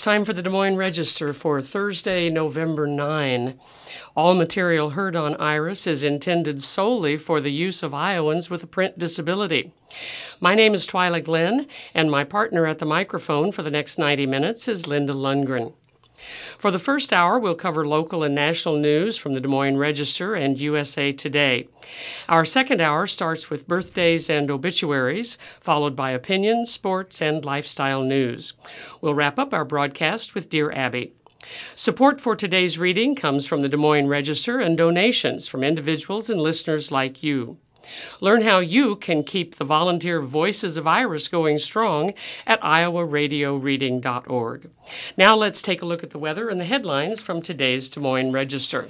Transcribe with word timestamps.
it's 0.00 0.04
time 0.06 0.24
for 0.24 0.32
the 0.32 0.42
Des 0.42 0.48
Moines 0.48 0.78
Register 0.78 1.34
for 1.34 1.60
Thursday, 1.60 2.30
November 2.30 2.86
9. 2.86 3.60
All 4.16 4.32
material 4.34 4.88
heard 4.88 5.14
on 5.14 5.36
Iris 5.36 5.86
is 5.86 6.02
intended 6.02 6.62
solely 6.62 7.18
for 7.18 7.38
the 7.38 7.52
use 7.52 7.82
of 7.82 7.92
Iowans 7.92 8.48
with 8.48 8.62
a 8.62 8.66
print 8.66 8.98
disability. 8.98 9.74
My 10.40 10.54
name 10.54 10.72
is 10.72 10.86
Twyla 10.86 11.22
Glenn, 11.22 11.66
and 11.92 12.10
my 12.10 12.24
partner 12.24 12.66
at 12.66 12.78
the 12.78 12.86
microphone 12.86 13.52
for 13.52 13.62
the 13.62 13.70
next 13.70 13.98
90 13.98 14.24
minutes 14.24 14.68
is 14.68 14.86
Linda 14.86 15.12
Lundgren. 15.12 15.74
For 16.58 16.70
the 16.70 16.78
first 16.78 17.12
hour, 17.12 17.38
we'll 17.38 17.54
cover 17.54 17.86
local 17.86 18.22
and 18.22 18.34
national 18.34 18.76
news 18.76 19.16
from 19.16 19.34
the 19.34 19.40
Des 19.40 19.48
Moines 19.48 19.78
Register 19.78 20.34
and 20.34 20.60
USA 20.60 21.12
Today. 21.12 21.68
Our 22.28 22.44
second 22.44 22.80
hour 22.80 23.06
starts 23.06 23.50
with 23.50 23.68
birthdays 23.68 24.28
and 24.28 24.50
obituaries, 24.50 25.38
followed 25.60 25.96
by 25.96 26.10
opinion, 26.10 26.66
sports, 26.66 27.20
and 27.22 27.44
lifestyle 27.44 28.02
news. 28.02 28.54
We'll 29.00 29.14
wrap 29.14 29.38
up 29.38 29.54
our 29.54 29.64
broadcast 29.64 30.34
with 30.34 30.50
Dear 30.50 30.70
Abby. 30.72 31.12
Support 31.74 32.20
for 32.20 32.36
today's 32.36 32.78
reading 32.78 33.14
comes 33.14 33.46
from 33.46 33.62
the 33.62 33.68
Des 33.68 33.76
Moines 33.76 34.08
Register 34.08 34.58
and 34.58 34.76
donations 34.76 35.48
from 35.48 35.64
individuals 35.64 36.28
and 36.28 36.40
listeners 36.40 36.92
like 36.92 37.22
you. 37.22 37.58
Learn 38.20 38.42
how 38.42 38.58
you 38.58 38.96
can 38.96 39.24
keep 39.24 39.54
the 39.54 39.64
volunteer 39.64 40.20
Voices 40.20 40.76
of 40.76 40.86
Iris 40.86 41.28
going 41.28 41.58
strong 41.58 42.12
at 42.46 42.60
iowaradioreading.org. 42.60 44.70
Now 45.16 45.36
let's 45.36 45.62
take 45.62 45.80
a 45.82 45.86
look 45.86 46.02
at 46.02 46.10
the 46.10 46.18
weather 46.18 46.48
and 46.48 46.60
the 46.60 46.64
headlines 46.64 47.22
from 47.22 47.42
today's 47.42 47.88
Des 47.88 48.00
Moines 48.00 48.32
Register. 48.32 48.88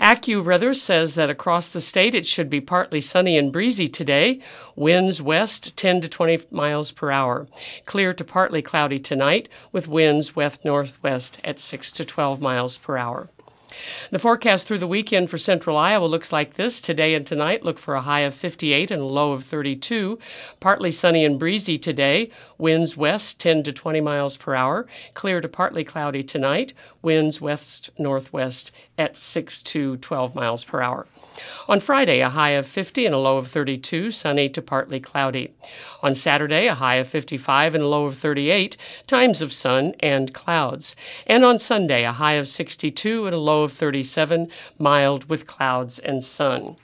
AccuWeather 0.00 0.74
says 0.74 1.14
that 1.16 1.28
across 1.28 1.68
the 1.68 1.80
state 1.80 2.14
it 2.14 2.26
should 2.26 2.48
be 2.48 2.62
partly 2.62 3.02
sunny 3.02 3.36
and 3.36 3.52
breezy 3.52 3.86
today. 3.86 4.40
Winds 4.74 5.20
west 5.20 5.76
10 5.76 6.00
to 6.00 6.08
20 6.08 6.46
miles 6.50 6.90
per 6.90 7.10
hour. 7.10 7.46
Clear 7.84 8.14
to 8.14 8.24
partly 8.24 8.62
cloudy 8.62 8.98
tonight 8.98 9.50
with 9.72 9.88
winds 9.88 10.34
west 10.34 10.64
northwest 10.64 11.38
at 11.44 11.58
6 11.58 11.92
to 11.92 12.04
12 12.06 12.40
miles 12.40 12.78
per 12.78 12.96
hour. 12.96 13.28
The 14.10 14.18
forecast 14.18 14.66
through 14.66 14.78
the 14.78 14.86
weekend 14.86 15.30
for 15.30 15.38
central 15.38 15.76
Iowa 15.76 16.06
looks 16.06 16.32
like 16.32 16.54
this. 16.54 16.80
Today 16.80 17.14
and 17.14 17.26
tonight 17.26 17.64
look 17.64 17.78
for 17.78 17.94
a 17.94 18.00
high 18.00 18.20
of 18.20 18.34
58 18.34 18.90
and 18.90 19.02
a 19.02 19.04
low 19.04 19.32
of 19.32 19.44
32. 19.44 20.18
Partly 20.60 20.90
sunny 20.90 21.24
and 21.24 21.38
breezy 21.38 21.78
today. 21.78 22.30
Winds 22.58 22.96
west 22.96 23.40
10 23.40 23.62
to 23.64 23.72
20 23.72 24.00
miles 24.00 24.36
per 24.36 24.54
hour. 24.54 24.86
Clear 25.14 25.40
to 25.40 25.48
partly 25.48 25.84
cloudy 25.84 26.22
tonight. 26.22 26.72
Winds 27.02 27.40
west 27.40 27.90
northwest 27.98 28.72
at 28.98 29.16
6 29.16 29.62
to 29.62 29.96
12 29.98 30.34
miles 30.34 30.64
per 30.64 30.80
hour. 30.80 31.06
On 31.68 31.80
Friday, 31.80 32.20
a 32.20 32.28
high 32.28 32.50
of 32.50 32.66
50 32.66 33.06
and 33.06 33.14
a 33.14 33.18
low 33.18 33.38
of 33.38 33.48
32, 33.48 34.10
sunny 34.10 34.48
to 34.48 34.60
partly 34.60 35.00
cloudy. 35.00 35.52
On 36.02 36.14
Saturday, 36.14 36.66
a 36.66 36.74
high 36.74 36.96
of 36.96 37.08
55 37.08 37.74
and 37.74 37.84
a 37.84 37.86
low 37.86 38.06
of 38.06 38.16
38, 38.16 38.76
times 39.06 39.40
of 39.40 39.52
sun 39.52 39.94
and 40.00 40.34
clouds. 40.34 40.96
And 41.26 41.44
on 41.44 41.58
Sunday, 41.58 42.04
a 42.04 42.12
high 42.12 42.34
of 42.34 42.48
62 42.48 43.26
and 43.26 43.34
a 43.34 43.38
low 43.38 43.62
of 43.62 43.72
37, 43.72 44.48
mild 44.78 45.28
with 45.28 45.46
clouds 45.46 45.98
and 45.98 46.24
sun. 46.24 46.76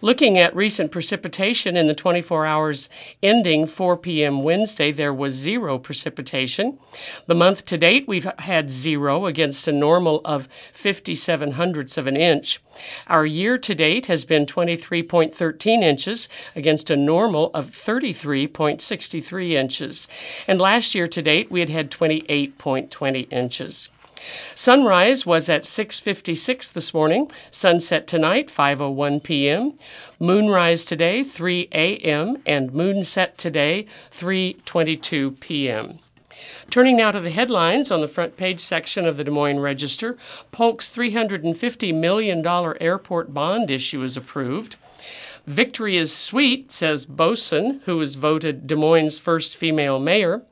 Looking 0.00 0.38
at 0.38 0.54
recent 0.54 0.92
precipitation 0.92 1.76
in 1.76 1.88
the 1.88 1.94
24 1.94 2.46
hours 2.46 2.88
ending 3.20 3.66
4 3.66 3.96
p.m. 3.96 4.44
Wednesday, 4.44 4.92
there 4.92 5.12
was 5.12 5.34
zero 5.34 5.76
precipitation. 5.76 6.78
The 7.26 7.34
month 7.34 7.64
to 7.64 7.76
date, 7.76 8.06
we've 8.06 8.30
had 8.38 8.70
zero 8.70 9.26
against 9.26 9.66
a 9.66 9.72
normal 9.72 10.20
of 10.24 10.48
57 10.72 11.52
hundredths 11.52 11.98
of 11.98 12.06
an 12.06 12.16
inch. 12.16 12.60
Our 13.08 13.26
year 13.26 13.58
to 13.58 13.74
date 13.74 14.06
has 14.06 14.24
been 14.24 14.46
23.13 14.46 15.82
inches 15.82 16.28
against 16.54 16.90
a 16.90 16.96
normal 16.96 17.50
of 17.52 17.66
33.63 17.66 19.50
inches. 19.50 20.06
And 20.46 20.60
last 20.60 20.94
year 20.94 21.08
to 21.08 21.22
date, 21.22 21.50
we 21.50 21.58
had 21.58 21.70
had 21.70 21.90
28.20 21.90 23.32
inches. 23.32 23.90
Sunrise 24.54 25.24
was 25.24 25.48
at 25.48 25.62
6:56 25.62 26.72
this 26.72 26.92
morning. 26.92 27.30
Sunset 27.50 28.06
tonight 28.06 28.48
5:01 28.48 29.22
p.m. 29.22 29.74
Moonrise 30.18 30.84
today 30.84 31.22
3 31.22 31.68
a.m. 31.72 32.42
and 32.44 32.72
moonset 32.72 33.36
today 33.36 33.86
3:22 34.10 35.38
p.m. 35.40 35.98
Turning 36.70 36.96
now 36.96 37.10
to 37.10 37.20
the 37.20 37.30
headlines 37.30 37.90
on 37.90 38.00
the 38.00 38.08
front 38.08 38.36
page 38.36 38.60
section 38.60 39.06
of 39.06 39.16
the 39.16 39.24
Des 39.24 39.30
Moines 39.30 39.60
Register, 39.60 40.16
Polk's 40.52 40.90
$350 40.90 41.94
million 41.94 42.46
airport 42.80 43.32
bond 43.32 43.70
issue 43.70 44.02
is 44.02 44.16
approved. 44.16 44.76
Victory 45.48 45.96
is 45.96 46.14
sweet, 46.14 46.70
says 46.70 47.06
Boesen, 47.06 47.80
who 47.84 47.96
was 47.96 48.16
voted 48.16 48.66
Des 48.66 48.76
Moines' 48.76 49.18
first 49.18 49.56
female 49.56 49.98
mayor. 49.98 50.42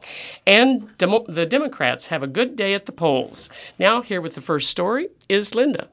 And 0.47 0.97
Demo- 0.97 1.27
the 1.29 1.45
Democrats 1.45 2.07
have 2.07 2.23
a 2.23 2.27
good 2.27 2.57
day 2.57 2.73
at 2.73 2.87
the 2.87 2.93
polls. 2.93 3.51
Now, 3.79 4.01
here 4.01 4.23
with 4.23 4.35
the 4.35 4.41
first 4.41 4.71
story 4.71 5.09
is 5.29 5.55
Linda. 5.55 5.89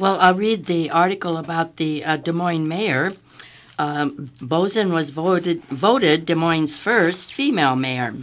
Well, 0.00 0.18
I'll 0.18 0.34
read 0.34 0.64
the 0.64 0.90
article 0.90 1.36
about 1.36 1.76
the 1.76 2.04
uh, 2.04 2.16
Des 2.16 2.32
Moines 2.32 2.66
mayor. 2.66 3.12
Um, 3.78 4.32
Boesen 4.40 4.90
was 4.90 5.10
voted, 5.10 5.62
voted 5.66 6.26
Des 6.26 6.34
Moines' 6.34 6.76
first 6.76 7.32
female 7.32 7.76
mayor. 7.76 8.14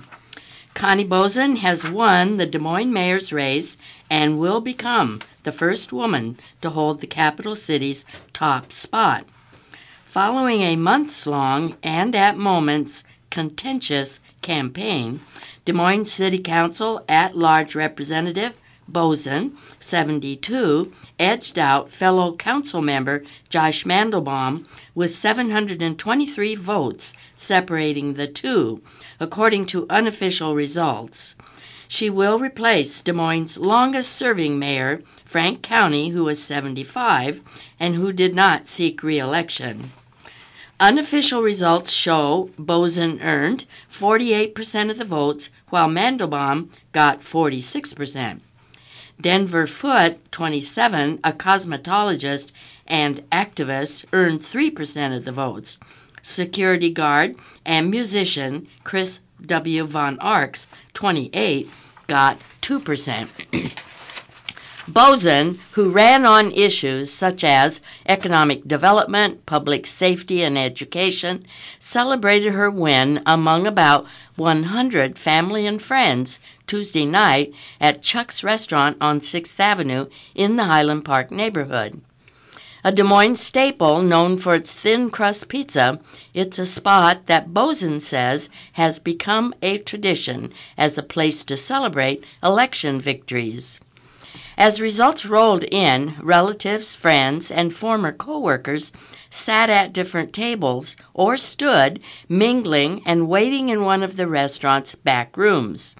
Connie 0.73 1.05
Boesen 1.05 1.59
has 1.59 1.89
won 1.89 2.35
the 2.35 2.45
Des 2.45 2.59
Moines 2.59 2.91
mayor's 2.91 3.31
race 3.31 3.77
and 4.09 4.41
will 4.41 4.59
become 4.59 5.21
the 5.43 5.53
first 5.53 5.93
woman 5.93 6.35
to 6.59 6.69
hold 6.69 6.99
the 6.99 7.07
capital 7.07 7.55
city's 7.55 8.03
top 8.33 8.73
spot. 8.73 9.25
Following 10.19 10.61
a 10.63 10.75
months 10.75 11.27
long 11.27 11.77
and 11.83 12.15
at 12.15 12.39
moments 12.39 13.03
contentious 13.29 14.19
campaign, 14.41 15.19
Des 15.63 15.73
Moines 15.73 16.11
City 16.11 16.39
Council 16.39 17.05
at 17.07 17.37
large 17.37 17.75
representative 17.75 18.59
Boesen, 18.91 19.51
72, 19.79 20.91
edged 21.19 21.59
out 21.59 21.91
fellow 21.91 22.35
council 22.35 22.81
member 22.81 23.23
Josh 23.49 23.83
Mandelbaum 23.83 24.65
with 24.95 25.13
723 25.13 26.55
votes 26.55 27.13
separating 27.35 28.15
the 28.15 28.25
two, 28.25 28.81
according 29.19 29.67
to 29.67 29.85
unofficial 29.87 30.55
results. 30.55 31.35
She 31.87 32.09
will 32.09 32.39
replace 32.39 33.01
Des 33.01 33.13
Moines' 33.13 33.59
longest 33.59 34.13
serving 34.13 34.57
mayor, 34.57 35.03
Frank 35.25 35.61
Cownie, 35.61 36.11
who 36.11 36.23
was 36.23 36.41
75 36.41 37.41
and 37.79 37.93
who 37.93 38.11
did 38.11 38.33
not 38.33 38.67
seek 38.67 39.03
re 39.03 39.19
election. 39.19 39.83
Unofficial 40.79 41.41
results 41.41 41.91
show 41.91 42.51
Boesen 42.55 43.19
earned 43.23 43.65
48% 43.91 44.91
of 44.91 44.99
the 44.99 45.05
votes, 45.05 45.49
while 45.69 45.87
Mandelbaum 45.87 46.69
got 46.91 47.19
46%. 47.19 48.41
Denver 49.19 49.65
Foote, 49.65 50.31
27, 50.31 51.19
a 51.23 51.31
cosmetologist 51.31 52.51
and 52.85 53.27
activist, 53.31 54.05
earned 54.13 54.41
3% 54.41 55.17
of 55.17 55.25
the 55.25 55.31
votes. 55.31 55.79
Security 56.21 56.91
guard 56.91 57.35
and 57.65 57.89
musician 57.89 58.67
Chris 58.83 59.21
W. 59.43 59.83
Von 59.83 60.19
Arx, 60.19 60.67
28, 60.93 61.67
got 62.05 62.37
2%. 62.61 63.83
Boesen, 64.89 65.59
who 65.73 65.89
ran 65.89 66.25
on 66.25 66.53
issues 66.53 67.11
such 67.11 67.43
as 67.43 67.81
economic 68.07 68.65
development, 68.65 69.45
public 69.45 69.85
safety, 69.85 70.41
and 70.41 70.57
education, 70.57 71.45
celebrated 71.77 72.53
her 72.53 72.71
win 72.71 73.21
among 73.25 73.67
about 73.67 74.05
100 74.37 75.19
family 75.19 75.67
and 75.67 75.81
friends 75.81 76.39
Tuesday 76.67 77.05
night 77.05 77.53
at 77.81 78.01
Chuck's 78.01 78.45
Restaurant 78.45 78.95
on 79.01 79.19
6th 79.19 79.59
Avenue 79.59 80.07
in 80.33 80.55
the 80.55 80.63
Highland 80.63 81.03
Park 81.03 81.31
neighborhood. 81.31 81.99
A 82.85 82.93
Des 82.93 83.03
Moines 83.03 83.41
staple 83.41 84.01
known 84.01 84.37
for 84.37 84.55
its 84.55 84.73
thin 84.73 85.09
crust 85.09 85.49
pizza, 85.49 85.99
it's 86.33 86.57
a 86.57 86.65
spot 86.65 87.25
that 87.25 87.49
Boesen 87.49 87.99
says 87.99 88.49
has 88.73 88.99
become 88.99 89.53
a 89.61 89.79
tradition 89.79 90.53
as 90.77 90.97
a 90.97 91.03
place 91.03 91.43
to 91.43 91.57
celebrate 91.57 92.25
election 92.41 93.01
victories. 93.01 93.81
As 94.57 94.81
results 94.81 95.23
rolled 95.23 95.63
in, 95.65 96.15
relatives, 96.19 96.95
friends, 96.95 97.51
and 97.51 97.71
former 97.71 98.11
coworkers 98.11 98.91
sat 99.29 99.69
at 99.69 99.93
different 99.93 100.33
tables 100.33 100.97
or 101.13 101.37
stood 101.37 101.99
mingling 102.27 103.03
and 103.05 103.29
waiting 103.29 103.69
in 103.69 103.83
one 103.83 104.01
of 104.01 104.17
the 104.17 104.27
restaurant's 104.27 104.95
back 104.95 105.37
rooms. 105.37 105.95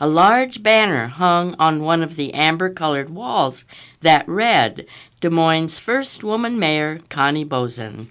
A 0.00 0.06
large 0.06 0.62
banner 0.62 1.08
hung 1.08 1.56
on 1.58 1.82
one 1.82 2.02
of 2.02 2.14
the 2.14 2.32
amber 2.32 2.70
colored 2.70 3.10
walls 3.10 3.64
that 4.02 4.28
read 4.28 4.86
Des 5.20 5.30
Moines' 5.30 5.80
first 5.80 6.22
woman 6.22 6.60
mayor, 6.60 7.00
Connie 7.08 7.44
Boesen. 7.44 8.08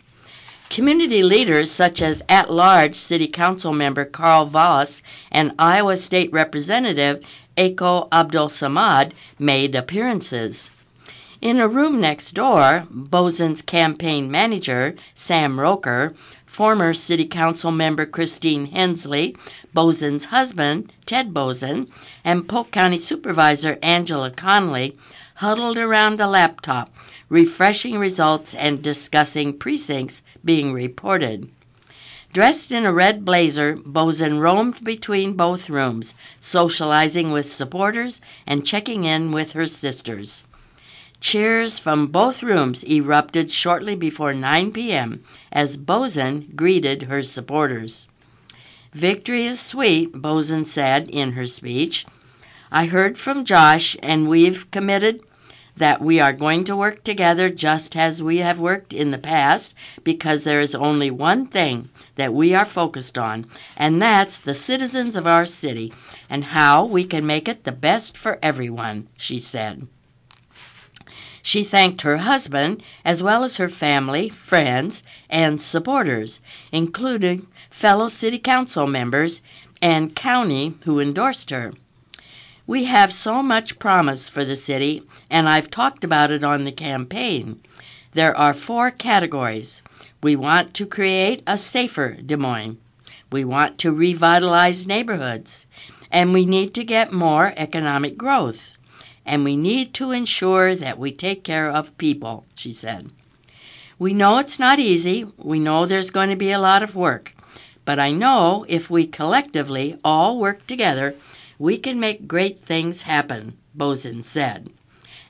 Community 0.69 1.24
leaders 1.24 1.71
such 1.71 2.01
as 2.01 2.24
at 2.27 2.51
large 2.51 2.95
City 2.95 3.27
Council 3.27 3.71
member 3.71 4.03
Carl 4.03 4.45
Voss 4.45 5.01
and 5.31 5.53
Iowa 5.57 5.95
State 5.95 6.33
Representative 6.33 7.25
Ako 7.57 8.07
Abdul 8.12 8.50
Samad 8.50 9.13
made 9.40 9.75
appearances. 9.75 10.72
In 11.42 11.60
a 11.60 11.68
room 11.68 12.00
next 12.02 12.31
door, 12.31 12.88
Boesen's 12.90 13.62
campaign 13.62 14.31
manager, 14.31 14.96
Sam 15.13 15.60
Roker, 15.60 16.16
Former 16.46 16.94
City 16.94 17.25
Council 17.25 17.72
member 17.72 18.06
Christine 18.06 18.68
Hensley, 18.68 19.36
Boesen's 19.75 20.25
husband, 20.25 20.94
Ted 21.06 21.34
Boesen, 21.34 21.90
and 22.24 22.48
Polk 22.48 22.72
County 22.72 22.98
Supervisor 22.98 23.78
Angela 23.84 24.31
Conley 24.31 24.98
huddled 25.36 25.78
around 25.78 26.19
a 26.22 26.28
laptop, 26.28 26.94
refreshing 27.30 28.00
results 28.00 28.56
and 28.56 28.81
discussing 28.81 29.57
precincts 29.57 30.24
being 30.44 30.72
reported. 30.72 31.50
Dressed 32.35 32.69
in 32.69 32.85
a 32.85 32.91
red 32.91 33.23
blazer, 33.23 33.77
Boesen 33.77 34.41
roamed 34.41 34.83
between 34.83 35.37
both 35.37 35.69
rooms, 35.69 36.15
socializing 36.37 37.31
with 37.31 37.49
supporters 37.49 38.19
and 38.45 38.65
checking 38.65 39.05
in 39.05 39.31
with 39.31 39.53
her 39.53 39.67
sisters. 39.67 40.43
Cheers 41.21 41.79
from 41.79 42.07
both 42.07 42.43
rooms 42.43 42.83
erupted 42.83 43.51
shortly 43.51 43.95
before 43.95 44.33
9 44.33 44.73
p.m. 44.73 45.23
as 45.49 45.77
Boesen 45.77 46.53
greeted 46.57 47.03
her 47.03 47.23
supporters. 47.23 48.09
Victory 48.91 49.45
is 49.45 49.61
sweet, 49.61 50.11
Boesen 50.11 50.65
said 50.65 51.07
in 51.07 51.31
her 51.39 51.47
speech. 51.47 52.05
I 52.69 52.87
heard 52.87 53.17
from 53.17 53.45
Josh, 53.45 53.95
and 54.03 54.27
we've 54.27 54.69
committed 54.71 55.23
that 55.77 56.01
we 56.01 56.19
are 56.19 56.33
going 56.33 56.63
to 56.63 56.75
work 56.75 57.04
together 57.04 57.50
just 57.50 57.95
as 57.95 58.24
we 58.24 58.38
have 58.38 58.60
worked 58.60 58.94
in 58.94 59.12
the 59.12 59.18
past 59.18 59.74
because 60.04 60.44
there 60.44 60.62
is 60.62 60.74
only 60.75 61.12
one 61.12 61.45
thing 61.45 61.89
that 62.16 62.33
we 62.33 62.56
are 62.56 62.66
focused 62.66 63.18
on, 63.18 63.45
and 63.75 64.01
that's 64.01 64.39
the 64.39 64.54
citizens 64.54 65.16
of 65.16 65.27
our 65.27 65.45
city 65.45 65.94
and 66.30 66.45
how 66.45 66.86
we 66.86 67.04
can 67.04 67.25
make 67.25 67.48
it 67.48 67.63
the 67.63 67.72
best 67.72 68.18
for 68.18 68.39
everyone, 68.42 69.07
she 69.18 69.39
said. 69.39 69.88
She 71.42 71.63
thanked 71.63 72.01
her 72.01 72.18
husband 72.18 72.81
as 73.04 73.21
well 73.21 73.44
as 73.44 73.57
her 73.57 73.69
family, 73.69 74.30
friends, 74.30 75.04
and 75.30 75.62
supporters, 75.62 76.42
including 76.71 77.45
fellow 77.69 78.07
city 78.07 78.39
council 78.39 78.88
members 78.88 79.44
and 79.80 80.16
Cownie 80.16 80.74
who 80.86 81.00
endorsed 81.00 81.51
her. 81.51 81.74
We 82.66 82.86
have 82.86 83.13
so 83.13 83.44
much 83.44 83.78
promise 83.78 84.28
for 84.28 84.44
the 84.44 84.56
city, 84.56 85.04
and 85.30 85.50
I've 85.50 85.69
talked 85.69 86.04
about 86.04 86.31
it 86.31 86.44
on 86.44 86.63
the 86.63 86.72
campaign. 86.72 87.62
There 88.13 88.36
are 88.38 88.54
four 88.54 88.92
categories. 88.92 89.83
We 90.24 90.36
want 90.36 90.74
to 90.75 90.86
create 90.86 91.44
a 91.45 91.57
safer 91.57 92.13
Des 92.13 92.38
Moines. 92.38 92.77
We 93.31 93.44
want 93.44 93.77
to 93.80 93.92
revitalize 93.92 94.88
neighborhoods. 94.88 95.68
And 96.12 96.33
we 96.33 96.45
need 96.45 96.74
to 96.75 96.83
get 96.83 97.12
more 97.12 97.54
economic 97.57 98.18
growth. 98.18 98.74
And 99.25 99.44
we 99.44 99.57
need 99.57 99.94
to 99.95 100.12
ensure 100.12 100.75
that 100.75 101.00
we 101.00 101.12
take 101.12 101.44
care 101.44 101.69
of 101.69 101.98
people, 101.98 102.45
she 102.56 102.71
said. 102.71 103.10
We 103.98 104.13
know 104.13 104.38
it's 104.38 104.60
not 104.60 104.80
easy. 104.80 105.25
We 105.38 105.60
know 105.60 105.86
there's 105.86 106.10
going 106.12 106.30
to 106.30 106.36
be 106.36 106.51
a 106.51 106.60
lot 106.60 106.83
of 106.83 106.95
work. 106.95 107.33
But 107.86 108.00
I 108.00 108.12
know 108.12 108.66
if 108.68 108.89
we 108.89 109.07
collectively 109.07 109.98
all 110.04 110.39
work 110.39 110.66
together, 110.68 111.16
we 111.57 111.78
can 111.78 112.00
make 112.00 112.28
great 112.28 112.60
things 112.60 113.04
happen, 113.04 113.57
Boesen 113.78 114.24
said. 114.24 114.69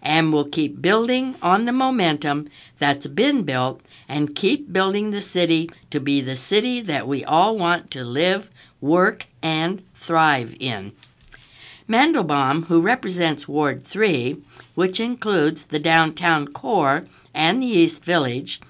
And 0.05 0.31
we'll 0.31 0.47
keep 0.47 0.83
building 0.83 1.35
on 1.41 1.65
the 1.65 1.71
momentum 1.71 2.47
that's 2.77 3.07
been 3.07 3.41
built 3.41 3.81
and 4.07 4.35
keep 4.35 4.71
building 4.71 5.09
the 5.09 5.19
city 5.19 5.69
to 5.89 5.99
be 5.99 6.21
the 6.21 6.35
city 6.35 6.79
that 6.81 7.07
we 7.07 7.25
all 7.25 7.57
want 7.57 7.89
to 7.91 8.03
live, 8.03 8.51
work, 8.79 9.25
and 9.41 9.83
thrive 9.95 10.55
in. 10.59 10.91
Mandelbaum, 11.89 12.67
who 12.67 12.81
represents 12.81 13.47
Ward 13.47 13.83
3, 13.83 14.41
which 14.75 14.99
includes 14.99 15.65
the 15.65 15.79
downtown 15.79 16.47
core 16.47 17.07
and 17.33 17.61
the 17.61 17.67
East 17.67 18.05
Village, 18.05 18.61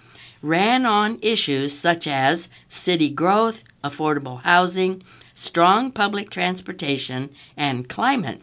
ran 0.42 0.86
on 0.86 1.20
issues 1.22 1.78
such 1.78 2.08
as 2.08 2.50
city 2.70 3.10
growth, 3.10 3.64
affordable 3.84 4.42
housing, 4.44 5.04
strong 5.34 5.92
public 5.92 6.30
transportation, 6.30 7.30
and 7.58 7.90
climate. 7.90 8.42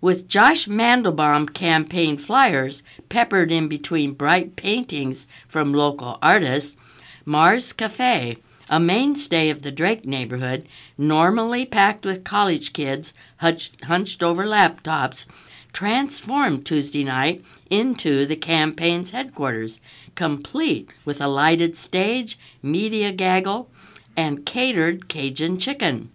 With 0.00 0.28
Josh 0.28 0.66
Mandelbaum 0.66 1.54
campaign 1.54 2.18
flyers 2.18 2.82
peppered 3.08 3.50
in 3.50 3.66
between 3.66 4.12
bright 4.12 4.54
paintings 4.54 5.26
from 5.48 5.72
local 5.72 6.18
artists, 6.20 6.76
Mars 7.24 7.72
Cafe, 7.72 8.36
a 8.68 8.78
mainstay 8.78 9.48
of 9.48 9.62
the 9.62 9.72
Drake 9.72 10.04
neighborhood, 10.04 10.68
normally 10.98 11.64
packed 11.64 12.04
with 12.04 12.24
college 12.24 12.74
kids 12.74 13.14
hunched 13.38 14.22
over 14.22 14.44
laptops, 14.44 15.24
transformed 15.72 16.66
Tuesday 16.66 17.04
night 17.04 17.42
into 17.70 18.26
the 18.26 18.36
campaign's 18.36 19.12
headquarters, 19.12 19.80
complete 20.14 20.90
with 21.04 21.22
a 21.22 21.28
lighted 21.28 21.74
stage, 21.74 22.38
media 22.62 23.12
gaggle, 23.12 23.70
and 24.14 24.44
catered 24.44 25.08
Cajun 25.08 25.58
chicken. 25.58 26.10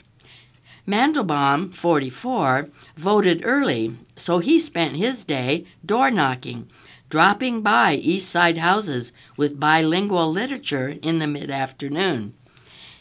Mandelbaum, 0.91 1.73
44, 1.73 2.67
voted 2.97 3.43
early, 3.45 3.95
so 4.17 4.39
he 4.39 4.59
spent 4.59 4.97
his 4.97 5.23
day 5.23 5.65
door 5.85 6.11
knocking, 6.11 6.69
dropping 7.09 7.61
by 7.61 7.93
East 7.93 8.29
Side 8.29 8.57
houses 8.57 9.13
with 9.37 9.57
bilingual 9.57 10.29
literature 10.29 10.97
in 11.01 11.19
the 11.19 11.27
mid 11.27 11.49
afternoon. 11.49 12.33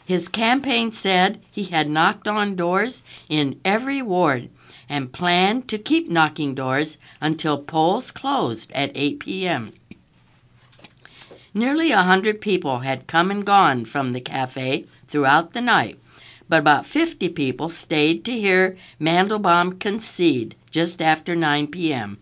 His 0.05 0.29
campaign 0.29 0.93
said 0.93 1.41
he 1.51 1.65
had 1.65 1.89
knocked 1.89 2.29
on 2.29 2.55
doors 2.55 3.03
in 3.27 3.59
every 3.65 4.01
ward 4.01 4.49
and 4.87 5.11
planned 5.11 5.67
to 5.67 5.77
keep 5.77 6.09
knocking 6.09 6.55
doors 6.55 6.97
until 7.19 7.61
polls 7.61 8.09
closed 8.11 8.71
at 8.71 8.91
8 8.95 9.19
p.m. 9.19 9.73
Nearly 11.53 11.91
a 11.91 12.03
hundred 12.03 12.39
people 12.39 12.79
had 12.79 13.07
come 13.07 13.29
and 13.31 13.45
gone 13.45 13.83
from 13.83 14.13
the 14.13 14.21
cafe 14.21 14.85
throughout 15.09 15.51
the 15.51 15.59
night, 15.59 16.00
but 16.51 16.59
about 16.59 16.85
50 16.85 17.29
people 17.29 17.69
stayed 17.69 18.25
to 18.25 18.31
hear 18.33 18.75
Mandelbaum 18.99 19.79
concede 19.79 20.53
just 20.69 21.01
after 21.01 21.33
9 21.33 21.67
p.m. 21.67 22.17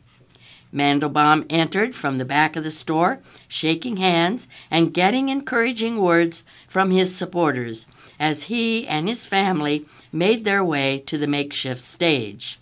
Mandelbaum 0.72 1.48
entered 1.50 1.96
from 1.96 2.20
the 2.20 2.26
back 2.26 2.56
of 2.56 2.64
the 2.64 2.70
store, 2.70 3.22
shaking 3.48 3.98
hands 3.98 4.48
and 4.70 4.94
getting 4.94 5.30
encouraging 5.30 5.98
words 5.98 6.44
from 6.68 6.92
his 6.92 7.16
supporters 7.16 7.88
as 8.20 8.44
he 8.44 8.88
and 8.88 9.10
his 9.10 9.26
family 9.26 9.88
made 10.12 10.46
their 10.46 10.64
way 10.64 11.00
to 11.08 11.18
the 11.18 11.26
makeshift 11.26 11.82
stage. 11.82 12.60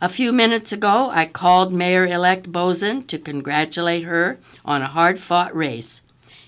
A 0.00 0.08
few 0.08 0.32
minutes 0.32 0.70
ago, 0.70 1.10
I 1.12 1.26
called 1.26 1.72
Mayor 1.72 2.06
elect 2.06 2.52
Boesen 2.52 3.04
to 3.08 3.18
congratulate 3.18 4.04
her 4.04 4.38
on 4.64 4.82
a 4.82 4.86
hard 4.86 5.18
fought 5.18 5.52
race. 5.56 6.02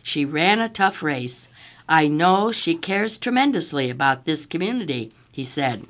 She 0.05 0.25
ran 0.25 0.61
a 0.61 0.69
tough 0.69 1.03
race. 1.03 1.49
I 1.93 2.07
know 2.07 2.53
she 2.53 2.77
cares 2.77 3.19
tremendously 3.19 3.91
about 3.91 4.25
this 4.25 4.47
community, 4.47 5.13
he 5.33 5.43
said. 5.43 5.89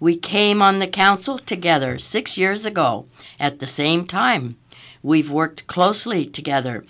We 0.00 0.16
came 0.16 0.62
on 0.62 0.78
the 0.78 0.86
council 0.86 1.38
together 1.38 1.98
six 1.98 2.38
years 2.38 2.64
ago 2.64 3.04
at 3.38 3.58
the 3.58 3.66
same 3.66 4.06
time. 4.06 4.56
We've 5.02 5.30
worked 5.30 5.66
closely 5.66 6.24
together. 6.24 6.86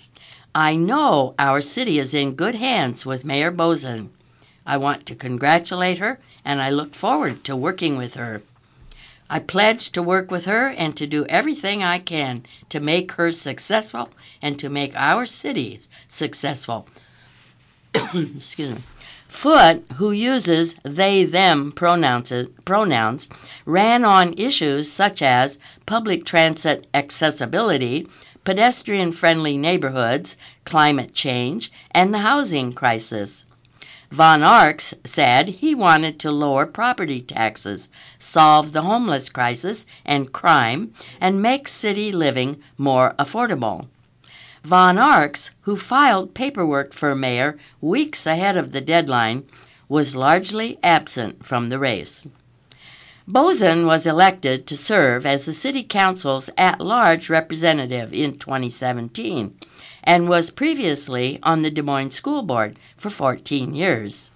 I 0.55 0.77
know 0.77 1.35
our 1.37 1.59
city 1.59 1.99
is 1.99 2.13
in 2.13 2.35
good 2.35 2.55
hands 2.55 3.05
with 3.05 3.25
Mayor 3.25 3.51
Boesen. 3.51 4.07
I 4.65 4.77
want 4.77 5.05
to 5.07 5.15
congratulate 5.15 5.97
her 5.97 6.21
and 6.45 6.61
I 6.61 6.69
look 6.69 6.95
forward 6.95 7.43
to 7.43 7.57
working 7.57 7.97
with 7.97 8.13
her. 8.13 8.41
I 9.29 9.39
pledge 9.39 9.91
to 9.91 10.01
work 10.01 10.31
with 10.31 10.45
her 10.45 10.67
and 10.69 10.95
to 10.95 11.05
do 11.05 11.25
everything 11.25 11.83
I 11.83 11.99
can 11.99 12.45
to 12.69 12.79
make 12.79 13.11
her 13.13 13.33
successful 13.33 14.11
and 14.41 14.57
to 14.59 14.69
make 14.69 14.95
our 14.95 15.25
city 15.25 15.81
successful. 16.07 16.87
Excuse 18.13 18.71
me. 18.71 18.77
Foote, 19.27 19.83
who 19.95 20.11
uses 20.11 20.75
they 20.83 21.25
them 21.25 21.71
pronouns, 21.71 23.29
ran 23.65 24.05
on 24.05 24.33
issues 24.37 24.91
such 24.91 25.21
as 25.21 25.59
public 25.85 26.25
transit 26.25 26.87
accessibility, 26.93 28.07
pedestrian 28.43 29.11
friendly 29.11 29.57
neighborhoods, 29.57 30.37
climate 30.63 31.13
change, 31.13 31.71
and 31.91 32.13
the 32.13 32.19
housing 32.19 32.73
crisis. 32.73 33.45
Von 34.11 34.43
Arx 34.43 34.93
said 35.03 35.49
he 35.49 35.75
wanted 35.75 36.19
to 36.19 36.31
lower 36.31 36.65
property 36.65 37.21
taxes, 37.21 37.89
solve 38.17 38.71
the 38.71 38.83
homeless 38.83 39.29
crisis 39.29 39.85
and 40.05 40.31
crime, 40.31 40.93
and 41.19 41.41
make 41.41 41.67
city 41.67 42.11
living 42.11 42.61
more 42.77 43.13
affordable. 43.19 43.87
Von 44.65 44.97
Arx, 44.97 45.51
who 45.61 45.75
filed 45.77 46.33
paperwork 46.33 46.91
for 46.91 47.13
mayor 47.13 47.55
weeks 47.81 48.25
ahead 48.25 48.57
of 48.57 48.71
the 48.71 48.81
deadline, 48.81 49.45
was 49.87 50.15
largely 50.15 50.79
absent 50.81 51.45
from 51.45 51.69
the 51.69 51.77
race. 51.77 52.25
Boesen 53.29 53.85
was 53.85 54.07
elected 54.07 54.65
to 54.65 54.75
serve 54.75 55.23
as 55.23 55.45
the 55.45 55.53
City 55.53 55.83
Council's 55.83 56.49
at 56.57 56.81
large 56.81 57.29
representative 57.29 58.11
in 58.11 58.39
2017 58.39 59.55
and 60.03 60.27
was 60.27 60.49
previously 60.49 61.37
on 61.43 61.61
the 61.61 61.69
Des 61.69 61.83
Moines 61.83 62.15
School 62.15 62.41
Board 62.41 62.79
for 62.97 63.11
14 63.11 63.75
years. 63.75 64.31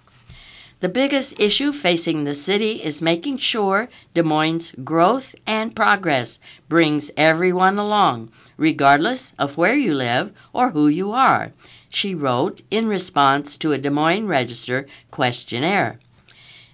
The 0.78 0.88
biggest 0.88 1.38
issue 1.40 1.72
facing 1.72 2.22
the 2.22 2.34
city 2.34 2.82
is 2.82 3.02
making 3.02 3.38
sure 3.38 3.88
Des 4.14 4.22
Moines' 4.22 4.72
growth 4.84 5.34
and 5.44 5.76
progress 5.76 6.38
brings 6.68 7.10
everyone 7.16 7.78
along, 7.78 8.30
regardless 8.60 9.32
of 9.38 9.56
where 9.56 9.74
you 9.74 9.94
live 9.94 10.30
or 10.52 10.70
who 10.70 10.86
you 10.86 11.10
are, 11.10 11.50
she 11.88 12.14
wrote 12.14 12.60
in 12.70 12.86
response 12.86 13.56
to 13.56 13.72
a 13.72 13.78
Des 13.78 13.88
Moines 13.88 14.26
Register 14.26 14.86
questionnaire. 15.10 15.98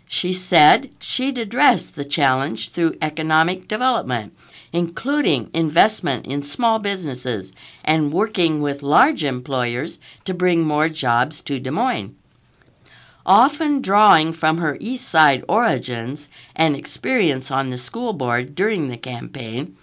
She 0.09 0.33
said 0.33 0.91
she'd 1.01 1.39
address 1.39 1.89
the 1.91 2.05
challenge 2.05 2.71
through 2.71 2.99
economic 3.01 3.69
development, 3.69 4.35
including 4.73 5.49
investment 5.55 6.27
in 6.27 6.43
small 6.43 6.81
businesses 6.81 7.53
and 7.85 8.13
working 8.13 8.61
with 8.61 8.83
large 8.83 9.23
employers 9.23 10.01
to 10.25 10.35
bring 10.35 10.65
more 10.65 10.89
jobs 10.89 11.41
to 11.43 11.61
Des 11.61 11.71
Moines. 11.71 12.17
Often 13.25 13.83
drawing 13.83 14.33
from 14.33 14.59
her 14.59 14.77
East 14.81 15.09
Side 15.09 15.45
origins 15.49 16.29
and 16.57 16.75
experience 16.75 17.53
on 17.53 17.71
the 17.71 17.79
school 17.79 18.13
board 18.13 18.57
during 18.57 18.89
the 18.89 18.97
campaign, 18.97 19.77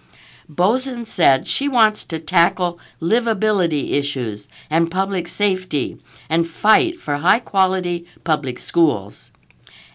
Boesen 0.50 1.06
said 1.06 1.46
she 1.46 1.68
wants 1.68 2.04
to 2.04 2.18
tackle 2.18 2.78
livability 3.00 3.92
issues 3.92 4.46
and 4.68 4.90
public 4.90 5.26
safety 5.26 5.98
and 6.28 6.46
fight 6.46 7.00
for 7.00 7.16
high 7.16 7.38
quality 7.38 8.06
public 8.24 8.58
schools. 8.58 9.32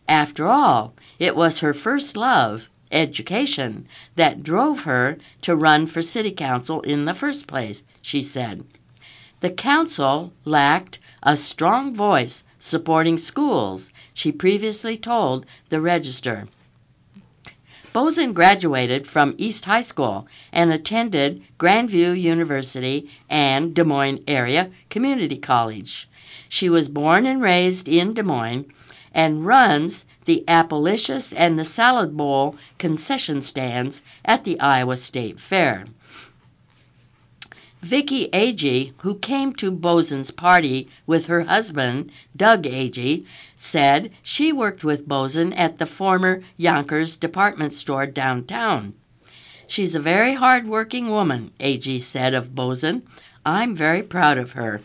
After 0.07 0.47
all, 0.47 0.95
it 1.19 1.35
was 1.35 1.59
her 1.59 1.73
first 1.73 2.17
love, 2.17 2.67
education, 2.91 3.87
that 4.15 4.41
drove 4.41 4.83
her 4.83 5.17
to 5.41 5.55
run 5.55 5.85
for 5.85 6.01
city 6.01 6.31
council 6.31 6.81
in 6.81 7.05
the 7.05 7.13
first 7.13 7.45
place, 7.45 7.83
she 8.01 8.23
said. 8.23 8.65
The 9.41 9.51
council 9.51 10.33
lacked 10.45 10.99
a 11.21 11.37
strong 11.37 11.93
voice 11.93 12.43
supporting 12.57 13.17
schools, 13.17 13.91
she 14.13 14.31
previously 14.31 14.97
told 14.97 15.45
the 15.69 15.79
Register. 15.79 16.47
Boesen 17.93 18.33
graduated 18.33 19.07
from 19.07 19.33
East 19.37 19.65
High 19.65 19.81
School 19.81 20.27
and 20.53 20.71
attended 20.71 21.43
Grandview 21.57 22.19
University 22.19 23.09
and 23.29 23.73
Des 23.73 23.83
Moines 23.83 24.23
Area 24.27 24.69
Community 24.89 25.37
College. 25.37 26.07
She 26.47 26.69
was 26.69 26.87
born 26.87 27.25
and 27.25 27.41
raised 27.41 27.87
in 27.87 28.13
Des 28.13 28.21
Moines 28.21 28.71
and 29.13 29.45
runs 29.45 30.05
the 30.25 30.43
Appalicious 30.47 31.33
and 31.33 31.57
the 31.57 31.65
Salad 31.65 32.15
Bowl 32.15 32.55
concession 32.77 33.41
stands 33.41 34.03
at 34.23 34.43
the 34.43 34.59
Iowa 34.59 34.95
State 34.95 35.39
Fair. 35.39 35.85
Vicki 37.81 38.27
Agee, 38.33 38.91
who 38.99 39.15
came 39.15 39.53
to 39.53 39.71
Boesen's 39.71 40.31
party 40.31 40.89
with 41.07 41.27
her 41.27 41.41
husband, 41.41 42.11
Doug 42.35 42.63
Agee, 42.63 43.25
said 43.55 44.11
she 44.21 44.51
worked 44.51 44.83
with 44.83 45.07
Boesen 45.07 45.57
at 45.57 45.77
the 45.77 45.85
former 45.85 46.41
Younkers 46.57 47.17
department 47.17 47.73
store 47.73 48.05
downtown. 48.05 48.95
She's 49.65 49.95
a 49.95 49.99
very 49.99 50.33
hard-working 50.33 51.09
woman, 51.09 51.51
Agee 51.59 52.01
said 52.01 52.33
of 52.33 52.49
Boesen. 52.49 53.03
I'm 53.45 53.73
very 53.73 54.03
proud 54.03 54.37
of 54.37 54.53
her. 54.53 54.81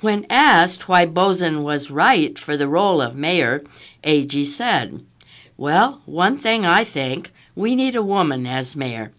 When 0.00 0.26
asked 0.28 0.88
why 0.88 1.06
Boesen 1.06 1.62
was 1.62 1.90
right 1.90 2.38
for 2.38 2.58
the 2.58 2.68
role 2.68 3.00
of 3.00 3.16
mayor, 3.16 3.62
Agee 4.02 4.44
said, 4.44 5.06
Well, 5.56 6.02
one 6.04 6.36
thing 6.36 6.66
I 6.66 6.84
think, 6.84 7.32
we 7.54 7.74
need 7.74 7.96
a 7.96 8.02
woman 8.02 8.46
as 8.46 8.76
mayor. 8.76 9.12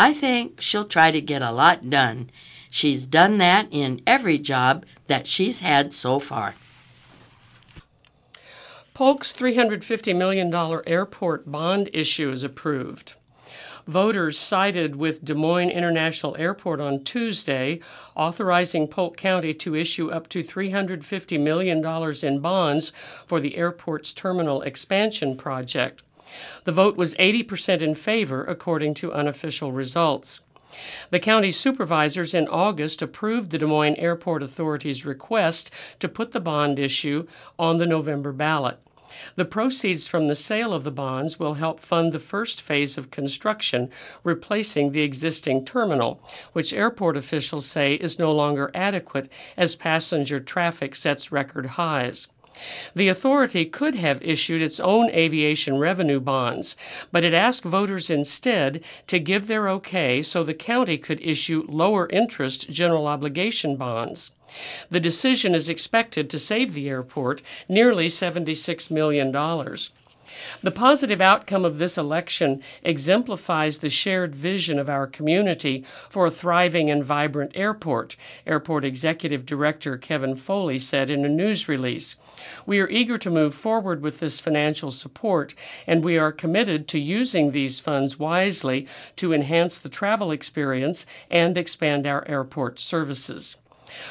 I 0.00 0.12
think 0.12 0.60
she'll 0.60 0.84
try 0.84 1.10
to 1.10 1.20
get 1.20 1.42
a 1.42 1.50
lot 1.50 1.90
done. 1.90 2.30
She's 2.70 3.04
done 3.04 3.38
that 3.38 3.66
in 3.72 4.00
every 4.06 4.38
job 4.38 4.86
that 5.08 5.26
she's 5.26 5.58
had 5.58 5.92
so 5.92 6.20
far. 6.20 6.54
Polk's 8.94 9.32
$350 9.32 10.16
million 10.16 10.54
airport 10.86 11.50
bond 11.50 11.90
issue 11.92 12.30
is 12.30 12.44
approved. 12.44 13.14
Voters 13.88 14.38
sided 14.38 14.94
with 14.94 15.24
Des 15.24 15.34
Moines 15.34 15.70
International 15.70 16.36
Airport 16.36 16.80
on 16.80 17.02
Tuesday, 17.02 17.80
authorizing 18.14 18.86
Polk 18.86 19.16
County 19.16 19.52
to 19.54 19.74
issue 19.74 20.10
up 20.10 20.28
to 20.28 20.44
$350 20.44 21.40
million 21.40 21.84
in 22.22 22.40
bonds 22.40 22.92
for 23.26 23.40
the 23.40 23.56
airport's 23.56 24.12
terminal 24.12 24.62
expansion 24.62 25.36
project. 25.36 26.04
The 26.64 26.72
vote 26.72 26.96
was 26.96 27.14
80% 27.16 27.82
in 27.82 27.94
favor, 27.94 28.44
according 28.44 28.94
to 28.94 29.12
unofficial 29.12 29.72
results. 29.72 30.42
The 31.10 31.18
county 31.18 31.50
supervisors 31.50 32.34
in 32.34 32.46
August 32.46 33.00
approved 33.00 33.50
the 33.50 33.58
Des 33.58 33.66
Moines 33.66 33.96
Airport 33.96 34.42
Authority's 34.42 35.06
request 35.06 35.70
to 35.98 36.08
put 36.08 36.32
the 36.32 36.40
bond 36.40 36.78
issue 36.78 37.26
on 37.58 37.78
the 37.78 37.86
November 37.86 38.32
ballot. 38.32 38.78
The 39.36 39.46
proceeds 39.46 40.06
from 40.06 40.26
the 40.26 40.34
sale 40.34 40.74
of 40.74 40.84
the 40.84 40.90
bonds 40.90 41.38
will 41.38 41.54
help 41.54 41.80
fund 41.80 42.12
the 42.12 42.18
first 42.18 42.60
phase 42.60 42.98
of 42.98 43.10
construction, 43.10 43.90
replacing 44.22 44.92
the 44.92 45.02
existing 45.02 45.64
terminal, 45.64 46.20
which 46.52 46.74
airport 46.74 47.16
officials 47.16 47.64
say 47.64 47.94
is 47.94 48.18
no 48.18 48.30
longer 48.30 48.70
adequate 48.74 49.30
as 49.56 49.74
passenger 49.74 50.38
traffic 50.38 50.94
sets 50.94 51.32
record 51.32 51.66
highs. 51.66 52.28
The 52.94 53.08
authority 53.08 53.64
could 53.64 53.94
have 53.94 54.22
issued 54.22 54.60
its 54.60 54.80
own 54.80 55.10
aviation 55.10 55.78
revenue 55.78 56.20
bonds, 56.20 56.76
but 57.12 57.24
it 57.24 57.32
asked 57.32 57.64
voters 57.64 58.10
instead 58.10 58.82
to 59.06 59.18
give 59.18 59.46
their 59.46 59.68
okay 59.68 60.22
so 60.22 60.42
the 60.42 60.54
county 60.54 60.98
could 60.98 61.20
issue 61.20 61.64
lower 61.68 62.08
interest 62.10 62.70
general 62.70 63.06
obligation 63.06 63.76
bonds. 63.76 64.32
The 64.90 65.00
decision 65.00 65.54
is 65.54 65.68
expected 65.68 66.28
to 66.30 66.38
save 66.38 66.72
the 66.72 66.88
airport 66.88 67.42
nearly 67.68 68.08
$76 68.08 68.90
million. 68.90 69.32
The 70.60 70.70
positive 70.70 71.20
outcome 71.20 71.64
of 71.64 71.78
this 71.78 71.96
election 71.96 72.62
exemplifies 72.82 73.78
the 73.78 73.88
shared 73.88 74.34
vision 74.34 74.78
of 74.78 74.88
our 74.88 75.06
community 75.06 75.84
for 76.08 76.26
a 76.26 76.30
thriving 76.30 76.90
and 76.90 77.04
vibrant 77.04 77.52
airport, 77.54 78.16
Airport 78.46 78.84
Executive 78.84 79.46
Director 79.46 79.96
Kevin 79.96 80.36
Foley 80.36 80.78
said 80.78 81.10
in 81.10 81.24
a 81.24 81.28
news 81.28 81.68
release. 81.68 82.16
We 82.66 82.80
are 82.80 82.88
eager 82.88 83.18
to 83.18 83.30
move 83.30 83.54
forward 83.54 84.02
with 84.02 84.20
this 84.20 84.40
financial 84.40 84.90
support, 84.90 85.54
and 85.86 86.04
we 86.04 86.18
are 86.18 86.32
committed 86.32 86.88
to 86.88 86.98
using 86.98 87.50
these 87.50 87.80
funds 87.80 88.18
wisely 88.18 88.86
to 89.16 89.32
enhance 89.32 89.78
the 89.78 89.88
travel 89.88 90.30
experience 90.30 91.06
and 91.30 91.56
expand 91.56 92.06
our 92.06 92.26
airport 92.28 92.78
services. 92.78 93.56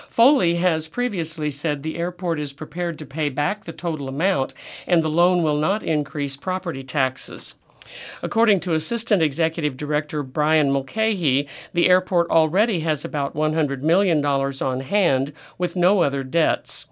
Foley 0.09 0.55
has 0.55 0.87
previously 0.87 1.49
said 1.49 1.83
the 1.83 1.97
airport 1.97 2.39
is 2.39 2.53
prepared 2.53 2.97
to 2.99 3.05
pay 3.05 3.29
back 3.29 3.65
the 3.65 3.71
total 3.71 4.09
amount 4.09 4.53
and 4.85 5.03
the 5.03 5.09
loan 5.09 5.43
will 5.43 5.57
not 5.57 5.83
increase 5.83 6.37
property 6.37 6.83
taxes. 6.83 7.55
According 8.21 8.59
to 8.61 8.73
Assistant 8.73 9.21
Executive 9.21 9.77
Director 9.77 10.21
Brian 10.21 10.71
Mulcahy, 10.71 11.47
the 11.73 11.89
airport 11.89 12.29
already 12.29 12.81
has 12.81 13.05
about 13.05 13.33
$100 13.33 13.81
million 13.81 14.23
on 14.25 14.79
hand 14.81 15.33
with 15.57 15.75
no 15.75 16.01
other 16.01 16.23
debts. 16.23 16.85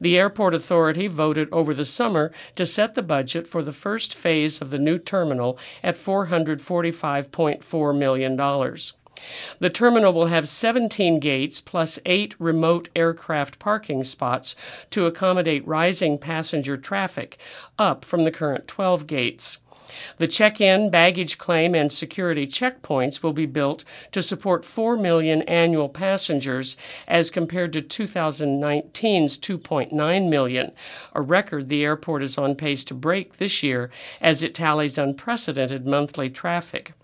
The 0.00 0.18
airport 0.18 0.52
authority 0.52 1.06
voted 1.06 1.48
over 1.52 1.72
the 1.72 1.84
summer 1.84 2.32
to 2.56 2.66
set 2.66 2.94
the 2.94 3.02
budget 3.02 3.46
for 3.46 3.62
the 3.62 3.72
first 3.72 4.14
phase 4.14 4.60
of 4.60 4.70
the 4.70 4.78
new 4.78 4.98
terminal 4.98 5.58
at 5.82 5.96
$445.4 5.96 7.96
million. 7.96 8.36
The 9.58 9.70
terminal 9.70 10.12
will 10.12 10.26
have 10.26 10.48
17 10.48 11.20
gates 11.20 11.60
plus 11.60 11.98
eight 12.06 12.34
remote 12.38 12.88
aircraft 12.96 13.58
parking 13.58 14.04
spots 14.04 14.56
to 14.90 15.06
accommodate 15.06 15.66
rising 15.66 16.18
passenger 16.18 16.76
traffic, 16.76 17.38
up 17.78 18.04
from 18.04 18.24
the 18.24 18.30
current 18.30 18.66
12 18.66 19.06
gates. 19.06 19.60
The 20.16 20.28
check 20.28 20.60
in, 20.60 20.88
baggage 20.90 21.36
claim, 21.36 21.74
and 21.74 21.92
security 21.92 22.46
checkpoints 22.46 23.22
will 23.22 23.34
be 23.34 23.46
built 23.46 23.84
to 24.12 24.22
support 24.22 24.64
4 24.64 24.96
million 24.96 25.42
annual 25.42 25.90
passengers 25.90 26.76
as 27.06 27.30
compared 27.30 27.72
to 27.74 27.82
2019's 27.82 29.38
2.9 29.38 30.30
million, 30.30 30.72
a 31.14 31.20
record 31.20 31.68
the 31.68 31.84
airport 31.84 32.22
is 32.22 32.38
on 32.38 32.54
pace 32.54 32.84
to 32.84 32.94
break 32.94 33.36
this 33.36 33.62
year 33.62 33.90
as 34.20 34.42
it 34.42 34.54
tallies 34.54 34.96
unprecedented 34.96 35.86
monthly 35.86 36.30
traffic. 36.30 36.94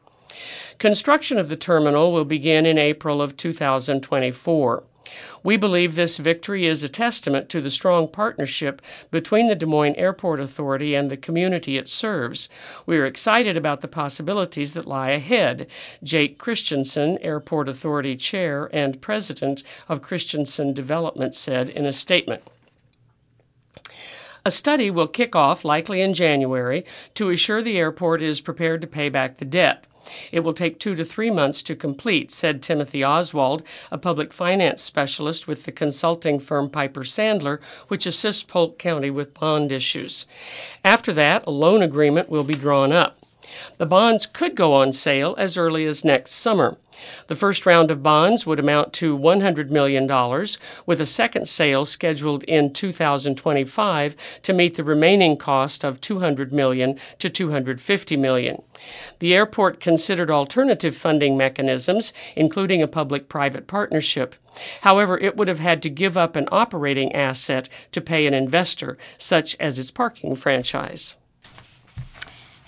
Construction 0.79 1.39
of 1.39 1.49
the 1.49 1.57
terminal 1.57 2.13
will 2.13 2.25
begin 2.25 2.67
in 2.67 2.79
April 2.79 3.21
of 3.21 3.37
2024. 3.37 4.85
We 5.43 5.57
believe 5.57 5.95
this 5.95 6.19
victory 6.19 6.67
is 6.67 6.85
a 6.85 6.89
testament 6.89 7.49
to 7.49 7.61
the 7.61 7.71
strong 7.71 8.09
partnership 8.09 8.83
between 9.11 9.49
the 9.49 9.55
Des 9.55 9.67
Moines 9.67 9.95
Airport 9.95 10.39
Authority 10.41 10.95
and 10.95 11.11
the 11.11 11.17
community 11.17 11.79
it 11.79 11.89
serves. 11.89 12.49
We 12.87 12.99
are 12.99 13.07
excited 13.07 13.57
about 13.57 13.81
the 13.81 13.89
possibilities 13.89 14.75
that 14.75 14.87
lie 14.87 15.11
ahead. 15.11 15.67
Jake 16.03 16.39
Christensen, 16.39 17.19
Airport 17.19 17.69
Authority 17.69 18.17
Chair 18.17 18.69
and 18.73 19.01
President 19.01 19.63
of 19.89 20.03
Christensen 20.03 20.75
Development, 20.75 21.35
said 21.35 21.71
in 21.71 21.87
a 21.87 21.93
statement. 21.93 22.43
A 24.45 24.51
study 24.51 24.91
will 24.91 25.09
kick 25.09 25.37
off, 25.37 25.65
likely 25.65 26.01
in 26.01 26.15
January, 26.15 26.85
to 27.15 27.29
assure 27.29 27.61
the 27.61 27.79
airport 27.79 28.23
is 28.23 28.41
prepared 28.41 28.81
to 28.81 28.87
pay 28.87 29.09
back 29.09 29.39
the 29.39 29.45
debt. 29.45 29.85
It 30.33 30.41
will 30.41 30.53
take 30.53 30.79
two 30.79 30.95
to 30.95 31.05
three 31.05 31.31
months 31.31 31.63
to 31.63 31.77
complete, 31.77 32.31
said 32.31 32.63
Timothy 32.63 33.05
Oswald, 33.05 33.63
a 33.91 33.99
public 33.99 34.33
finance 34.33 34.83
specialist 34.83 35.47
with 35.47 35.65
the 35.65 35.73
consulting 35.73 36.41
firm 36.41 36.71
Piper 36.71 37.03
Sandler, 37.03 37.61
which 37.89 38.07
assists 38.07 38.43
Polk 38.43 38.79
County 38.79 39.11
with 39.11 39.35
bond 39.35 39.73
issues. 39.73 40.27
After 40.85 41.13
that, 41.13 41.45
a 41.47 41.51
loan 41.51 41.83
agreement 41.83 42.31
will 42.31 42.45
be 42.45 42.55
drawn 42.55 42.93
up. 42.93 43.19
The 43.79 43.87
bonds 43.87 44.27
could 44.27 44.55
go 44.55 44.75
on 44.75 44.93
sale 44.93 45.35
as 45.39 45.57
early 45.57 45.87
as 45.87 46.05
next 46.05 46.33
summer. 46.33 46.77
The 47.29 47.37
first 47.37 47.67
round 47.67 47.91
of 47.91 48.03
bonds 48.03 48.47
would 48.47 48.59
amount 48.59 48.93
to 48.95 49.17
$100 49.17 49.71
million, 49.71 50.07
with 50.87 51.01
a 51.01 51.07
second 51.07 51.49
sale 51.49 51.85
scheduled 51.85 52.45
in 52.45 52.73
2025 52.73 54.17
to 54.43 54.53
meet 54.53 54.77
the 54.77 54.85
remaining 54.85 55.37
cost 55.37 55.85
of 55.85 56.01
200 56.01 56.53
million 56.53 56.99
to 57.19 57.29
250 57.29 58.17
million. 58.17 58.63
The 59.19 59.35
airport 59.35 59.81
considered 59.81 60.31
alternative 60.31 60.97
funding 60.97 61.37
mechanisms, 61.37 62.13
including 62.37 62.83
a 62.83 62.89
public 62.89 63.29
private 63.29 63.67
partnership. 63.67 64.35
However, 64.83 65.19
it 65.19 65.37
would 65.37 65.49
have 65.49 65.59
had 65.59 65.83
to 65.83 65.91
give 65.91 66.17
up 66.17 66.37
an 66.37 66.49
operating 66.51 67.15
asset 67.15 67.69
to 67.93 68.01
pay 68.01 68.27
an 68.27 68.35
investor, 68.35 68.97
such 69.17 69.57
as 69.61 69.79
its 69.79 69.91
parking 69.91 70.37
franchise. 70.37 71.17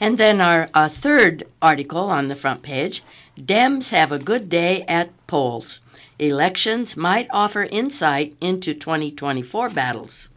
And 0.01 0.17
then 0.17 0.41
our 0.41 0.71
uh, 0.73 0.89
third 0.89 1.45
article 1.61 2.05
on 2.05 2.29
the 2.29 2.37
front 2.37 2.63
page 2.63 3.03
Dems 3.41 3.89
have 3.89 4.13
a 4.13 4.19
good 4.19 4.51
day 4.51 4.83
at 4.87 5.11
polls. 5.27 5.81
Elections 6.19 6.95
might 6.95 7.27
offer 7.31 7.63
insight 7.63 8.37
into 8.39 8.75
2024 8.75 9.71
battles. 9.71 10.29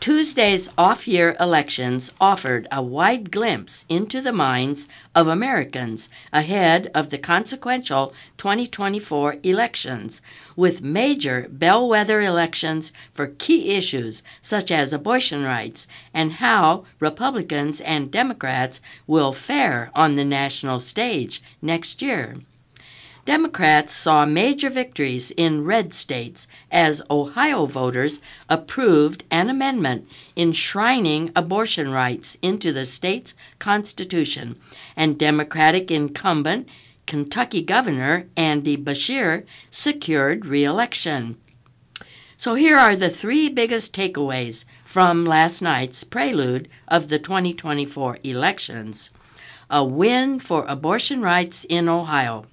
Tuesday's 0.00 0.68
off 0.78 1.08
year 1.08 1.36
elections 1.40 2.12
offered 2.20 2.68
a 2.70 2.80
wide 2.80 3.32
glimpse 3.32 3.84
into 3.88 4.20
the 4.20 4.32
minds 4.32 4.86
of 5.12 5.26
Americans 5.26 6.08
ahead 6.32 6.88
of 6.94 7.10
the 7.10 7.18
consequential 7.18 8.14
2024 8.36 9.38
elections, 9.42 10.22
with 10.54 10.82
major 10.82 11.48
bellwether 11.50 12.20
elections 12.20 12.92
for 13.12 13.26
key 13.26 13.74
issues 13.74 14.22
such 14.40 14.70
as 14.70 14.92
abortion 14.92 15.42
rights 15.42 15.88
and 16.14 16.34
how 16.34 16.84
Republicans 17.00 17.80
and 17.80 18.12
Democrats 18.12 18.80
will 19.08 19.32
fare 19.32 19.90
on 19.96 20.14
the 20.14 20.24
national 20.24 20.78
stage 20.78 21.42
next 21.60 22.00
year. 22.00 22.36
Democrats 23.28 23.92
saw 23.92 24.24
major 24.24 24.70
victories 24.70 25.32
in 25.32 25.62
red 25.62 25.92
states 25.92 26.48
as 26.72 27.02
Ohio 27.10 27.66
voters 27.66 28.22
approved 28.48 29.22
an 29.30 29.50
amendment 29.50 30.08
enshrining 30.34 31.30
abortion 31.36 31.92
rights 31.92 32.38
into 32.40 32.72
the 32.72 32.86
state's 32.86 33.34
constitution, 33.58 34.58
and 34.96 35.18
Democratic 35.18 35.90
incumbent 35.90 36.66
Kentucky 37.04 37.60
Governor 37.60 38.26
Andy 38.34 38.78
Beshear 38.78 39.44
secured 39.68 40.46
reelection. 40.46 41.36
So 42.38 42.54
here 42.54 42.78
are 42.78 42.96
the 42.96 43.10
three 43.10 43.50
biggest 43.50 43.94
takeaways 43.94 44.64
from 44.82 45.26
last 45.26 45.60
night's 45.60 46.02
prelude 46.02 46.66
of 46.88 47.08
the 47.08 47.18
2024 47.18 48.20
elections. 48.24 49.10
A 49.68 49.84
win 49.84 50.40
for 50.40 50.64
abortion 50.66 51.20
rights 51.20 51.66
in 51.68 51.90
Ohio 51.90 52.46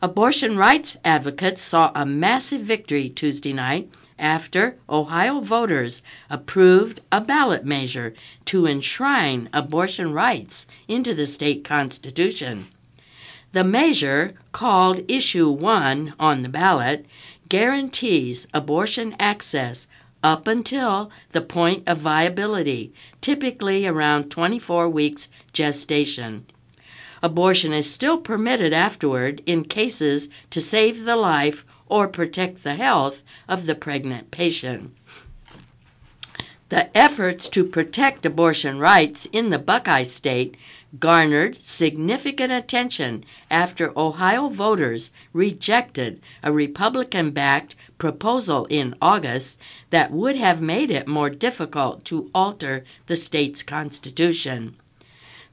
Abortion 0.00 0.56
rights 0.56 0.96
advocates 1.04 1.60
saw 1.60 1.90
a 1.92 2.06
massive 2.06 2.60
victory 2.60 3.08
Tuesday 3.08 3.52
night 3.52 3.90
after 4.16 4.76
Ohio 4.88 5.40
voters 5.40 6.02
approved 6.30 7.00
a 7.10 7.20
ballot 7.20 7.64
measure 7.64 8.14
to 8.44 8.64
enshrine 8.64 9.48
abortion 9.52 10.12
rights 10.12 10.68
into 10.86 11.14
the 11.14 11.26
state 11.26 11.64
constitution. 11.64 12.68
The 13.50 13.64
measure, 13.64 14.34
called 14.52 15.00
Issue 15.10 15.50
1 15.50 16.14
on 16.20 16.42
the 16.44 16.48
ballot, 16.48 17.04
guarantees 17.48 18.46
abortion 18.54 19.16
access 19.18 19.88
up 20.22 20.46
until 20.46 21.10
the 21.32 21.40
point 21.40 21.88
of 21.88 21.98
viability, 21.98 22.92
typically 23.20 23.84
around 23.84 24.30
24 24.30 24.88
weeks 24.88 25.28
gestation. 25.52 26.46
Abortion 27.22 27.72
is 27.72 27.90
still 27.90 28.18
permitted 28.18 28.72
afterward 28.72 29.42
in 29.46 29.64
cases 29.64 30.28
to 30.50 30.60
save 30.60 31.04
the 31.04 31.16
life 31.16 31.64
or 31.86 32.06
protect 32.06 32.62
the 32.62 32.74
health 32.74 33.24
of 33.48 33.66
the 33.66 33.74
pregnant 33.74 34.30
patient. 34.30 34.94
The 36.68 36.94
efforts 36.96 37.48
to 37.48 37.64
protect 37.64 38.26
abortion 38.26 38.78
rights 38.78 39.26
in 39.32 39.48
the 39.48 39.58
Buckeye 39.58 40.02
State 40.02 40.54
garnered 40.98 41.56
significant 41.56 42.52
attention 42.52 43.24
after 43.50 43.98
Ohio 43.98 44.48
voters 44.48 45.10
rejected 45.32 46.20
a 46.42 46.52
Republican 46.52 47.30
backed 47.30 47.74
proposal 47.96 48.66
in 48.66 48.94
August 49.00 49.58
that 49.90 50.12
would 50.12 50.36
have 50.36 50.60
made 50.60 50.90
it 50.90 51.08
more 51.08 51.30
difficult 51.30 52.04
to 52.04 52.30
alter 52.34 52.84
the 53.06 53.16
state's 53.16 53.62
constitution. 53.62 54.76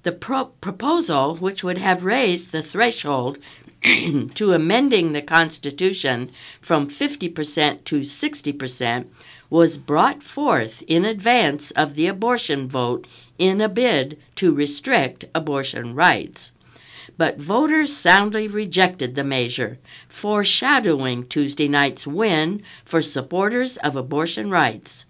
The 0.06 0.12
pro- 0.12 0.54
proposal, 0.62 1.36
which 1.38 1.64
would 1.64 1.80
have 1.80 2.04
raised 2.04 2.52
the 2.52 2.62
threshold 2.62 3.40
to 3.84 4.54
amending 4.54 5.14
the 5.14 5.24
Constitution 5.24 6.30
from 6.62 6.88
50% 6.88 7.84
to 7.86 8.00
60%, 8.02 9.08
was 9.50 9.80
brought 9.80 10.22
forth 10.22 10.84
in 10.86 11.06
advance 11.06 11.72
of 11.72 11.96
the 11.96 12.06
abortion 12.06 12.68
vote 12.68 13.08
in 13.40 13.60
a 13.60 13.68
bid 13.68 14.20
to 14.36 14.54
restrict 14.54 15.26
abortion 15.34 15.96
rights. 15.96 16.52
But 17.18 17.40
voters 17.40 17.92
soundly 17.92 18.48
rejected 18.48 19.16
the 19.16 19.24
measure, 19.24 19.80
foreshadowing 20.08 21.26
Tuesday 21.26 21.68
night's 21.68 22.06
win 22.06 22.62
for 22.84 23.02
supporters 23.02 23.78
of 23.78 23.96
abortion 23.96 24.52
rights. 24.52 25.08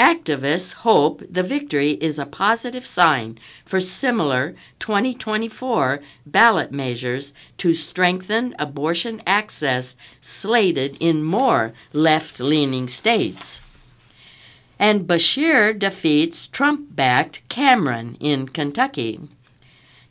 Activists 0.00 0.72
hope 0.72 1.22
the 1.28 1.42
victory 1.42 1.90
is 2.00 2.18
a 2.18 2.24
positive 2.24 2.86
sign 2.86 3.38
for 3.66 3.80
similar 3.82 4.54
2024 4.78 6.00
ballot 6.24 6.72
measures 6.72 7.34
to 7.58 7.74
strengthen 7.74 8.54
abortion 8.58 9.20
access 9.26 9.96
slated 10.18 10.96
in 11.00 11.22
more 11.22 11.74
left 11.92 12.40
leaning 12.40 12.88
states. 12.88 13.60
And 14.78 15.06
Beshear 15.06 15.78
defeats 15.78 16.48
Trump 16.48 16.96
backed 16.96 17.46
Cameron 17.50 18.16
in 18.20 18.48
Kentucky. 18.48 19.20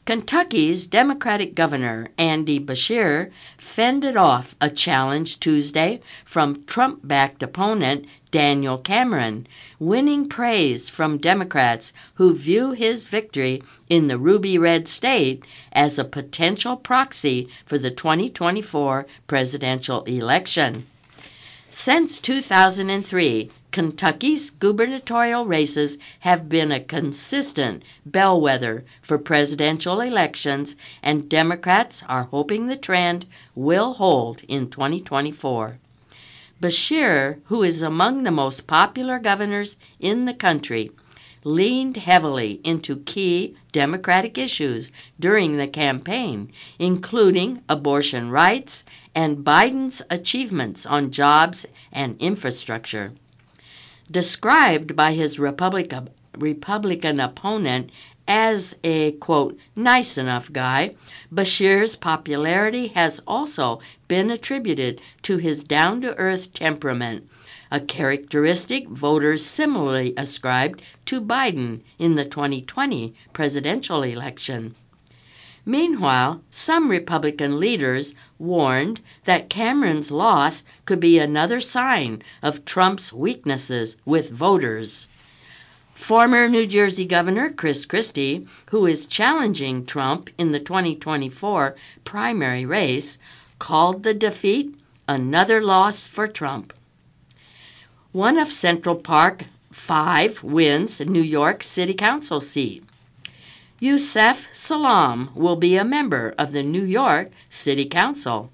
Kentucky's 0.06 0.88
Democratic 0.88 1.54
Governor 1.54 2.08
Andy 2.18 2.60
Beshear 2.60 3.32
fended 3.58 4.18
off 4.18 4.56
a 4.60 4.70
challenge 4.70 5.40
Tuesday 5.40 6.02
from 6.26 6.64
Trump 6.66 7.02
backed 7.04 7.44
opponent 7.44 8.06
Daniel 8.32 8.78
Cameron, 8.78 9.46
winning 9.78 10.28
praise 10.28 10.90
from 10.90 11.18
Democrats 11.18 11.94
who 12.16 12.34
view 12.34 12.72
his 12.72 13.08
victory 13.08 13.64
in 13.88 14.08
the 14.08 14.18
ruby 14.18 14.58
red 14.58 14.88
state 14.88 15.44
as 15.72 16.00
a 16.00 16.04
potential 16.04 16.76
proxy 16.76 17.48
for 17.66 17.78
the 17.78 17.92
2024 17.92 19.06
presidential 19.28 20.04
election. 20.04 20.86
Since 21.70 22.20
2003, 22.20 23.52
Kentucky's 23.72 24.50
gubernatorial 24.50 25.46
races 25.46 26.00
have 26.22 26.50
been 26.50 26.72
a 26.72 26.80
consistent 26.80 27.84
bellwether 28.06 28.84
for 29.02 29.20
presidential 29.20 30.02
elections, 30.02 30.76
and 31.04 31.30
Democrats 31.30 32.04
are 32.10 32.24
hoping 32.24 32.66
the 32.66 32.76
trend 32.76 33.28
will 33.54 33.94
hold 33.94 34.42
in 34.48 34.70
2024. 34.70 35.78
Beshear, 36.60 37.40
who 37.46 37.62
is 37.64 37.82
among 37.82 38.24
the 38.24 38.32
most 38.32 38.66
popular 38.66 39.20
governors 39.20 39.78
in 40.00 40.26
the 40.26 40.34
country, 40.34 40.92
leaned 41.44 41.98
heavily 41.98 42.60
into 42.64 42.98
key 42.98 43.56
Democratic 43.72 44.38
issues 44.38 44.92
during 45.20 45.58
the 45.58 45.68
campaign, 45.68 46.52
including 46.80 47.62
abortion 47.70 48.30
rights 48.32 48.84
and 49.16 49.38
Biden's 49.38 50.02
achievements 50.10 50.86
on 50.86 51.12
jobs 51.12 51.66
and 51.94 52.18
infrastructure. 52.18 53.14
Described 54.12 54.96
by 54.96 55.14
his 55.14 55.38
Republican, 55.38 56.10
Republican 56.36 57.20
opponent 57.20 57.92
as 58.28 58.76
a, 58.84 59.12
quote, 59.14 59.56
nice 59.76 60.18
enough 60.18 60.52
guy, 60.52 60.96
Beshear's 61.32 61.96
popularity 61.96 62.88
has 62.88 63.22
also 63.28 63.80
been 64.08 64.32
attributed 64.32 65.00
to 65.22 65.38
his 65.38 65.64
down 65.64 66.02
to 66.02 66.16
earth 66.18 66.54
temperament, 66.54 67.30
a 67.72 67.80
characteristic 67.80 68.88
voters 68.88 69.46
similarly 69.46 70.16
ascribed 70.18 70.82
to 71.06 71.22
Biden 71.22 71.82
in 72.00 72.16
the 72.16 72.26
2020 72.26 73.14
presidential 73.32 74.02
election. 74.02 74.76
Meanwhile, 75.70 76.42
some 76.50 76.90
Republican 76.90 77.60
leaders 77.60 78.16
warned 78.40 79.02
that 79.26 79.52
Cameron's 79.52 80.10
loss 80.10 80.64
could 80.86 81.00
be 81.00 81.20
another 81.20 81.60
sign 81.60 82.24
of 82.42 82.66
Trump's 82.66 83.14
weaknesses 83.14 83.96
with 84.04 84.32
voters. 84.32 85.08
Former 85.94 86.48
New 86.48 86.66
Jersey 86.66 87.06
Governor 87.06 87.52
Chris 87.52 87.86
Christie, 87.86 88.48
who 88.72 88.88
is 88.88 89.06
challenging 89.06 89.86
Trump 89.86 90.32
in 90.40 90.54
the 90.54 90.60
2024 90.60 91.76
primary 92.04 92.66
race, 92.66 93.20
called 93.60 94.02
the 94.02 94.16
defeat 94.16 94.74
another 95.08 95.62
loss 95.62 96.08
for 96.08 96.28
Trump. 96.28 96.74
One 98.12 98.40
of 98.40 98.52
Central 98.52 98.96
Park 98.96 99.46
5 99.72 100.44
wins 100.44 101.00
New 101.00 101.22
York 101.22 101.62
City 101.62 101.94
Council 101.94 102.42
seat. 102.42 102.84
Yusef 103.82 104.54
Salaam 104.54 105.30
will 105.34 105.56
be 105.56 105.78
a 105.78 105.86
member 105.86 106.36
of 106.38 106.52
the 106.52 106.64
New 106.64 106.84
York 106.84 107.32
City 107.48 107.86
Council. 107.86 108.52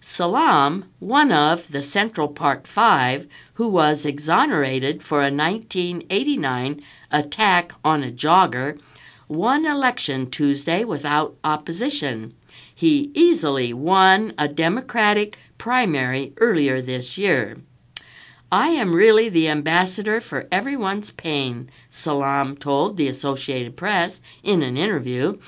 Salaam, 0.00 0.86
one 0.98 1.30
of 1.30 1.70
the 1.70 1.80
Central 1.80 2.26
Park 2.26 2.66
Five, 2.66 3.28
who 3.54 3.68
was 3.68 4.04
exonerated 4.04 5.04
for 5.04 5.20
a 5.20 5.30
1989 5.30 6.82
attack 7.12 7.74
on 7.84 8.02
a 8.02 8.10
jogger, 8.10 8.80
won 9.28 9.64
election 9.64 10.28
Tuesday 10.28 10.82
without 10.82 11.36
opposition. 11.44 12.34
He 12.74 13.12
easily 13.14 13.72
won 13.72 14.34
a 14.36 14.48
Democratic 14.48 15.38
primary 15.58 16.32
earlier 16.38 16.82
this 16.82 17.16
year. 17.16 17.58
I 18.50 18.68
am 18.68 18.94
really 18.94 19.28
the 19.28 19.48
ambassador 19.48 20.20
for 20.20 20.46
everyone's 20.52 21.10
pain, 21.10 21.68
Salaam 21.90 22.56
told 22.56 22.96
the 22.96 23.08
Associated 23.08 23.76
Press 23.76 24.20
in 24.44 24.62
an 24.62 24.76
interview. 24.76 25.38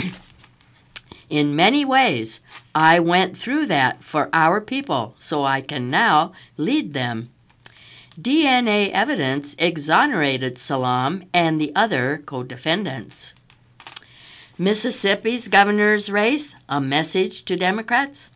in 1.30 1.54
many 1.54 1.84
ways, 1.84 2.40
I 2.74 2.98
went 2.98 3.36
through 3.36 3.66
that 3.66 4.02
for 4.02 4.28
our 4.32 4.60
people, 4.60 5.14
so 5.18 5.44
I 5.44 5.60
can 5.60 5.88
now 5.88 6.32
lead 6.56 6.94
them. 6.94 7.30
DNA 8.20 8.90
evidence 8.90 9.54
exonerated 9.60 10.58
Salaam 10.58 11.24
and 11.32 11.60
the 11.60 11.70
other 11.76 12.20
co 12.26 12.42
defendants. 12.42 13.34
Mississippi's 14.58 15.46
governor's 15.46 16.10
race, 16.10 16.56
a 16.68 16.80
message 16.80 17.44
to 17.44 17.54
Democrats? 17.54 18.32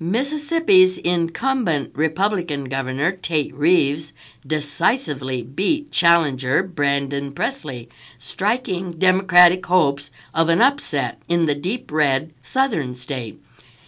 Mississippi's 0.00 0.98
incumbent 0.98 1.92
Republican 1.94 2.64
governor, 2.64 3.12
Tate 3.12 3.54
Reeves, 3.54 4.12
decisively 4.44 5.42
beat 5.42 5.92
challenger 5.92 6.64
Brandon 6.64 7.32
Presley, 7.32 7.88
striking 8.18 8.98
Democratic 8.98 9.64
hopes 9.66 10.10
of 10.34 10.48
an 10.48 10.60
upset 10.60 11.22
in 11.28 11.46
the 11.46 11.54
deep 11.54 11.92
red 11.92 12.32
southern 12.42 12.96
state. 12.96 13.40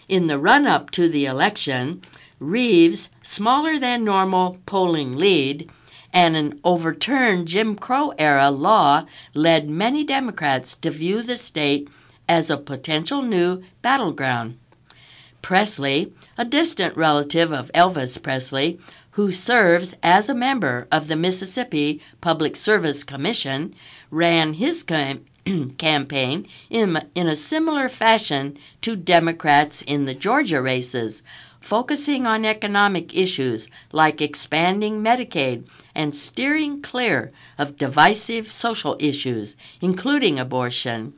In 0.08 0.28
the 0.28 0.38
run 0.38 0.64
up 0.64 0.92
to 0.92 1.08
the 1.08 1.26
election, 1.26 2.02
Reeves' 2.38 3.10
smaller 3.22 3.76
than 3.76 4.04
normal 4.04 4.58
polling 4.64 5.12
lead 5.12 5.68
and 6.12 6.36
an 6.36 6.60
overturned 6.62 7.48
Jim 7.48 7.74
Crow 7.74 8.12
era 8.16 8.48
law 8.50 9.06
led 9.34 9.68
many 9.68 10.04
Democrats 10.04 10.76
to 10.76 10.90
view 10.90 11.22
the 11.22 11.36
state 11.36 11.88
as 12.28 12.48
a 12.48 12.56
potential 12.56 13.22
new 13.22 13.62
battleground. 13.82 14.58
Presley, 15.46 16.12
a 16.36 16.44
distant 16.44 16.96
relative 16.96 17.52
of 17.52 17.70
Elvis 17.72 18.20
Presley, 18.20 18.80
who 19.12 19.30
serves 19.30 19.94
as 20.02 20.28
a 20.28 20.34
member 20.34 20.88
of 20.90 21.06
the 21.06 21.14
Mississippi 21.14 22.02
Public 22.20 22.56
Service 22.56 23.04
Commission, 23.04 23.72
ran 24.10 24.54
his 24.54 24.82
cam- 24.82 25.24
campaign 25.78 26.48
in, 26.68 27.00
in 27.14 27.28
a 27.28 27.36
similar 27.36 27.88
fashion 27.88 28.58
to 28.80 28.96
Democrats 28.96 29.82
in 29.82 30.04
the 30.04 30.14
Georgia 30.14 30.60
races, 30.60 31.22
focusing 31.60 32.26
on 32.26 32.44
economic 32.44 33.16
issues 33.16 33.70
like 33.92 34.20
expanding 34.20 35.00
Medicaid 35.00 35.64
and 35.94 36.16
steering 36.16 36.82
clear 36.82 37.30
of 37.56 37.78
divisive 37.78 38.50
social 38.50 38.96
issues, 38.98 39.54
including 39.80 40.40
abortion. 40.40 41.14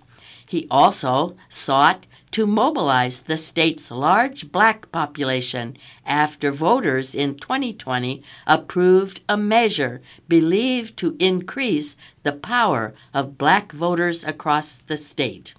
He 0.46 0.66
also 0.70 1.34
sought 1.48 2.06
to 2.30 2.46
mobilize 2.46 3.22
the 3.22 3.36
state's 3.36 3.90
large 3.90 4.52
black 4.52 4.90
population 4.92 5.76
after 6.04 6.50
voters 6.50 7.14
in 7.14 7.34
2020 7.34 8.22
approved 8.46 9.20
a 9.28 9.36
measure 9.36 10.00
believed 10.28 10.96
to 10.96 11.16
increase 11.18 11.96
the 12.22 12.32
power 12.32 12.94
of 13.14 13.38
black 13.38 13.72
voters 13.72 14.24
across 14.24 14.76
the 14.76 14.96
state. 14.96 15.54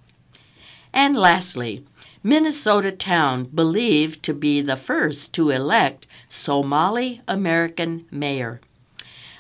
And 0.93 1.15
lastly, 1.15 1.85
Minnesota 2.23 2.91
town 2.91 3.45
believed 3.45 4.23
to 4.23 4.33
be 4.33 4.59
the 4.61 4.75
first 4.75 5.33
to 5.33 5.49
elect 5.49 6.05
Somali 6.27 7.21
American 7.27 8.05
mayor. 8.11 8.59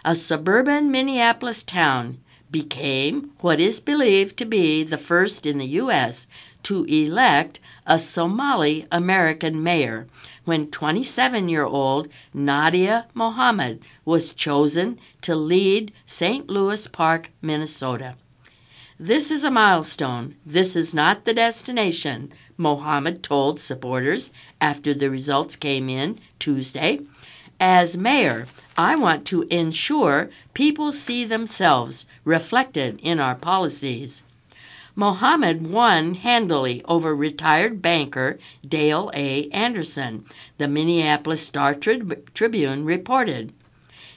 A 0.05 0.15
suburban 0.15 0.89
Minneapolis 0.89 1.61
town 1.61 2.19
became 2.51 3.31
what 3.41 3.59
is 3.59 3.79
believed 3.79 4.37
to 4.37 4.45
be 4.45 4.83
the 4.83 4.97
first 4.97 5.45
in 5.45 5.57
the 5.57 5.67
U.S. 5.67 6.27
to 6.63 6.83
elect 6.85 7.59
a 7.85 7.99
Somali 7.99 8.87
American 8.91 9.61
mayor 9.61 10.07
when 10.45 10.71
27 10.71 11.47
year 11.47 11.65
old 11.65 12.07
Nadia 12.33 13.07
Mohamed 13.13 13.81
was 14.03 14.33
chosen 14.33 14.99
to 15.21 15.35
lead 15.35 15.93
St. 16.05 16.49
Louis 16.49 16.87
Park, 16.87 17.29
Minnesota. 17.41 18.15
This 18.99 19.31
is 19.31 19.43
a 19.43 19.51
milestone. 19.51 20.35
This 20.45 20.75
is 20.75 20.93
not 20.93 21.23
the 21.23 21.33
destination, 21.33 22.33
Mohamed 22.57 23.23
told 23.23 23.59
supporters 23.59 24.31
after 24.59 24.93
the 24.93 25.09
results 25.09 25.55
came 25.55 25.87
in 25.87 26.19
Tuesday. 26.37 26.99
As 27.61 27.95
mayor, 27.95 28.47
I 28.79 28.95
want 28.95 29.25
to 29.25 29.41
ensure 29.49 30.29
people 30.53 30.93
see 30.93 31.25
themselves 31.25 32.05
reflected 32.23 32.97
in 33.03 33.19
our 33.19 33.35
policies. 33.35 34.23
Mohamed 34.95 35.67
won 35.67 36.15
handily 36.15 36.81
over 36.85 37.13
retired 37.13 37.81
banker 37.81 38.39
Dale 38.65 39.11
A. 39.13 39.49
Anderson, 39.49 40.23
the 40.57 40.69
Minneapolis 40.69 41.45
Star 41.45 41.75
Tribune 41.75 42.85
reported. 42.85 43.51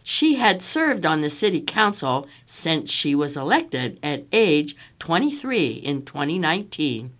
She 0.05 0.37
had 0.37 0.62
served 0.62 1.05
on 1.05 1.22
the 1.22 1.31
city 1.31 1.61
council 1.61 2.29
since 2.46 2.88
she 2.88 3.16
was 3.16 3.37
elected 3.37 3.98
at 4.01 4.27
age 4.31 4.77
23 5.01 5.70
in 5.72 6.05
2019. 6.05 7.12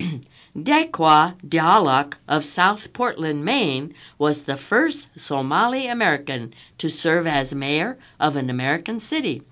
Deqa 0.64 1.38
Dhalac 1.40 2.14
of 2.26 2.44
South 2.44 2.92
Portland, 2.92 3.44
Maine, 3.44 3.94
was 4.18 4.42
the 4.42 4.56
first 4.56 5.10
Somali 5.18 5.86
American 5.86 6.52
to 6.78 6.88
serve 6.88 7.26
as 7.26 7.54
mayor 7.54 7.98
of 8.18 8.34
an 8.36 8.50
American 8.50 8.98
city, 8.98 9.42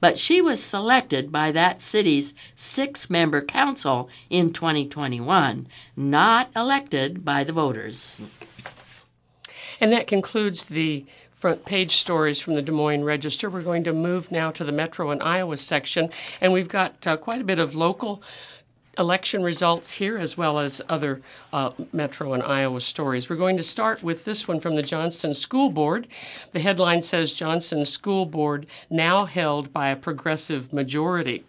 but 0.00 0.18
she 0.18 0.40
was 0.40 0.62
selected 0.62 1.30
by 1.30 1.52
that 1.52 1.82
city's 1.82 2.34
six 2.54 3.08
member 3.08 3.42
council 3.42 4.08
in 4.30 4.52
2021, 4.52 5.66
not 5.96 6.50
elected 6.56 7.24
by 7.24 7.44
the 7.44 7.52
voters. 7.52 8.20
And 9.80 9.92
that 9.92 10.06
concludes 10.06 10.64
the 10.64 11.04
front 11.30 11.66
page 11.66 11.96
stories 11.96 12.40
from 12.40 12.54
the 12.54 12.62
Des 12.62 12.72
Moines 12.72 13.04
Register. 13.04 13.50
We're 13.50 13.62
going 13.62 13.84
to 13.84 13.92
move 13.92 14.32
now 14.32 14.50
to 14.52 14.64
the 14.64 14.72
Metro 14.72 15.10
and 15.10 15.22
Iowa 15.22 15.58
section, 15.58 16.08
and 16.40 16.52
we've 16.52 16.68
got 16.68 17.06
uh, 17.06 17.18
quite 17.18 17.42
a 17.42 17.44
bit 17.44 17.58
of 17.58 17.74
local 17.74 18.22
election 18.98 19.42
results 19.42 19.92
here 19.92 20.16
as 20.16 20.36
well 20.36 20.58
as 20.58 20.82
other 20.88 21.20
uh, 21.52 21.70
Metro 21.92 22.32
and 22.32 22.42
Iowa 22.42 22.80
stories. 22.80 23.28
We're 23.28 23.36
going 23.36 23.56
to 23.56 23.62
start 23.62 24.02
with 24.02 24.24
this 24.24 24.48
one 24.48 24.60
from 24.60 24.76
the 24.76 24.82
Johnston 24.82 25.34
School 25.34 25.70
Board. 25.70 26.06
The 26.52 26.60
headline 26.60 27.02
says 27.02 27.32
Johnston 27.32 27.84
School 27.84 28.26
Board 28.26 28.66
now 28.90 29.24
held 29.24 29.72
by 29.72 29.88
a 29.88 29.96
progressive 29.96 30.72
majority. 30.72 31.44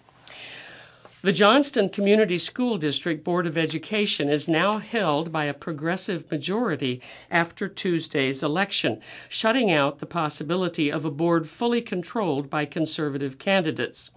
The 1.23 1.33
Johnston 1.33 1.89
Community 1.89 2.37
School 2.37 2.77
District 2.77 3.23
Board 3.23 3.47
of 3.47 3.57
Education 3.57 4.29
is 4.29 4.47
now 4.47 4.77
held 4.77 5.31
by 5.31 5.45
a 5.45 5.53
progressive 5.53 6.29
majority 6.29 7.01
after 7.31 7.67
Tuesday's 7.67 8.43
election, 8.43 9.01
shutting 9.27 9.71
out 9.71 9.97
the 9.97 10.05
possibility 10.05 10.91
of 10.91 11.05
a 11.05 11.11
board 11.11 11.47
fully 11.49 11.81
controlled 11.81 12.51
by 12.51 12.65
conservative 12.65 13.39
candidates. 13.39 14.11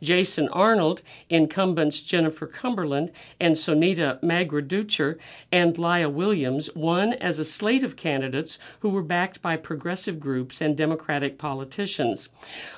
Jason 0.00 0.48
Arnold, 0.50 1.02
incumbents 1.28 2.02
Jennifer 2.02 2.46
Chamberlain 2.46 3.10
and 3.40 3.56
Sonita 3.56 4.22
Magraducher, 4.22 5.18
and 5.50 5.76
Lya 5.76 6.08
Williams 6.08 6.70
won 6.76 7.14
as 7.14 7.40
a 7.40 7.44
slate 7.44 7.82
of 7.82 7.96
candidates 7.96 8.60
who 8.78 8.90
were 8.90 9.02
backed 9.02 9.42
by 9.42 9.56
progressive 9.56 10.20
groups 10.20 10.60
and 10.60 10.76
Democratic 10.76 11.36
politicians. 11.36 12.28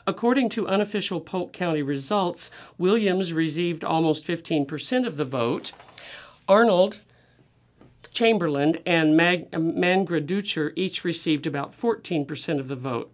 According 0.07 0.49
to 0.49 0.67
unofficial 0.67 1.21
Polk 1.21 1.53
County 1.53 1.83
results, 1.83 2.51
Williams 2.79 3.35
received 3.35 3.66
received 3.67 3.85
almost 3.85 4.25
15% 4.25 5.09
of 5.09 5.17
the 5.17 5.25
vote. 5.25 5.73
Arnold, 6.47 7.01
Chamberlain, 8.13 8.79
and 8.87 9.17
Mag- 9.17 9.51
Mangraducher 9.51 10.73
each 10.77 11.03
received 11.03 11.49
about 11.49 11.73
14% 11.73 12.61
of 12.61 12.69
the 12.69 12.77
vote. 12.77 13.11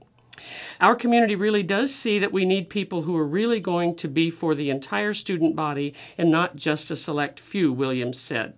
Our 0.78 0.94
community 0.94 1.34
really 1.34 1.62
does 1.62 1.94
see 1.94 2.18
that 2.18 2.32
we 2.32 2.44
need 2.44 2.68
people 2.68 3.02
who 3.02 3.16
are 3.16 3.26
really 3.26 3.60
going 3.60 3.94
to 3.96 4.08
be 4.08 4.28
for 4.28 4.54
the 4.54 4.68
entire 4.68 5.14
student 5.14 5.56
body 5.56 5.94
and 6.18 6.30
not 6.30 6.56
just 6.56 6.90
a 6.90 6.96
select 6.96 7.40
few, 7.40 7.72
Williams 7.72 8.18
said. 8.18 8.52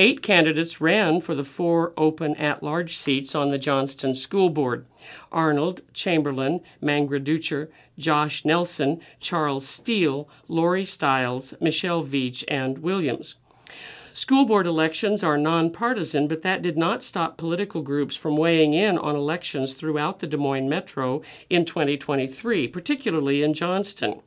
Eight 0.00 0.22
candidates 0.22 0.80
ran 0.80 1.20
for 1.20 1.34
the 1.34 1.42
four 1.42 1.92
open 1.96 2.36
at 2.36 2.62
large 2.62 2.94
seats 2.96 3.34
on 3.34 3.50
the 3.50 3.58
Johnston 3.58 4.14
School 4.14 4.48
Board 4.48 4.86
Arnold, 5.32 5.80
Chamberlain, 5.92 6.60
Mangraducher, 6.80 7.68
Josh 7.98 8.44
Nelson, 8.44 9.00
Charles 9.18 9.66
Steele, 9.66 10.28
Lori 10.46 10.84
Stiles, 10.84 11.52
Michelle 11.60 12.04
Veach, 12.04 12.44
and 12.46 12.78
Williams. 12.78 13.38
School 14.14 14.44
board 14.44 14.68
elections 14.68 15.24
are 15.24 15.36
nonpartisan, 15.36 16.28
but 16.28 16.42
that 16.42 16.62
did 16.62 16.78
not 16.78 17.02
stop 17.02 17.36
political 17.36 17.82
groups 17.82 18.14
from 18.14 18.36
weighing 18.36 18.74
in 18.74 18.98
on 18.98 19.16
elections 19.16 19.74
throughout 19.74 20.20
the 20.20 20.28
Des 20.28 20.36
Moines 20.36 20.68
metro 20.68 21.22
in 21.50 21.64
2023, 21.64 22.68
particularly 22.68 23.42
in 23.42 23.52
Johnston. 23.52 24.22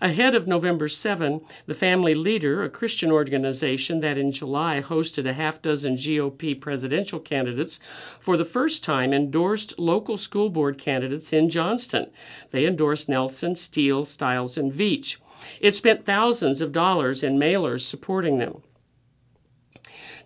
Ahead 0.00 0.34
of 0.34 0.46
November 0.46 0.88
7, 0.88 1.40
the 1.66 1.74
Family 1.74 2.14
Leader, 2.14 2.62
a 2.62 2.70
Christian 2.70 3.10
organization 3.10 4.00
that 4.00 4.16
in 4.16 4.30
July 4.30 4.80
hosted 4.80 5.26
a 5.26 5.32
half 5.32 5.60
dozen 5.60 5.96
GOP 5.96 6.60
presidential 6.60 7.18
candidates, 7.18 7.80
for 8.20 8.36
the 8.36 8.44
first 8.44 8.84
time 8.84 9.12
endorsed 9.12 9.78
local 9.78 10.16
school 10.16 10.50
board 10.50 10.78
candidates 10.78 11.32
in 11.32 11.50
Johnston. 11.50 12.10
They 12.50 12.66
endorsed 12.66 13.08
Nelson, 13.08 13.56
Steele, 13.56 14.04
Stiles, 14.04 14.56
and 14.56 14.72
Veatch. 14.72 15.18
It 15.60 15.72
spent 15.72 16.04
thousands 16.04 16.60
of 16.60 16.72
dollars 16.72 17.22
in 17.22 17.38
mailers 17.38 17.80
supporting 17.80 18.38
them. 18.38 18.62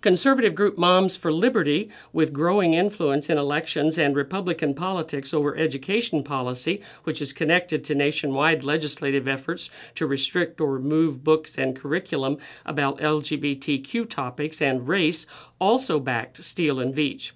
Conservative 0.03 0.57
group 0.57 0.77
Moms 0.77 1.17
for 1.17 1.33
Liberty, 1.33 1.88
with 2.12 2.33
growing 2.33 2.75
influence 2.75 3.31
in 3.31 3.38
elections 3.38 3.97
and 3.97 4.17
Republican 4.17 4.75
politics 4.75 5.33
over 5.33 5.57
education 5.57 6.25
policy, 6.25 6.83
which 7.05 7.23
is 7.23 7.33
connected 7.33 7.85
to 7.85 7.95
nationwide 7.95 8.65
legislative 8.65 9.29
efforts 9.29 9.71
to 9.95 10.05
restrict 10.05 10.61
or 10.61 10.73
remove 10.73 11.23
books 11.23 11.57
and 11.57 11.77
curriculum 11.77 12.38
about 12.67 12.99
LGBTQ 12.99 14.11
topics 14.11 14.61
and 14.61 14.88
race, 14.88 15.25
also 15.61 16.01
backed 16.01 16.43
Steele 16.43 16.81
and 16.81 16.93
Veatch. 16.93 17.31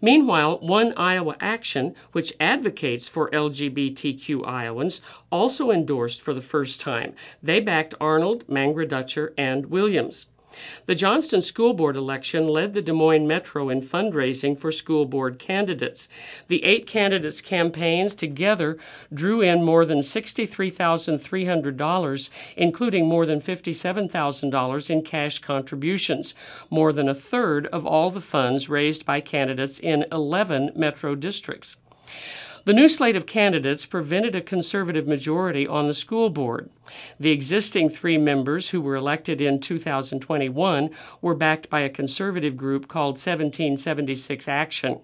Meanwhile, 0.00 0.60
One 0.60 0.94
Iowa 0.96 1.34
Action, 1.40 1.96
which 2.12 2.32
advocates 2.38 3.08
for 3.08 3.28
LGBTQ 3.30 4.46
Iowans, 4.46 5.00
also 5.32 5.72
endorsed 5.72 6.22
for 6.22 6.32
the 6.32 6.40
first 6.40 6.80
time. 6.80 7.14
They 7.42 7.58
backed 7.58 7.96
Arnold, 8.00 8.46
Mangra 8.46 8.86
Dutcher, 8.86 9.34
and 9.36 9.66
Williams. 9.66 10.26
The 10.86 10.94
Johnston 10.94 11.42
School 11.42 11.74
Board 11.74 11.96
election 11.96 12.48
led 12.48 12.72
the 12.72 12.82
Des 12.82 12.92
Moines 12.92 13.26
Metro 13.26 13.68
in 13.68 13.82
fundraising 13.82 14.56
for 14.56 14.72
school 14.72 15.04
board 15.04 15.38
candidates. 15.38 16.08
The 16.48 16.64
eight 16.64 16.86
candidates' 16.86 17.40
campaigns 17.40 18.14
together 18.14 18.78
drew 19.12 19.40
in 19.40 19.64
more 19.64 19.84
than 19.84 19.98
$63,300, 19.98 22.30
including 22.56 23.06
more 23.06 23.26
than 23.26 23.40
$57,000 23.40 24.90
in 24.90 25.02
cash 25.02 25.38
contributions, 25.40 26.34
more 26.70 26.92
than 26.92 27.08
a 27.08 27.14
third 27.14 27.66
of 27.68 27.86
all 27.86 28.10
the 28.10 28.20
funds 28.20 28.68
raised 28.68 29.04
by 29.04 29.20
candidates 29.20 29.78
in 29.78 30.06
11 30.10 30.72
metro 30.74 31.14
districts. 31.14 31.76
The 32.64 32.72
new 32.72 32.88
slate 32.88 33.16
of 33.16 33.26
candidates 33.26 33.86
prevented 33.86 34.34
a 34.34 34.40
conservative 34.40 35.06
majority 35.06 35.66
on 35.66 35.86
the 35.86 35.94
school 35.94 36.30
board. 36.30 36.70
The 37.20 37.30
existing 37.30 37.90
three 37.90 38.18
members 38.18 38.70
who 38.70 38.80
were 38.80 38.96
elected 38.96 39.40
in 39.40 39.60
2021 39.60 40.90
were 41.20 41.34
backed 41.34 41.70
by 41.70 41.80
a 41.80 41.90
conservative 41.90 42.56
group 42.56 42.88
called 42.88 43.16
1776 43.16 44.48
Action. 44.48 45.00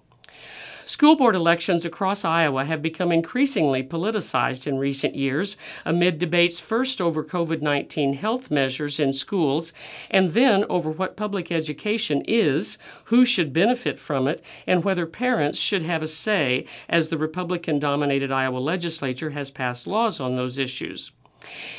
School 0.87 1.17
board 1.17 1.35
elections 1.35 1.87
across 1.87 2.27
Iowa 2.27 2.67
have 2.67 2.83
become 2.83 3.11
increasingly 3.11 3.83
politicized 3.83 4.67
in 4.67 4.77
recent 4.77 5.15
years 5.15 5.57
amid 5.83 6.19
debates 6.19 6.61
first 6.61 7.01
over 7.01 7.25
COVID 7.25 7.63
19 7.63 8.13
health 8.13 8.51
measures 8.51 9.01
in 9.01 9.15
schools 9.15 9.73
and 10.11 10.33
then 10.33 10.63
over 10.69 10.91
what 10.91 11.17
public 11.17 11.51
education 11.51 12.21
is, 12.29 12.77
who 13.05 13.25
should 13.25 13.55
benefit 13.55 13.99
from 13.99 14.29
it, 14.29 14.43
and 14.67 14.85
whether 14.85 15.07
parents 15.07 15.59
should 15.59 15.83
have 15.83 16.03
a 16.03 16.09
say 16.09 16.67
as 16.87 17.09
the 17.09 17.17
Republican 17.17 17.79
dominated 17.79 18.31
Iowa 18.31 18.59
legislature 18.59 19.31
has 19.31 19.51
passed 19.51 19.87
laws 19.87 20.21
on 20.21 20.37
those 20.37 20.59
issues. 20.59 21.13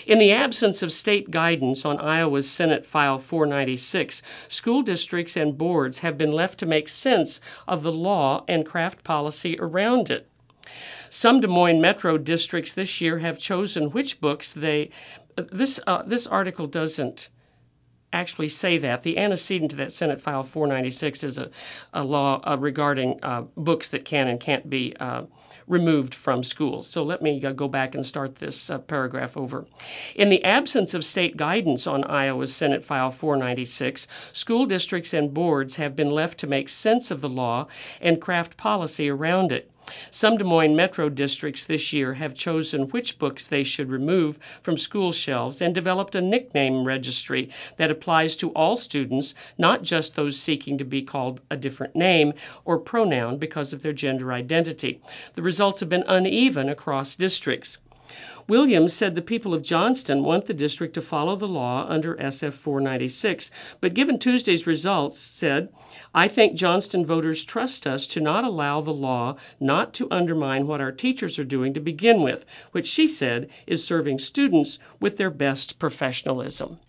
In 0.05 0.19
the 0.19 0.31
absence 0.31 0.81
of 0.81 0.91
state 0.91 1.31
guidance 1.31 1.85
on 1.85 1.99
Iowa's 1.99 2.49
Senate 2.49 2.85
File 2.85 3.19
496, 3.19 4.21
school 4.47 4.81
districts 4.81 5.35
and 5.35 5.57
boards 5.57 5.99
have 5.99 6.17
been 6.17 6.31
left 6.31 6.59
to 6.59 6.65
make 6.65 6.87
sense 6.87 7.41
of 7.67 7.83
the 7.83 7.91
law 7.91 8.43
and 8.47 8.65
craft 8.65 9.03
policy 9.03 9.57
around 9.59 10.09
it. 10.09 10.29
Some 11.09 11.39
Des 11.39 11.47
Moines 11.47 11.81
metro 11.81 12.17
districts 12.17 12.73
this 12.73 12.99
year 12.99 13.19
have 13.19 13.39
chosen 13.39 13.91
which 13.91 14.19
books 14.19 14.51
they. 14.53 14.89
This 15.35 15.79
uh, 15.85 16.03
this 16.03 16.27
article 16.27 16.67
doesn't 16.67 17.29
actually 18.15 18.49
say 18.49 18.77
that. 18.77 19.03
The 19.03 19.17
antecedent 19.17 19.71
to 19.71 19.77
that 19.77 19.91
Senate 19.91 20.21
File 20.21 20.43
496 20.43 21.23
is 21.23 21.37
a, 21.37 21.51
a 21.93 22.03
law 22.03 22.41
uh, 22.43 22.57
regarding 22.57 23.19
uh, 23.21 23.41
books 23.55 23.89
that 23.89 24.05
can 24.05 24.27
and 24.27 24.39
can't 24.39 24.69
be 24.69 24.95
uh, 24.99 25.23
removed 25.67 26.13
from 26.13 26.43
schools. 26.43 26.87
So 26.87 27.03
let 27.03 27.21
me 27.21 27.43
uh, 27.43 27.51
go 27.51 27.67
back 27.67 27.95
and 27.95 28.05
start 28.05 28.35
this 28.35 28.69
uh, 28.69 28.77
paragraph 28.77 29.35
over. 29.35 29.65
In 30.15 30.29
the 30.29 30.43
absence 30.43 30.93
of 30.93 31.03
state 31.03 31.37
guidance 31.37 31.87
on 31.87 32.03
Iowa's 32.03 32.55
Senate 32.55 32.85
File 32.85 33.11
496, 33.11 34.07
school 34.31 34.65
districts 34.65 35.13
and 35.13 35.33
boards 35.33 35.77
have 35.77 35.95
been 35.95 36.11
left 36.11 36.37
to 36.39 36.47
make 36.47 36.69
sense 36.69 37.11
of 37.11 37.21
the 37.21 37.29
law 37.29 37.67
and 37.99 38.21
craft 38.21 38.57
policy 38.57 39.09
around 39.09 39.51
it. 39.51 39.71
Some 40.11 40.37
Des 40.37 40.43
Moines 40.43 40.75
metro 40.75 41.09
districts 41.09 41.65
this 41.65 41.93
year 41.93 42.15
have 42.15 42.33
chosen 42.33 42.89
which 42.89 43.19
books 43.19 43.47
they 43.47 43.63
should 43.63 43.89
remove 43.89 44.39
from 44.61 44.77
school 44.77 45.11
shelves 45.11 45.61
and 45.61 45.75
developed 45.75 46.15
a 46.15 46.21
nickname 46.21 46.85
registry 46.85 47.49
that 47.77 47.91
applies 47.91 48.35
to 48.37 48.49
all 48.51 48.77
students, 48.77 49.35
not 49.57 49.83
just 49.83 50.15
those 50.15 50.39
seeking 50.39 50.77
to 50.77 50.85
be 50.85 51.01
called 51.01 51.41
a 51.49 51.57
different 51.57 51.95
name 51.95 52.33
or 52.63 52.79
pronoun 52.79 53.37
because 53.37 53.73
of 53.73 53.81
their 53.81 53.93
gender 53.93 54.31
identity. 54.31 55.01
The 55.35 55.41
results 55.41 55.79
have 55.81 55.89
been 55.89 56.05
uneven 56.07 56.69
across 56.69 57.15
districts. 57.15 57.79
Williams 58.47 58.93
said 58.93 59.15
the 59.15 59.21
people 59.23 59.53
of 59.55 59.63
Johnston 59.63 60.23
want 60.23 60.45
the 60.45 60.53
district 60.53 60.93
to 60.93 61.01
follow 61.01 61.35
the 61.35 61.47
law 61.47 61.87
under 61.89 62.15
SF 62.15 62.53
496, 62.53 63.49
but 63.81 63.95
given 63.95 64.19
Tuesday's 64.19 64.67
results, 64.67 65.17
said, 65.17 65.69
I 66.13 66.27
think 66.27 66.55
Johnston 66.55 67.05
voters 67.05 67.43
trust 67.43 67.87
us 67.87 68.05
to 68.07 68.21
not 68.21 68.43
allow 68.43 68.81
the 68.81 68.93
law 68.93 69.35
not 69.59 69.93
to 69.95 70.07
undermine 70.11 70.67
what 70.67 70.79
our 70.79 70.91
teachers 70.91 71.39
are 71.39 71.43
doing 71.43 71.73
to 71.73 71.79
begin 71.79 72.21
with, 72.21 72.45
which 72.71 72.85
she 72.85 73.07
said 73.07 73.49
is 73.65 73.83
serving 73.83 74.19
students 74.19 74.77
with 74.99 75.17
their 75.17 75.31
best 75.31 75.79
professionalism. 75.79 76.79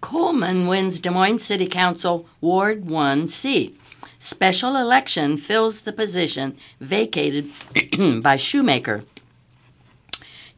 Coleman 0.00 0.66
wins 0.66 1.00
Des 1.00 1.10
Moines 1.10 1.42
City 1.42 1.66
Council 1.66 2.26
Ward 2.40 2.86
1 2.86 3.28
seat. 3.28 3.78
Special 4.18 4.76
election 4.76 5.36
fills 5.36 5.80
the 5.80 5.92
position 5.92 6.56
vacated 6.80 7.44
by 8.22 8.36
Sheumaker. 8.36 9.04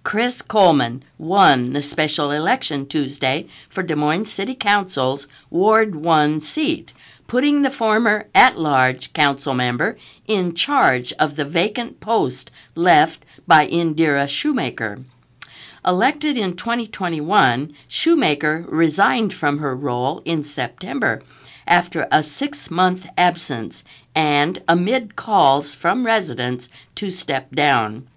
Chris 0.05 0.43
Coleman 0.43 1.05
won 1.17 1.75
the 1.75 1.83
special 1.83 2.33
election 2.33 2.87
Tuesday 2.87 3.47
for 3.69 3.85
Des 3.85 3.95
Moines 3.95 4.25
City 4.25 4.55
Council's 4.55 5.29
Ward 5.49 5.95
1 5.95 6.41
seat, 6.41 6.93
putting 7.29 7.63
the 7.63 7.71
former 7.71 8.27
at 8.35 8.59
large 8.59 9.13
council 9.13 9.55
member 9.55 9.97
in 10.27 10.55
charge 10.55 11.13
of 11.21 11.37
the 11.37 11.45
vacant 11.45 12.01
post 12.01 12.51
left 12.75 13.25
by 13.47 13.67
Indira 13.69 14.27
Sheumaker. 14.27 15.05
Elected 15.87 16.37
in 16.37 16.57
2021, 16.57 17.73
Sheumaker 17.89 18.65
resigned 18.69 19.33
from 19.33 19.59
her 19.59 19.75
role 19.77 20.21
in 20.25 20.43
September 20.43 21.23
after 21.67 22.09
a 22.11 22.25
six 22.25 22.73
month 22.73 23.07
absence 23.17 23.85
and 24.17 24.63
amid 24.67 25.15
calls 25.15 25.77
from 25.77 26.05
residents 26.05 26.69
to 26.97 27.09
step 27.09 27.55
down. 27.55 28.09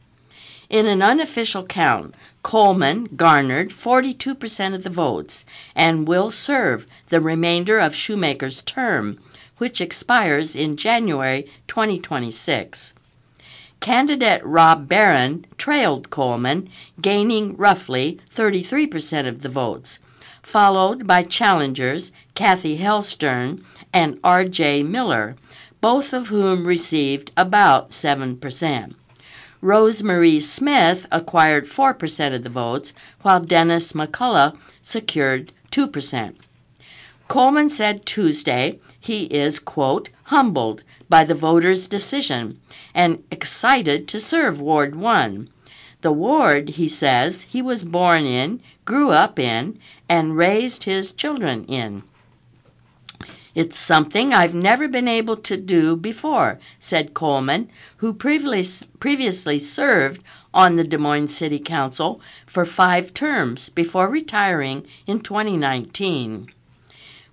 In 0.76 0.88
an 0.88 1.02
unofficial 1.02 1.66
count, 1.66 2.16
Coleman 2.44 3.06
garnered 3.16 3.70
42% 3.70 4.76
of 4.76 4.84
the 4.84 4.90
votes 4.90 5.46
and 5.74 6.06
will 6.06 6.30
serve 6.30 6.86
the 7.08 7.22
remainder 7.22 7.80
of 7.80 7.96
Sheumaker's 7.96 8.62
term, 8.62 9.18
which 9.58 9.80
expires 9.80 10.54
in 10.54 10.76
January 10.76 11.50
2026. 11.70 12.94
Candidate 13.80 14.42
Rob 14.44 14.90
Barron 14.90 15.46
trailed 15.58 16.10
Coleman, 16.10 16.68
gaining 17.00 17.56
roughly 17.56 18.20
33% 18.36 19.30
of 19.30 19.44
the 19.44 19.48
votes, 19.48 20.00
followed 20.44 21.08
by 21.08 21.24
challengers 21.24 22.12
Kathy 22.34 22.80
Helstern 22.80 23.64
and 23.94 24.20
R.J. 24.26 24.84
Miller, 24.84 25.38
both 25.80 26.12
of 26.12 26.28
whom 26.28 26.68
received 26.68 27.32
about 27.38 27.92
7%. 27.92 28.96
Rosemarie 29.62 30.42
Smith 30.42 31.06
acquired 31.12 31.66
4% 31.66 32.36
of 32.36 32.44
the 32.44 32.50
votes, 32.50 32.94
while 33.22 33.40
Dennis 33.40 33.94
McCullough 33.94 34.58
secured 34.82 35.54
2%. 35.72 36.36
Coleman 37.28 37.70
said 37.70 38.06
Tuesday 38.06 38.80
he 39.00 39.26
is, 39.26 39.60
quote, 39.60 40.10
humbled 40.26 40.84
by 41.10 41.24
the 41.24 41.36
voters' 41.36 41.88
decision 41.88 42.60
and 42.94 43.24
excited 43.32 44.08
to 44.08 44.20
serve 44.20 44.60
Ward 44.60 44.96
1. 44.96 45.50
The 46.02 46.12
ward, 46.12 46.70
he 46.70 46.88
says, 46.88 47.44
he 47.44 47.62
was 47.62 47.84
born 47.84 48.26
in, 48.26 48.62
grew 48.84 49.12
up 49.12 49.40
in, 49.40 49.80
and 50.08 50.38
raised 50.38 50.84
his 50.84 51.12
children 51.12 51.66
in. 51.66 52.04
It's 53.56 53.80
something 53.80 54.34
I've 54.34 54.54
never 54.54 54.88
been 54.90 55.08
able 55.08 55.38
to 55.38 55.56
do 55.56 55.96
before, 55.96 56.60
said 56.78 57.14
Coleman, 57.14 57.70
who 57.98 58.14
previously 58.14 59.60
served 59.60 60.22
on 60.54 60.76
the 60.76 60.84
Des 60.84 60.98
Moines 60.98 61.34
City 61.34 61.60
Council 61.60 62.20
for 62.46 62.66
five 62.66 63.14
terms 63.14 63.70
before 63.70 64.10
retiring 64.10 64.86
in 65.08 65.22
2019. 65.22 66.52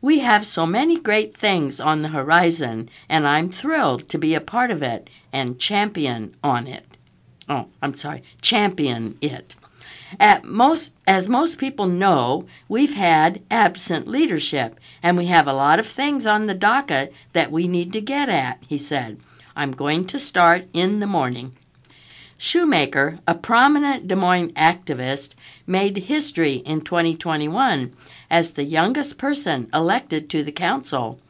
We 0.00 0.20
have 0.20 0.46
so 0.46 0.64
many 0.64 0.96
great 0.96 1.37
things 1.37 1.80
on 1.80 2.02
the 2.02 2.08
horizon, 2.08 2.88
and 3.08 3.26
I'm 3.26 3.50
thrilled 3.50 4.08
to 4.08 4.18
be 4.18 4.35
a 4.35 4.40
part 4.40 4.70
of 4.70 4.82
it 4.82 5.11
and 5.32 5.58
champion 5.58 6.37
on 6.42 6.66
it. 6.68 6.96
Oh, 7.48 7.66
I'm 7.80 7.94
sorry, 7.94 8.22
champion 8.40 9.18
it. 9.20 9.56
At 10.20 10.44
most, 10.44 10.92
as 11.07 11.29
most 11.29 11.59
people 11.59 11.87
know, 11.87 12.46
we've 12.68 12.94
had 12.94 13.42
absent 13.51 14.07
leadership, 14.07 14.79
and 15.03 15.16
we 15.16 15.27
have 15.27 15.46
a 15.46 15.53
lot 15.53 15.79
of 15.79 15.87
things 15.87 16.27
on 16.27 16.46
the 16.46 16.55
docket 16.55 17.12
that 17.33 17.51
we 17.51 17.66
need 17.66 17.92
to 17.94 18.01
get 18.01 18.29
at, 18.29 18.59
he 18.66 18.79
said. 18.79 19.18
I'm 19.57 19.72
going 19.72 20.07
to 20.07 20.18
start 20.18 20.66
in 20.72 21.01
the 21.01 21.07
morning. 21.07 21.53
Sheumaker, 22.38 23.20
a 23.29 23.35
prominent 23.35 24.09
Des 24.09 24.16
Moines 24.16 24.53
activist, 24.55 25.35
made 25.66 25.96
history 25.96 26.55
in 26.55 26.81
2021 26.81 27.94
as 28.31 28.53
the 28.53 28.64
youngest 28.64 29.16
person 29.16 29.70
elected 29.72 30.29
to 30.31 30.42
the 30.42 30.51
council. 30.51 31.20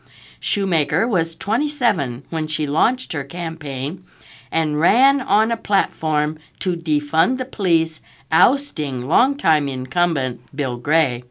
Sheumaker 0.41 1.09
was 1.09 1.37
27 1.37 2.25
when 2.31 2.47
she 2.47 2.67
launched 2.67 3.13
her 3.13 3.25
campaign 3.25 4.05
and 4.53 4.79
ran 4.79 5.21
on 5.21 5.51
a 5.51 5.57
platform 5.57 6.39
to 6.61 6.77
defund 6.77 7.39
the 7.39 7.45
police 7.45 8.01
ousting 8.31 9.09
longtime 9.09 9.67
incumbent 9.69 10.41
Bill 10.55 10.77
Gray. 10.77 11.25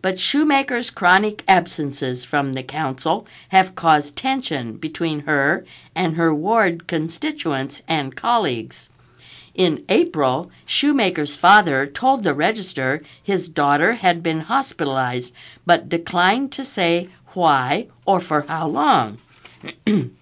But 0.00 0.18
Sheumaker's 0.18 0.90
chronic 0.90 1.44
absences 1.46 2.24
from 2.24 2.54
the 2.54 2.62
council 2.62 3.26
have 3.50 3.74
caused 3.74 4.16
tension 4.16 4.76
between 4.76 5.20
her 5.20 5.64
and 5.94 6.16
her 6.16 6.34
ward 6.34 6.86
constituents 6.86 7.82
and 7.88 8.16
colleagues. 8.16 8.90
In 9.54 9.84
April, 9.88 10.50
Sheumaker's 10.64 11.36
father 11.36 11.84
told 11.84 12.22
the 12.22 12.32
register 12.32 13.02
his 13.20 13.48
daughter 13.48 13.94
had 13.94 14.22
been 14.22 14.42
hospitalized 14.42 15.34
but 15.66 15.88
declined 15.88 16.52
to 16.52 16.64
say 16.64 17.08
why 17.34 17.88
or 18.06 18.20
for 18.20 18.42
how 18.42 18.68
long. 18.68 19.18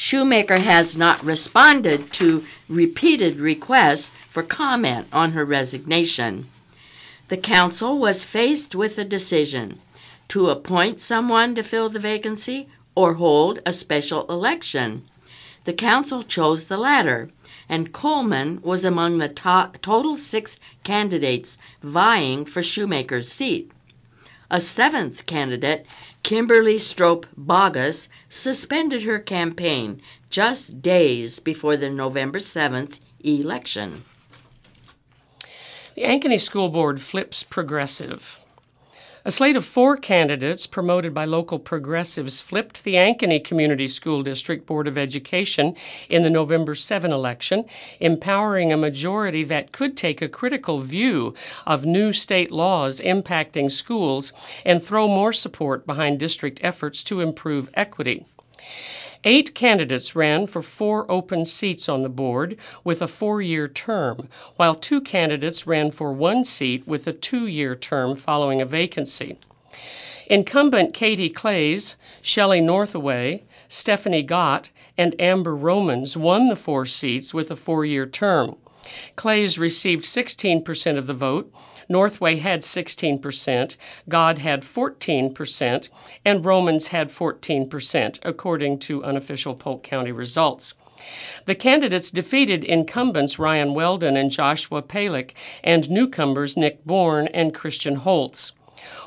Sheumaker 0.00 0.60
has 0.60 0.96
not 0.96 1.22
responded 1.22 2.10
to 2.14 2.42
repeated 2.70 3.36
requests 3.36 4.08
for 4.08 4.42
comment 4.42 5.06
on 5.12 5.32
her 5.32 5.44
resignation. 5.44 6.46
The 7.28 7.36
council 7.36 7.98
was 7.98 8.24
faced 8.24 8.74
with 8.74 8.96
a 8.96 9.04
decision 9.04 9.78
to 10.28 10.48
appoint 10.48 11.00
someone 11.00 11.54
to 11.54 11.62
fill 11.62 11.90
the 11.90 11.98
vacancy 11.98 12.70
or 12.94 13.14
hold 13.14 13.60
a 13.66 13.74
special 13.74 14.26
election. 14.30 15.04
The 15.66 15.74
council 15.74 16.22
chose 16.22 16.64
the 16.64 16.78
latter, 16.78 17.30
and 17.68 17.92
Coleman 17.92 18.62
was 18.62 18.86
among 18.86 19.18
the 19.18 19.28
to- 19.28 19.72
total 19.82 20.16
six 20.16 20.58
candidates 20.82 21.58
vying 21.82 22.46
for 22.46 22.62
Sheumaker's 22.62 23.30
seat. 23.30 23.70
A 24.50 24.62
seventh 24.62 25.26
candidate, 25.26 25.86
Kimberly 26.22 26.78
Strope 26.78 27.26
Bogus, 27.36 28.08
suspended 28.28 29.02
her 29.02 29.18
campaign 29.18 30.00
just 30.28 30.82
days 30.82 31.38
before 31.38 31.76
the 31.76 31.90
November 31.90 32.38
7th 32.38 33.00
election. 33.20 34.02
The 35.94 36.02
Ankeny 36.02 36.40
School 36.40 36.68
Board 36.68 37.00
flips 37.00 37.42
progressive. 37.42 38.39
A 39.22 39.30
slate 39.30 39.56
of 39.56 39.66
four 39.66 39.98
candidates 39.98 40.66
promoted 40.66 41.12
by 41.12 41.26
local 41.26 41.58
progressives 41.58 42.40
flipped 42.40 42.84
the 42.84 42.94
Ankeny 42.94 43.44
Community 43.44 43.86
School 43.86 44.22
District 44.22 44.64
Board 44.64 44.88
of 44.88 44.96
Education 44.96 45.76
in 46.08 46.22
the 46.22 46.30
November 46.30 46.74
7 46.74 47.12
election, 47.12 47.66
empowering 48.00 48.72
a 48.72 48.78
majority 48.78 49.44
that 49.44 49.72
could 49.72 49.94
take 49.94 50.22
a 50.22 50.28
critical 50.28 50.78
view 50.78 51.34
of 51.66 51.84
new 51.84 52.14
state 52.14 52.50
laws 52.50 52.98
impacting 52.98 53.70
schools 53.70 54.32
and 54.64 54.82
throw 54.82 55.06
more 55.06 55.34
support 55.34 55.84
behind 55.84 56.18
district 56.18 56.58
efforts 56.62 57.02
to 57.04 57.20
improve 57.20 57.68
equity. 57.74 58.24
Eight 59.24 59.54
candidates 59.54 60.16
ran 60.16 60.46
for 60.46 60.62
four 60.62 61.10
open 61.10 61.44
seats 61.44 61.90
on 61.90 62.02
the 62.02 62.08
board 62.08 62.56
with 62.84 63.02
a 63.02 63.06
four 63.06 63.42
year 63.42 63.68
term, 63.68 64.28
while 64.56 64.74
two 64.74 65.02
candidates 65.02 65.66
ran 65.66 65.90
for 65.90 66.12
one 66.12 66.42
seat 66.42 66.86
with 66.86 67.06
a 67.06 67.12
two 67.12 67.46
year 67.46 67.74
term 67.74 68.16
following 68.16 68.62
a 68.62 68.66
vacancy. 68.66 69.38
Incumbent 70.26 70.94
Katie 70.94 71.28
Clays, 71.28 71.96
Shelley 72.22 72.62
Northway, 72.62 73.44
Stephanie 73.68 74.22
Gott, 74.22 74.70
and 74.96 75.20
Amber 75.20 75.54
Romans 75.54 76.16
won 76.16 76.48
the 76.48 76.56
four 76.56 76.86
seats 76.86 77.34
with 77.34 77.50
a 77.50 77.56
four 77.56 77.84
year 77.84 78.06
term. 78.06 78.56
Clays 79.16 79.58
received 79.58 80.04
16% 80.04 80.96
of 80.96 81.06
the 81.06 81.14
vote, 81.14 81.52
Northway 81.90 82.36
had 82.36 82.60
16%, 82.60 83.76
Gott 84.08 84.38
had 84.38 84.62
14%, 84.62 85.90
and 86.24 86.44
Romans 86.44 86.86
had 86.86 87.08
14%, 87.08 88.20
according 88.22 88.78
to 88.78 89.04
unofficial 89.04 89.56
Polk 89.56 89.82
County 89.82 90.12
results. 90.12 90.74
The 91.46 91.56
candidates 91.56 92.10
defeated 92.10 92.62
incumbents 92.62 93.40
Ryan 93.40 93.74
Weldon 93.74 94.16
and 94.16 94.30
Joshua 94.30 94.82
Palick 94.82 95.32
and 95.64 95.90
newcomers 95.90 96.56
Nick 96.56 96.84
Bourne 96.84 97.26
and 97.28 97.52
Christian 97.52 97.96
Holtz. 97.96 98.52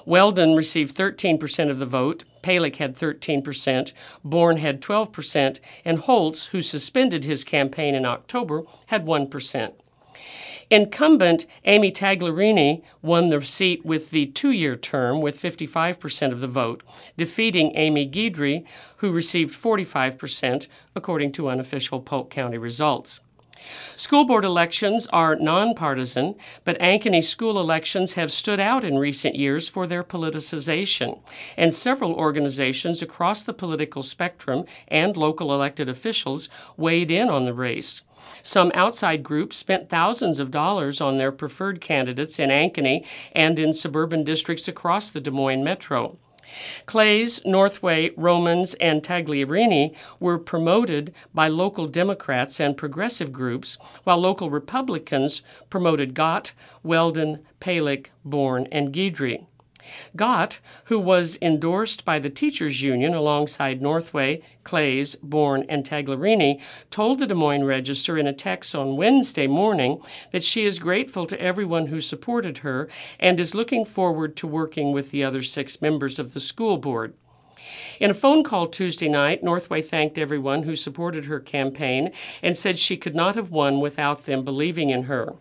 Weldon 0.05 0.55
received 0.55 0.95
13% 0.95 1.69
of 1.69 1.79
the 1.79 1.85
vote, 1.85 2.25
Palick 2.41 2.75
had 2.75 2.95
13%, 2.95 3.93
Bourne 4.23 4.57
had 4.57 4.81
12%, 4.81 5.59
and 5.85 5.99
Holtz, 5.99 6.47
who 6.47 6.61
suspended 6.61 7.23
his 7.23 7.45
campaign 7.45 7.95
in 7.95 8.05
October, 8.05 8.63
had 8.87 9.05
1%. 9.05 9.73
Incumbent 10.69 11.45
Amy 11.65 11.91
Tagliarini 11.91 12.83
won 13.01 13.29
the 13.29 13.41
seat 13.43 13.85
with 13.85 14.11
the 14.11 14.27
two 14.27 14.51
year 14.51 14.75
term 14.75 15.21
with 15.21 15.41
55% 15.41 16.31
of 16.31 16.41
the 16.41 16.47
vote, 16.47 16.83
defeating 17.17 17.75
Amy 17.75 18.09
Guidry, 18.09 18.65
who 18.97 19.11
received 19.11 19.53
45%, 19.53 20.67
according 20.95 21.31
to 21.33 21.49
unofficial 21.49 21.99
Polk 21.99 22.29
County 22.29 22.57
results. 22.57 23.21
School 23.95 24.25
board 24.25 24.45
elections 24.45 25.07
are 25.07 25.35
nonpartisan, 25.35 26.35
but 26.63 26.79
Ankeny 26.79 27.23
school 27.23 27.59
elections 27.59 28.13
have 28.13 28.31
stood 28.31 28.59
out 28.59 28.83
in 28.83 28.97
recent 28.97 29.35
years 29.35 29.69
for 29.69 29.87
their 29.87 30.03
politicization, 30.03 31.19
and 31.55 31.73
several 31.73 32.13
organizations 32.13 33.01
across 33.01 33.43
the 33.43 33.53
political 33.53 34.03
spectrum 34.03 34.65
and 34.87 35.15
local 35.15 35.53
elected 35.53 35.89
officials 35.89 36.49
weighed 36.77 37.11
in 37.11 37.29
on 37.29 37.45
the 37.45 37.53
race. 37.53 38.03
Some 38.41 38.71
outside 38.73 39.23
groups 39.23 39.57
spent 39.57 39.89
thousands 39.89 40.39
of 40.39 40.51
dollars 40.51 41.01
on 41.01 41.17
their 41.17 41.31
preferred 41.31 41.81
candidates 41.81 42.39
in 42.39 42.49
Ankeny 42.49 43.05
and 43.33 43.59
in 43.59 43.73
suburban 43.73 44.23
districts 44.23 44.67
across 44.67 45.09
the 45.09 45.21
Des 45.21 45.31
Moines 45.31 45.63
metro. 45.63 46.17
Clays, 46.85 47.43
Northway, 47.45 48.11
Romans, 48.17 48.73
and 48.75 49.01
Tagliarini 49.01 49.95
were 50.19 50.37
promoted 50.37 51.13
by 51.33 51.47
local 51.47 51.87
Democrats 51.87 52.59
and 52.59 52.77
progressive 52.77 53.31
groups, 53.31 53.77
while 54.03 54.17
local 54.17 54.49
Republicans 54.49 55.41
promoted 55.69 56.13
Gott, 56.13 56.53
Weldon, 56.83 57.39
Palick, 57.59 58.07
Bourne, 58.25 58.67
and 58.71 58.93
Guidry. 58.93 59.45
Gott, 60.15 60.59
who 60.85 60.99
was 60.99 61.37
endorsed 61.41 62.05
by 62.05 62.19
the 62.19 62.29
teachers 62.29 62.81
union 62.81 63.13
alongside 63.13 63.81
Northway, 63.81 64.41
Clays, 64.63 65.15
Bourne, 65.15 65.65
and 65.69 65.83
Tagliarini, 65.83 66.61
told 66.89 67.19
the 67.19 67.27
Des 67.27 67.33
Moines 67.33 67.65
Register 67.65 68.17
in 68.17 68.27
a 68.27 68.33
text 68.33 68.75
on 68.75 68.97
Wednesday 68.97 69.47
morning 69.47 70.01
that 70.31 70.43
she 70.43 70.65
is 70.65 70.79
grateful 70.79 71.25
to 71.25 71.41
everyone 71.41 71.87
who 71.87 72.01
supported 72.01 72.59
her 72.59 72.87
and 73.19 73.39
is 73.39 73.55
looking 73.55 73.85
forward 73.85 74.35
to 74.37 74.47
working 74.47 74.91
with 74.91 75.11
the 75.11 75.23
other 75.23 75.41
six 75.41 75.81
members 75.81 76.19
of 76.19 76.33
the 76.33 76.39
school 76.39 76.77
board. 76.77 77.13
In 77.99 78.11
a 78.11 78.13
phone 78.13 78.43
call 78.43 78.67
Tuesday 78.67 79.07
night, 79.07 79.43
Northway 79.43 79.81
thanked 79.81 80.17
everyone 80.17 80.63
who 80.63 80.75
supported 80.75 81.25
her 81.25 81.39
campaign 81.39 82.11
and 82.41 82.57
said 82.57 82.77
she 82.77 82.97
could 82.97 83.15
not 83.15 83.35
have 83.35 83.51
won 83.51 83.79
without 83.79 84.25
them 84.25 84.43
believing 84.43 84.89
in 84.89 85.03
her. 85.03 85.33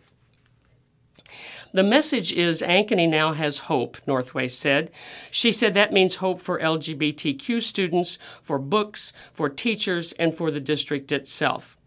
The 1.75 1.83
message 1.83 2.35
is 2.35 2.61
Ankeny 2.61 3.09
now 3.09 3.33
has 3.33 3.61
hope, 3.61 3.97
Northway 4.07 4.49
said. 4.49 4.91
She 5.31 5.51
said 5.51 5.73
that 5.73 5.91
means 5.91 6.17
hope 6.17 6.39
for 6.39 6.61
LGBTQ 6.61 7.63
students, 7.63 8.19
for 8.43 8.59
books, 8.59 9.15
for 9.33 9.49
teachers, 9.49 10.13
and 10.13 10.35
for 10.35 10.51
the 10.51 10.61
district 10.61 11.11
itself. 11.13 11.79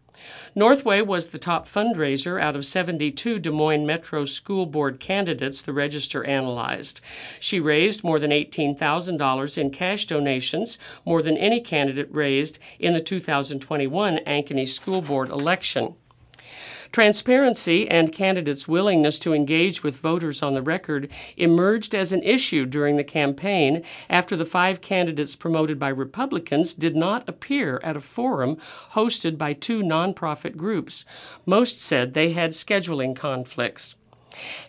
Northway 0.55 1.01
was 1.01 1.27
the 1.27 1.37
top 1.37 1.67
fundraiser 1.67 2.41
out 2.41 2.55
of 2.55 2.65
72 2.65 3.37
Des 3.37 3.51
Moines 3.51 3.85
Metro 3.85 4.25
School 4.25 4.65
Board 4.65 4.99
candidates 4.99 5.61
the 5.61 5.73
register 5.73 6.23
analyzed. 6.23 6.99
She 7.39 7.59
raised 7.59 8.03
more 8.03 8.17
than 8.17 8.31
$18,000 8.31 9.57
in 9.57 9.69
cash 9.69 10.07
donations, 10.07 10.79
more 11.05 11.21
than 11.21 11.37
any 11.37 11.61
candidate 11.61 12.07
raised 12.11 12.57
in 12.79 12.93
the 12.93 13.01
2021 13.01 14.17
Ankeny 14.25 14.67
School 14.67 15.01
Board 15.01 15.29
election. 15.29 15.95
Transparency 16.95 17.89
and 17.89 18.13
candidates' 18.13 18.69
willingness 18.69 19.19
to 19.19 19.33
engage 19.33 19.83
with 19.83 19.97
voters 19.97 20.41
on 20.41 20.53
the 20.53 20.61
record 20.61 21.11
emerged 21.35 21.93
as 21.93 22.13
an 22.13 22.23
issue 22.23 22.65
during 22.65 22.95
the 22.95 23.03
campaign 23.03 23.83
after 24.09 24.37
the 24.37 24.45
five 24.45 24.79
candidates 24.79 25.35
promoted 25.35 25.77
by 25.77 25.89
Republicans 25.89 26.73
did 26.73 26.95
not 26.95 27.27
appear 27.27 27.81
at 27.83 27.97
a 27.97 27.99
forum 27.99 28.55
hosted 28.93 29.37
by 29.37 29.51
two 29.51 29.83
nonprofit 29.83 30.55
groups. 30.55 31.03
Most 31.45 31.81
said 31.81 32.13
they 32.13 32.31
had 32.31 32.51
scheduling 32.51 33.13
conflicts. 33.13 33.97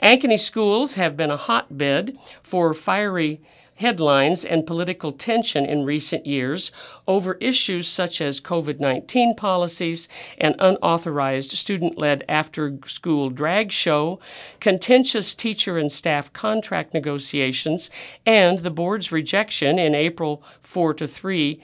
Ankeny 0.02 0.40
schools 0.40 0.94
have 0.94 1.16
been 1.16 1.30
a 1.30 1.36
hotbed 1.36 2.18
for 2.42 2.74
fiery 2.74 3.40
headlines 3.76 4.44
and 4.44 4.66
political 4.66 5.12
tension 5.12 5.64
in 5.64 5.84
recent 5.84 6.26
years 6.26 6.72
over 7.06 7.34
issues 7.34 7.86
such 7.86 8.20
as 8.20 8.40
COVID 8.40 8.80
19 8.80 9.34
policies 9.34 10.08
and 10.38 10.54
unauthorized 10.58 11.52
student 11.52 11.98
led 11.98 12.24
after 12.28 12.78
school 12.84 13.30
drag 13.30 13.72
show, 13.72 14.18
contentious 14.60 15.34
teacher 15.34 15.78
and 15.78 15.92
staff 15.92 16.32
contract 16.32 16.92
negotiations, 16.92 17.90
and 18.24 18.60
the 18.60 18.70
board's 18.70 19.12
rejection 19.12 19.78
in 19.78 19.94
April 19.94 20.42
4 20.60 20.94
to 20.94 21.06
3 21.06 21.60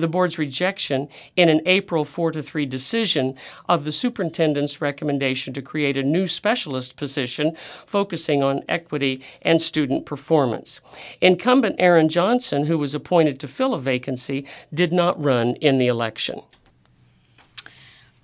the 0.00 0.08
board's 0.08 0.38
rejection 0.38 1.08
in 1.36 1.48
an 1.48 1.60
April 1.66 2.04
4 2.04 2.32
to 2.32 2.42
3 2.42 2.66
decision 2.66 3.36
of 3.68 3.84
the 3.84 3.92
superintendent's 3.92 4.80
recommendation 4.80 5.52
to 5.52 5.62
create 5.62 5.96
a 5.96 6.02
new 6.02 6.26
specialist 6.26 6.96
position 6.96 7.54
focusing 7.56 8.42
on 8.42 8.62
equity 8.68 9.22
and 9.42 9.60
student 9.60 10.06
performance. 10.06 10.80
Incumbent 11.20 11.76
Aaron 11.78 12.08
Johnson, 12.08 12.66
who 12.66 12.78
was 12.78 12.94
appointed 12.94 13.38
to 13.40 13.48
fill 13.48 13.74
a 13.74 13.80
vacancy, 13.80 14.46
did 14.72 14.92
not 14.92 15.22
run 15.22 15.54
in 15.56 15.78
the 15.78 15.86
election. 15.86 16.40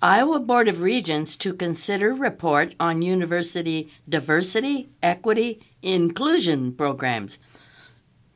Iowa 0.01 0.39
Board 0.39 0.69
of 0.69 0.81
Regents 0.81 1.35
to 1.37 1.53
consider 1.53 2.13
report 2.13 2.73
on 2.79 3.01
university 3.01 3.91
diversity, 4.07 4.89
equity, 5.03 5.61
inclusion 5.81 6.71
programs. 6.71 7.39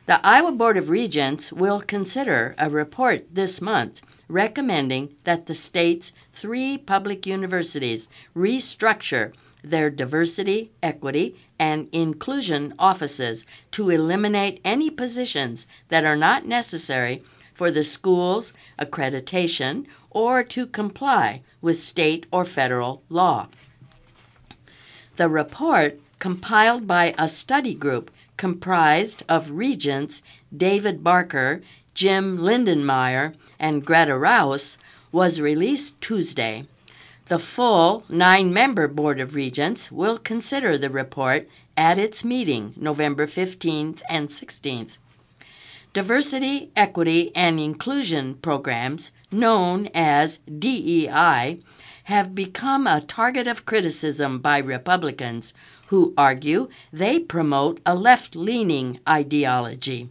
The 0.07 0.21
Iowa 0.23 0.53
Board 0.53 0.77
of 0.77 0.91
Regents 0.91 1.51
will 1.51 1.81
consider 1.81 2.55
a 2.59 2.69
report 2.69 3.27
this 3.33 3.63
month 3.63 4.03
recommending 4.29 5.15
that 5.25 5.47
the 5.47 5.55
state's 5.55 6.13
three 6.35 6.77
public 6.77 7.27
universities 7.27 8.07
restructure 8.37 9.33
their 9.63 9.89
diversity, 9.89 10.71
equity, 10.83 11.37
and 11.59 11.89
inclusion 11.91 12.75
offices 12.79 13.47
to 13.71 13.89
eliminate 13.89 14.61
any 14.63 14.91
positions 14.91 15.67
that 15.89 16.05
are 16.05 16.17
not 16.17 16.45
necessary 16.45 17.23
for 17.55 17.71
the 17.71 17.83
school's 17.83 18.53
accreditation 18.79 19.87
or 20.11 20.43
to 20.43 20.67
comply 20.67 21.41
with 21.63 21.79
state 21.79 22.27
or 22.31 22.45
federal 22.45 23.03
law. 23.09 23.49
The 25.17 25.31
report, 25.31 25.99
compiled 26.19 26.87
by 26.87 27.15
a 27.19 27.29
study 27.29 27.75
group 27.75 28.11
comprised 28.45 29.23
of 29.27 29.53
regents 29.53 30.23
David 30.55 31.03
Barker, 31.03 31.63
Jim 31.95 32.37
Lindenmayer, 32.37 33.35
and 33.59 33.83
Greta 33.83 34.19
Rouse, 34.19 34.77
was 35.11 35.41
released 35.41 35.99
Tuesday. 36.03 36.67
The 37.29 37.39
full 37.39 38.05
nine 38.11 38.53
member 38.53 38.87
Board 38.87 39.19
of 39.19 39.35
Regents 39.35 39.91
will 39.91 40.19
consider 40.19 40.77
the 40.77 40.91
report 40.91 41.49
at 41.75 41.99
its 41.99 42.23
meeting 42.23 42.75
November 42.77 43.27
15th 43.27 44.03
and 44.11 44.29
16th. 44.29 44.99
Diversity, 45.95 46.71
Equity, 46.77 47.35
and 47.35 47.59
Inclusion 47.59 48.35
programs, 48.35 49.11
known 49.33 49.89
as 49.95 50.41
DEI, 50.59 51.61
have 52.05 52.35
become 52.35 52.87
a 52.87 53.01
target 53.01 53.47
of 53.47 53.65
criticism 53.65 54.39
by 54.39 54.59
Republicans 54.59 55.55
who 55.89 56.15
argue 56.17 56.69
they 56.93 57.19
promote 57.19 57.81
a 57.85 57.95
left 57.95 58.35
leaning 58.35 59.01
ideology. 59.09 60.09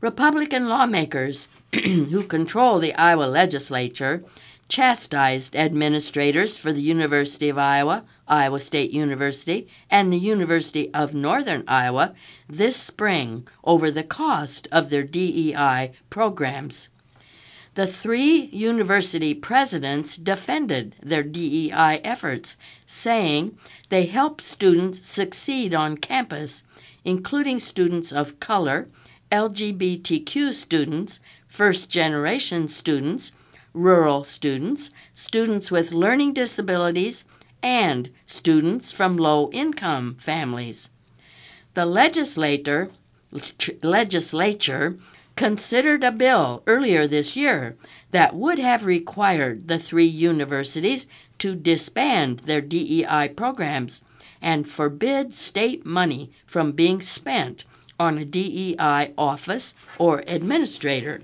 Republican 0.00 0.68
lawmakers 0.68 1.48
who 1.74 2.22
control 2.24 2.78
the 2.78 2.94
Iowa 2.94 3.24
legislature 3.24 4.24
chastised 4.70 5.56
administrators 5.56 6.56
for 6.56 6.72
the 6.72 6.80
University 6.80 7.48
of 7.48 7.58
Iowa, 7.58 8.04
Iowa 8.28 8.60
State 8.60 8.92
University, 8.92 9.66
and 9.90 10.12
the 10.12 10.18
University 10.18 10.94
of 10.94 11.12
Northern 11.12 11.64
Iowa 11.66 12.14
this 12.48 12.76
spring 12.76 13.46
over 13.64 13.90
the 13.90 14.04
cost 14.04 14.68
of 14.70 14.88
their 14.88 15.02
DEI 15.02 15.90
programs. 16.08 16.88
The 17.74 17.86
three 17.86 18.46
university 18.52 19.32
presidents 19.32 20.16
defended 20.16 20.96
their 21.00 21.22
DEI 21.22 22.00
efforts, 22.02 22.56
saying 22.84 23.56
they 23.90 24.06
help 24.06 24.40
students 24.40 25.06
succeed 25.06 25.72
on 25.72 25.96
campus, 25.96 26.64
including 27.04 27.60
students 27.60 28.12
of 28.12 28.40
color, 28.40 28.88
LGBTQ 29.30 30.52
students, 30.52 31.20
first 31.46 31.88
generation 31.88 32.66
students, 32.66 33.30
rural 33.72 34.24
students, 34.24 34.90
students 35.14 35.70
with 35.70 35.92
learning 35.92 36.32
disabilities, 36.32 37.24
and 37.62 38.10
students 38.26 38.90
from 38.90 39.16
low 39.16 39.48
income 39.52 40.16
families. 40.16 40.90
The 41.74 41.86
legislator, 41.86 42.90
legislature 43.80 44.98
considered 45.36 46.04
a 46.04 46.12
bill 46.12 46.62
earlier 46.66 47.06
this 47.06 47.36
year 47.36 47.76
that 48.10 48.34
would 48.34 48.58
have 48.58 48.84
required 48.84 49.68
the 49.68 49.78
three 49.78 50.04
universities 50.06 51.06
to 51.38 51.54
disband 51.54 52.40
their 52.40 52.60
DEI 52.60 53.28
programs 53.34 54.02
and 54.42 54.68
forbid 54.68 55.34
state 55.34 55.84
money 55.84 56.30
from 56.46 56.72
being 56.72 57.00
spent 57.00 57.64
on 57.98 58.16
a 58.16 58.24
DEI 58.24 59.12
office 59.18 59.74
or 59.98 60.22
administrator. 60.26 61.22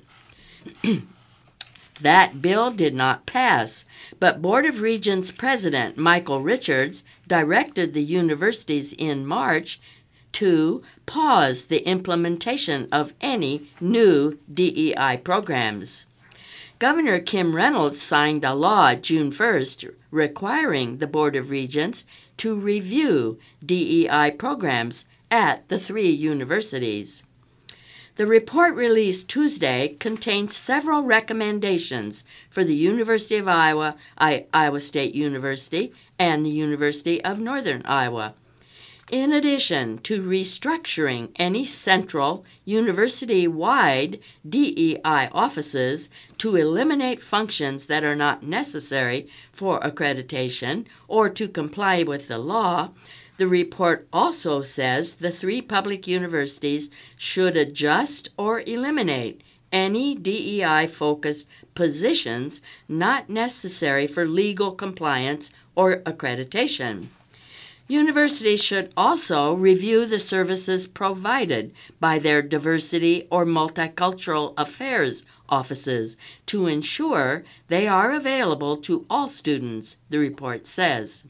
that 2.00 2.42
bill 2.42 2.70
did 2.70 2.94
not 2.94 3.26
pass, 3.26 3.84
but 4.20 4.42
Board 4.42 4.66
of 4.66 4.82
Regents 4.82 5.30
President 5.30 5.96
Michael 5.96 6.42
Richards 6.42 7.02
directed 7.26 7.94
the 7.94 8.02
universities 8.02 8.92
in 8.92 9.26
March 9.26 9.80
to 10.36 10.82
pause 11.06 11.64
the 11.64 11.88
implementation 11.88 12.86
of 12.92 13.14
any 13.22 13.70
new 13.80 14.38
DEI 14.52 15.18
programs. 15.24 16.04
Governor 16.78 17.20
Kim 17.20 17.56
Reynolds 17.56 18.02
signed 18.02 18.44
a 18.44 18.52
law 18.52 18.94
June 18.94 19.32
1st 19.32 19.94
requiring 20.10 20.98
the 20.98 21.06
Board 21.06 21.36
of 21.36 21.48
Regents 21.48 22.04
to 22.36 22.54
review 22.54 23.38
DEI 23.64 24.30
programs 24.32 25.06
at 25.30 25.66
the 25.70 25.78
three 25.78 26.10
universities. 26.10 27.22
The 28.16 28.26
report 28.26 28.74
released 28.74 29.30
Tuesday 29.30 29.96
contains 29.98 30.54
several 30.54 31.02
recommendations 31.02 32.24
for 32.50 32.62
the 32.62 32.74
University 32.74 33.36
of 33.36 33.48
Iowa, 33.48 33.96
I- 34.18 34.44
Iowa 34.52 34.82
State 34.82 35.14
University, 35.14 35.94
and 36.18 36.44
the 36.44 36.50
University 36.50 37.24
of 37.24 37.40
Northern 37.40 37.80
Iowa 37.86 38.34
in 39.10 39.32
addition 39.32 39.98
to 39.98 40.20
restructuring 40.20 41.30
any 41.36 41.64
central 41.64 42.44
university 42.64 43.46
wide 43.46 44.18
DEI 44.48 45.28
offices 45.32 46.10
to 46.38 46.56
eliminate 46.56 47.22
functions 47.22 47.86
that 47.86 48.02
are 48.02 48.16
not 48.16 48.42
necessary 48.42 49.28
for 49.52 49.78
accreditation 49.80 50.84
or 51.06 51.28
to 51.28 51.46
comply 51.46 52.02
with 52.02 52.26
the 52.26 52.38
law, 52.38 52.90
the 53.36 53.46
report 53.46 54.08
also 54.12 54.60
says 54.62 55.16
the 55.16 55.30
three 55.30 55.62
public 55.62 56.08
universities 56.08 56.90
should 57.16 57.56
adjust 57.56 58.30
or 58.36 58.62
eliminate 58.62 59.40
any 59.70 60.16
DEI 60.16 60.88
focused 60.88 61.46
positions 61.74 62.60
not 62.88 63.28
necessary 63.28 64.06
for 64.06 64.26
legal 64.26 64.72
compliance 64.72 65.52
or 65.76 65.98
accreditation. 65.98 67.06
Universities 67.88 68.62
should 68.62 68.92
also 68.96 69.54
review 69.54 70.06
the 70.06 70.18
services 70.18 70.88
provided 70.88 71.72
by 72.00 72.18
their 72.18 72.42
diversity 72.42 73.28
or 73.30 73.46
multicultural 73.46 74.54
affairs 74.56 75.24
offices 75.48 76.16
to 76.46 76.66
ensure 76.66 77.44
they 77.68 77.86
are 77.86 78.10
available 78.10 78.76
to 78.76 79.06
all 79.08 79.28
students, 79.28 79.98
the 80.10 80.18
report 80.18 80.66
says. 80.66 81.22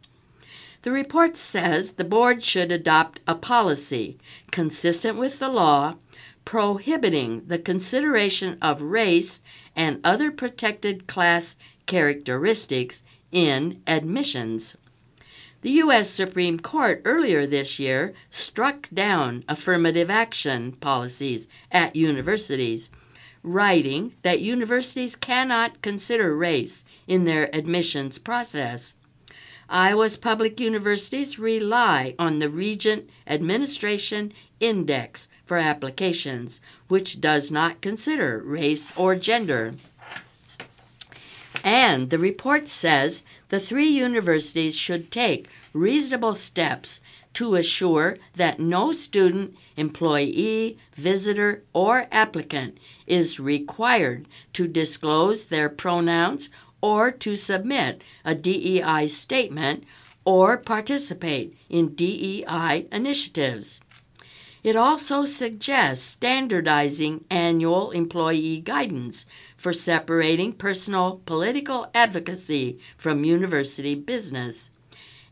The 0.81 0.93
report 0.93 1.37
says 1.37 1.93
the 1.93 2.05
board 2.05 2.43
should 2.43 2.73
adopt 2.73 3.21
a 3.27 3.35
policy 3.35 4.17
consistent 4.51 5.19
with 5.19 5.39
the 5.39 5.51
law 5.51 5.97
prohibiting 6.47 7.43
the 7.49 7.59
consideration 7.59 8.57
of 8.63 8.81
race 8.81 9.41
and 9.75 10.01
other 10.05 10.31
protected 10.31 11.07
class 11.07 11.57
characteristics 11.85 13.03
in 13.31 13.83
admissions. 13.87 14.77
The 15.63 15.71
U.S. 15.71 16.11
Supreme 16.11 16.61
Court 16.61 17.01
earlier 17.05 17.47
this 17.47 17.79
year 17.79 18.15
struck 18.31 18.89
down 18.93 19.43
affirmative 19.49 20.11
action 20.11 20.73
policies 20.73 21.49
at 21.73 21.97
universities, 21.97 22.91
writing 23.43 24.13
that 24.23 24.41
universities 24.41 25.17
cannot 25.17 25.81
consider 25.83 26.37
race 26.37 26.85
in 27.09 27.25
their 27.25 27.49
admissions 27.57 28.19
process. 28.19 28.95
Iowa's 29.69 30.17
public 30.17 30.61
universities 30.61 31.39
rely 31.39 32.15
on 32.19 32.39
the 32.39 32.51
Regent 32.51 33.09
Administration 33.27 34.33
Index 34.61 35.27
for 35.45 35.57
applications, 35.57 36.61
which 36.89 37.21
does 37.21 37.51
not 37.51 37.81
consider 37.81 38.43
race 38.45 38.97
or 38.97 39.17
gender. 39.17 39.75
And 41.65 42.11
the 42.11 42.19
report 42.19 42.69
says 42.69 43.25
the 43.49 43.61
three 43.61 43.89
universities 43.89 44.77
should 44.77 45.11
take 45.11 45.49
reasonable 45.73 46.35
steps 46.35 47.01
to 47.35 47.55
assure 47.55 48.19
that 48.35 48.59
no 48.59 48.93
student, 48.93 49.55
employee, 49.77 50.79
visitor, 50.95 51.63
or 51.73 52.07
applicant 52.11 52.79
is 53.07 53.39
required 53.39 54.27
to 54.55 54.67
disclose 54.67 55.47
their 55.47 55.69
pronouns 55.69 56.49
or 56.81 57.11
to 57.11 57.37
submit 57.37 58.03
a 58.25 58.35
DEI 58.35 59.07
statement 59.07 59.85
or 60.25 60.57
participate 60.57 61.57
in 61.69 61.95
DEI 61.95 62.87
initiatives. 62.91 63.81
It 64.67 64.75
also 64.75 65.25
suggests 65.25 66.05
standardizing 66.05 67.25
annual 67.31 67.93
employee 67.93 68.61
guidance 68.61 69.25
for 69.57 69.73
separating 69.73 70.55
personal 70.55 71.23
political 71.25 71.89
advocacy 71.95 72.81
from 72.97 73.23
university 73.23 73.95
business. 73.95 74.73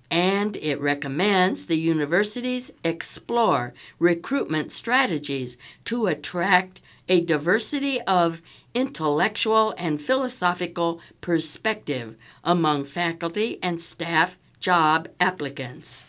And 0.09 0.57
it 0.59 0.81
recommends 0.81 1.67
the 1.67 1.77
universities 1.77 2.71
explore 2.85 3.75
recruitment 3.99 4.71
strategies 4.71 5.59
to 5.87 6.07
attract 6.07 6.81
a 7.09 7.21
diversity 7.21 8.01
of 8.03 8.41
intellectual 8.73 9.75
and 9.77 10.01
philosophical 10.01 11.01
perspective 11.21 12.15
among 12.45 12.85
faculty 12.85 13.59
and 13.65 13.83
staff 13.83 14.39
job 14.61 15.09
applicants. 15.19 16.05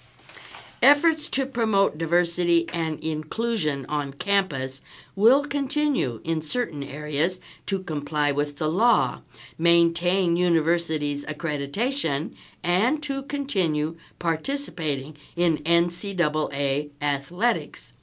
Efforts 0.86 1.30
to 1.30 1.48
promote 1.48 1.98
diversity 1.98 2.70
and 2.72 3.00
inclusion 3.00 3.88
on 3.90 4.14
campus 4.14 4.84
will 5.16 5.44
continue 5.44 6.22
in 6.24 6.44
certain 6.44 6.84
areas 6.84 7.42
to 7.66 7.80
comply 7.80 8.32
with 8.32 8.60
the 8.60 8.68
law, 8.70 9.22
maintain 9.58 10.38
universities' 10.38 11.26
accreditation, 11.26 12.36
and 12.64 13.02
to 13.02 13.24
continue 13.24 13.98
participating 14.20 15.18
in 15.36 15.58
NCAA 15.64 16.92
athletics. 17.02 17.96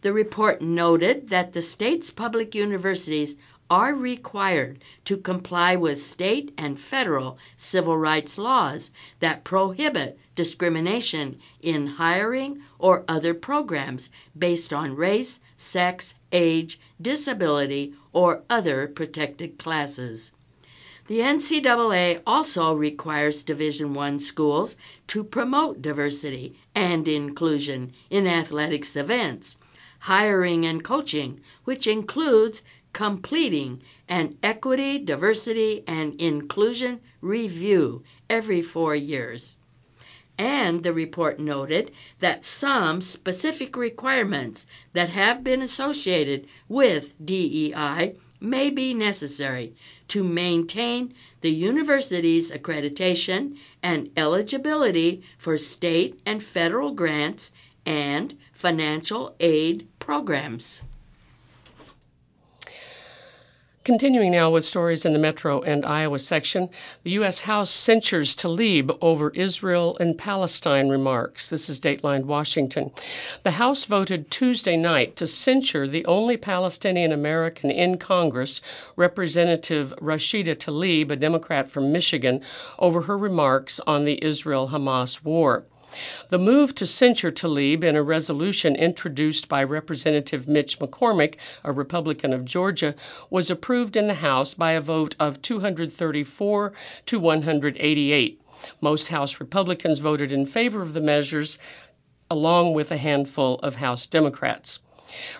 The 0.00 0.12
report 0.12 0.60
noted 0.60 1.28
that 1.28 1.52
the 1.52 1.62
state's 1.62 2.10
public 2.10 2.56
universities 2.56 3.36
are 3.70 3.94
required 3.94 4.78
to 5.04 5.16
comply 5.16 5.74
with 5.76 6.00
state 6.00 6.52
and 6.56 6.78
federal 6.78 7.38
civil 7.56 7.98
rights 7.98 8.38
laws 8.38 8.90
that 9.20 9.44
prohibit 9.44 10.18
discrimination 10.34 11.38
in 11.60 11.86
hiring 11.86 12.60
or 12.78 13.04
other 13.08 13.34
programs 13.34 14.10
based 14.38 14.72
on 14.72 14.94
race, 14.94 15.40
sex, 15.56 16.14
age, 16.32 16.78
disability, 17.00 17.94
or 18.12 18.42
other 18.48 18.86
protected 18.86 19.58
classes. 19.58 20.32
The 21.08 21.20
NCAA 21.20 22.20
also 22.26 22.74
requires 22.74 23.44
Division 23.44 23.96
I 23.96 24.16
schools 24.16 24.76
to 25.06 25.22
promote 25.22 25.80
diversity 25.80 26.58
and 26.74 27.06
inclusion 27.06 27.92
in 28.10 28.26
athletics 28.26 28.96
events, 28.96 29.56
hiring 30.00 30.66
and 30.66 30.82
coaching, 30.82 31.40
which 31.64 31.86
includes 31.86 32.62
completing 32.96 33.82
an 34.08 34.38
equity, 34.42 34.98
diversity, 34.98 35.84
and 35.86 36.18
inclusion 36.18 36.98
review 37.20 38.02
every 38.30 38.62
four 38.62 38.94
years. 38.94 39.58
And 40.38 40.82
the 40.82 40.94
report 40.94 41.38
noted 41.38 41.90
that 42.20 42.42
some 42.42 43.02
specific 43.02 43.76
requirements 43.76 44.66
that 44.94 45.10
have 45.10 45.44
been 45.44 45.60
associated 45.60 46.46
with 46.70 47.14
DEI 47.22 48.16
may 48.40 48.70
be 48.70 48.94
necessary 48.94 49.74
to 50.08 50.24
maintain 50.24 51.12
the 51.42 51.52
university's 51.52 52.50
accreditation 52.50 53.58
and 53.82 54.10
eligibility 54.16 55.22
for 55.36 55.58
state 55.58 56.18
and 56.24 56.42
federal 56.42 56.92
grants 56.92 57.52
and 57.84 58.38
financial 58.54 59.36
aid 59.38 59.86
programs. 59.98 60.82
Continuing 63.86 64.32
now 64.32 64.50
with 64.50 64.64
stories 64.64 65.04
in 65.04 65.12
the 65.12 65.18
Metro 65.20 65.60
and 65.60 65.86
Iowa 65.86 66.18
section, 66.18 66.70
the 67.04 67.12
U.S. 67.12 67.42
House 67.42 67.70
censures 67.70 68.34
Tlaib 68.34 68.98
over 69.00 69.30
Israel 69.30 69.96
and 70.00 70.18
Palestine 70.18 70.88
remarks. 70.88 71.46
This 71.46 71.68
is 71.68 71.78
Dateline 71.78 72.24
Washington. 72.24 72.90
The 73.44 73.52
House 73.52 73.84
voted 73.84 74.28
Tuesday 74.28 74.76
night 74.76 75.14
to 75.14 75.28
censure 75.28 75.86
the 75.86 76.04
only 76.06 76.36
Palestinian 76.36 77.12
American 77.12 77.70
in 77.70 77.96
Congress, 77.96 78.60
Representative 78.96 79.94
Rashida 80.00 80.56
Tlaib, 80.56 81.12
a 81.12 81.14
Democrat 81.14 81.70
from 81.70 81.92
Michigan, 81.92 82.40
over 82.80 83.02
her 83.02 83.16
remarks 83.16 83.78
on 83.86 84.04
the 84.04 84.18
Israel 84.20 84.70
Hamas 84.72 85.22
war. 85.22 85.64
The 86.30 86.38
move 86.38 86.74
to 86.76 86.86
censure 86.86 87.30
Tlaib 87.30 87.84
in 87.84 87.96
a 87.96 88.02
resolution 88.02 88.76
introduced 88.76 89.48
by 89.48 89.62
Representative 89.62 90.48
Mitch 90.48 90.78
McCormick, 90.78 91.36
a 91.64 91.72
Republican 91.72 92.32
of 92.32 92.44
Georgia, 92.44 92.94
was 93.30 93.50
approved 93.50 93.96
in 93.96 94.06
the 94.06 94.14
House 94.14 94.54
by 94.54 94.72
a 94.72 94.80
vote 94.80 95.16
of 95.18 95.42
234 95.42 96.72
to 97.06 97.20
188. 97.20 98.40
Most 98.80 99.08
House 99.08 99.40
Republicans 99.40 99.98
voted 99.98 100.32
in 100.32 100.46
favor 100.46 100.82
of 100.82 100.94
the 100.94 101.00
measures, 101.00 101.58
along 102.30 102.74
with 102.74 102.90
a 102.90 102.96
handful 102.96 103.56
of 103.60 103.76
House 103.76 104.06
Democrats. 104.06 104.80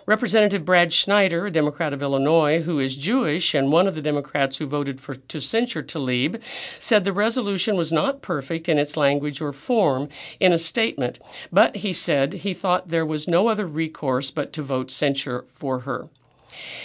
Representative 0.07 0.65
Brad 0.65 0.93
Schneider, 0.93 1.47
a 1.47 1.51
Democrat 1.51 1.93
of 1.93 2.03
Illinois 2.03 2.63
who 2.63 2.79
is 2.79 2.97
Jewish 2.97 3.55
and 3.55 3.73
one 3.73 3.87
of 3.87 3.95
the 3.95 4.03
Democrats 4.03 4.59
who 4.59 4.67
voted 4.67 5.01
for 5.01 5.15
to 5.15 5.41
censure 5.41 5.83
Tlaib, 5.83 6.43
said 6.79 7.05
the 7.05 7.13
resolution 7.13 7.77
was 7.77 7.93
not 7.93 8.23
perfect 8.23 8.69
in 8.69 8.79
its 8.79 8.97
language 8.97 9.41
or 9.41 9.53
form 9.53 10.09
in 10.41 10.53
a 10.53 10.59
statement, 10.59 11.19
but 11.53 11.77
he 11.77 11.93
said 11.93 12.33
he 12.33 12.55
thought 12.55 12.89
there 12.89 13.07
was 13.07 13.29
no 13.29 13.49
other 13.49 13.67
recourse 13.67 14.31
but 14.31 14.53
to 14.53 14.63
vote 14.63 14.91
censure 14.91 15.45
for 15.49 15.81
her. 15.81 16.09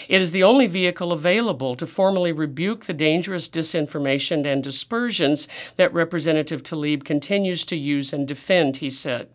It 0.10 0.20
is 0.20 0.32
the 0.32 0.44
only 0.44 0.68
vehicle 0.68 1.14
available 1.14 1.76
to 1.78 1.88
formally 1.88 2.34
rebuke 2.34 2.86
the 2.86 2.94
dangerous 2.94 3.48
disinformation 3.48 4.46
and 4.46 4.62
dispersions 4.62 5.48
that 5.78 5.94
Representative 5.94 6.64
Tlaib 6.64 7.06
continues 7.06 7.64
to 7.66 7.78
use 7.78 8.12
and 8.12 8.28
defend, 8.28 8.78
he 8.78 8.90
said. 8.90 9.30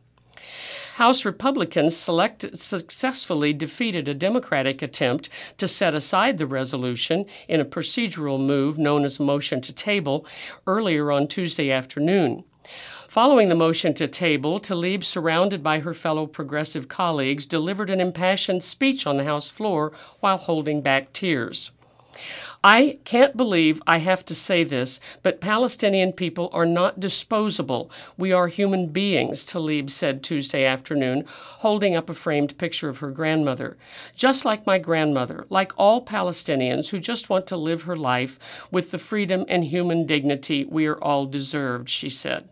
House 0.96 1.26
Republicans 1.26 1.94
select, 1.94 2.56
successfully 2.56 3.52
defeated 3.52 4.08
a 4.08 4.14
Democratic 4.14 4.80
attempt 4.80 5.28
to 5.58 5.68
set 5.68 5.94
aside 5.94 6.38
the 6.38 6.46
resolution 6.46 7.26
in 7.48 7.60
a 7.60 7.66
procedural 7.66 8.40
move 8.40 8.78
known 8.78 9.04
as 9.04 9.20
motion 9.20 9.60
to 9.60 9.74
table 9.74 10.24
earlier 10.66 11.12
on 11.12 11.28
Tuesday 11.28 11.70
afternoon. 11.70 12.44
Following 13.10 13.50
the 13.50 13.54
motion 13.54 13.92
to 13.92 14.08
table, 14.08 14.58
Tlaib, 14.58 15.04
surrounded 15.04 15.62
by 15.62 15.80
her 15.80 15.92
fellow 15.92 16.26
progressive 16.26 16.88
colleagues, 16.88 17.44
delivered 17.44 17.90
an 17.90 18.00
impassioned 18.00 18.62
speech 18.62 19.06
on 19.06 19.18
the 19.18 19.24
House 19.24 19.50
floor 19.50 19.92
while 20.20 20.38
holding 20.38 20.80
back 20.80 21.12
tears. 21.12 21.72
I 22.68 22.98
can't 23.04 23.36
believe 23.36 23.80
I 23.86 23.98
have 23.98 24.24
to 24.24 24.34
say 24.34 24.64
this, 24.64 24.98
but 25.22 25.40
Palestinian 25.40 26.12
people 26.12 26.50
are 26.52 26.66
not 26.66 26.98
disposable. 26.98 27.92
We 28.18 28.32
are 28.32 28.48
human 28.48 28.88
beings, 28.88 29.46
Tlaib 29.46 29.88
said 29.88 30.24
Tuesday 30.24 30.64
afternoon, 30.64 31.26
holding 31.28 31.94
up 31.94 32.10
a 32.10 32.14
framed 32.14 32.58
picture 32.58 32.88
of 32.88 32.98
her 32.98 33.12
grandmother. 33.12 33.76
Just 34.16 34.44
like 34.44 34.66
my 34.66 34.78
grandmother, 34.78 35.46
like 35.48 35.70
all 35.76 36.04
Palestinians 36.04 36.90
who 36.90 36.98
just 36.98 37.30
want 37.30 37.46
to 37.46 37.56
live 37.56 37.82
her 37.82 37.96
life 37.96 38.66
with 38.72 38.90
the 38.90 38.98
freedom 38.98 39.44
and 39.46 39.62
human 39.62 40.04
dignity 40.04 40.64
we 40.64 40.86
are 40.86 41.00
all 41.00 41.26
deserved, 41.26 41.88
she 41.88 42.08
said. 42.08 42.48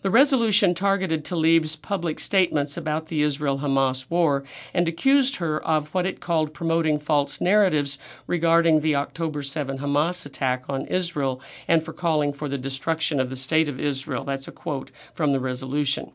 The 0.00 0.10
resolution 0.10 0.74
targeted 0.74 1.24
Tlaib's 1.24 1.74
public 1.74 2.20
statements 2.20 2.76
about 2.76 3.06
the 3.06 3.22
Israel 3.22 3.58
Hamas 3.58 4.08
war 4.08 4.44
and 4.72 4.86
accused 4.86 5.36
her 5.36 5.60
of 5.64 5.92
what 5.92 6.06
it 6.06 6.20
called 6.20 6.54
promoting 6.54 7.00
false 7.00 7.40
narratives 7.40 7.98
regarding 8.28 8.80
the 8.80 8.94
October 8.94 9.42
7 9.42 9.78
Hamas 9.78 10.24
attack 10.24 10.62
on 10.68 10.86
Israel 10.86 11.40
and 11.66 11.82
for 11.82 11.92
calling 11.92 12.32
for 12.32 12.48
the 12.48 12.56
destruction 12.56 13.18
of 13.18 13.28
the 13.28 13.34
State 13.34 13.68
of 13.68 13.80
Israel. 13.80 14.22
That's 14.22 14.46
a 14.46 14.52
quote 14.52 14.92
from 15.14 15.32
the 15.32 15.40
resolution. 15.40 16.12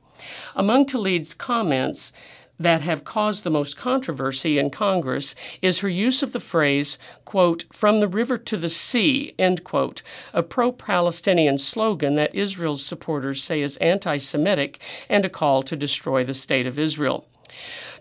Among 0.56 0.86
Tlaib's 0.86 1.34
comments, 1.34 2.14
that 2.60 2.82
have 2.82 3.04
caused 3.04 3.44
the 3.44 3.50
most 3.50 3.78
controversy 3.78 4.58
in 4.58 4.70
Congress 4.70 5.36
is 5.62 5.80
her 5.80 5.90
use 5.90 6.22
of 6.22 6.34
the 6.34 6.40
phrase, 6.40 7.00
quote, 7.26 7.66
from 7.72 8.00
the 8.00 8.08
river 8.08 8.38
to 8.38 8.58
the 8.58 8.70
sea, 8.70 9.34
end 9.40 9.64
quote, 9.64 10.02
a 10.34 10.44
pro 10.44 10.72
Palestinian 10.72 11.58
slogan 11.58 12.16
that 12.16 12.36
Israel's 12.36 12.86
supporters 12.86 13.44
say 13.44 13.62
is 13.62 13.78
anti 13.78 14.18
Semitic 14.18 14.80
and 15.10 15.26
a 15.26 15.30
call 15.30 15.64
to 15.64 15.76
destroy 15.76 16.24
the 16.24 16.34
state 16.34 16.66
of 16.66 16.80
Israel. 16.80 17.28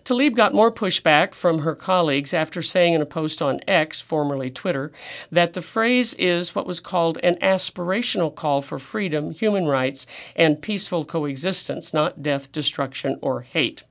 Tlaib 0.03 0.35
got 0.35 0.53
more 0.53 0.71
pushback 0.71 1.33
from 1.33 1.59
her 1.59 1.75
colleagues 1.75 2.33
after 2.33 2.61
saying 2.61 2.93
in 2.93 3.01
a 3.01 3.05
post 3.05 3.41
on 3.41 3.61
X, 3.67 4.01
formerly 4.01 4.49
Twitter, 4.49 4.91
that 5.31 5.53
the 5.53 5.61
phrase 5.61 6.13
is 6.15 6.53
what 6.53 6.67
was 6.67 6.79
called 6.79 7.19
an 7.23 7.35
aspirational 7.35 8.33
call 8.33 8.61
for 8.61 8.79
freedom, 8.79 9.31
human 9.31 9.67
rights, 9.67 10.05
and 10.35 10.61
peaceful 10.61 11.05
coexistence, 11.05 11.93
not 11.93 12.21
death, 12.21 12.51
destruction, 12.51 13.17
or 13.21 13.41
hate. 13.41 13.83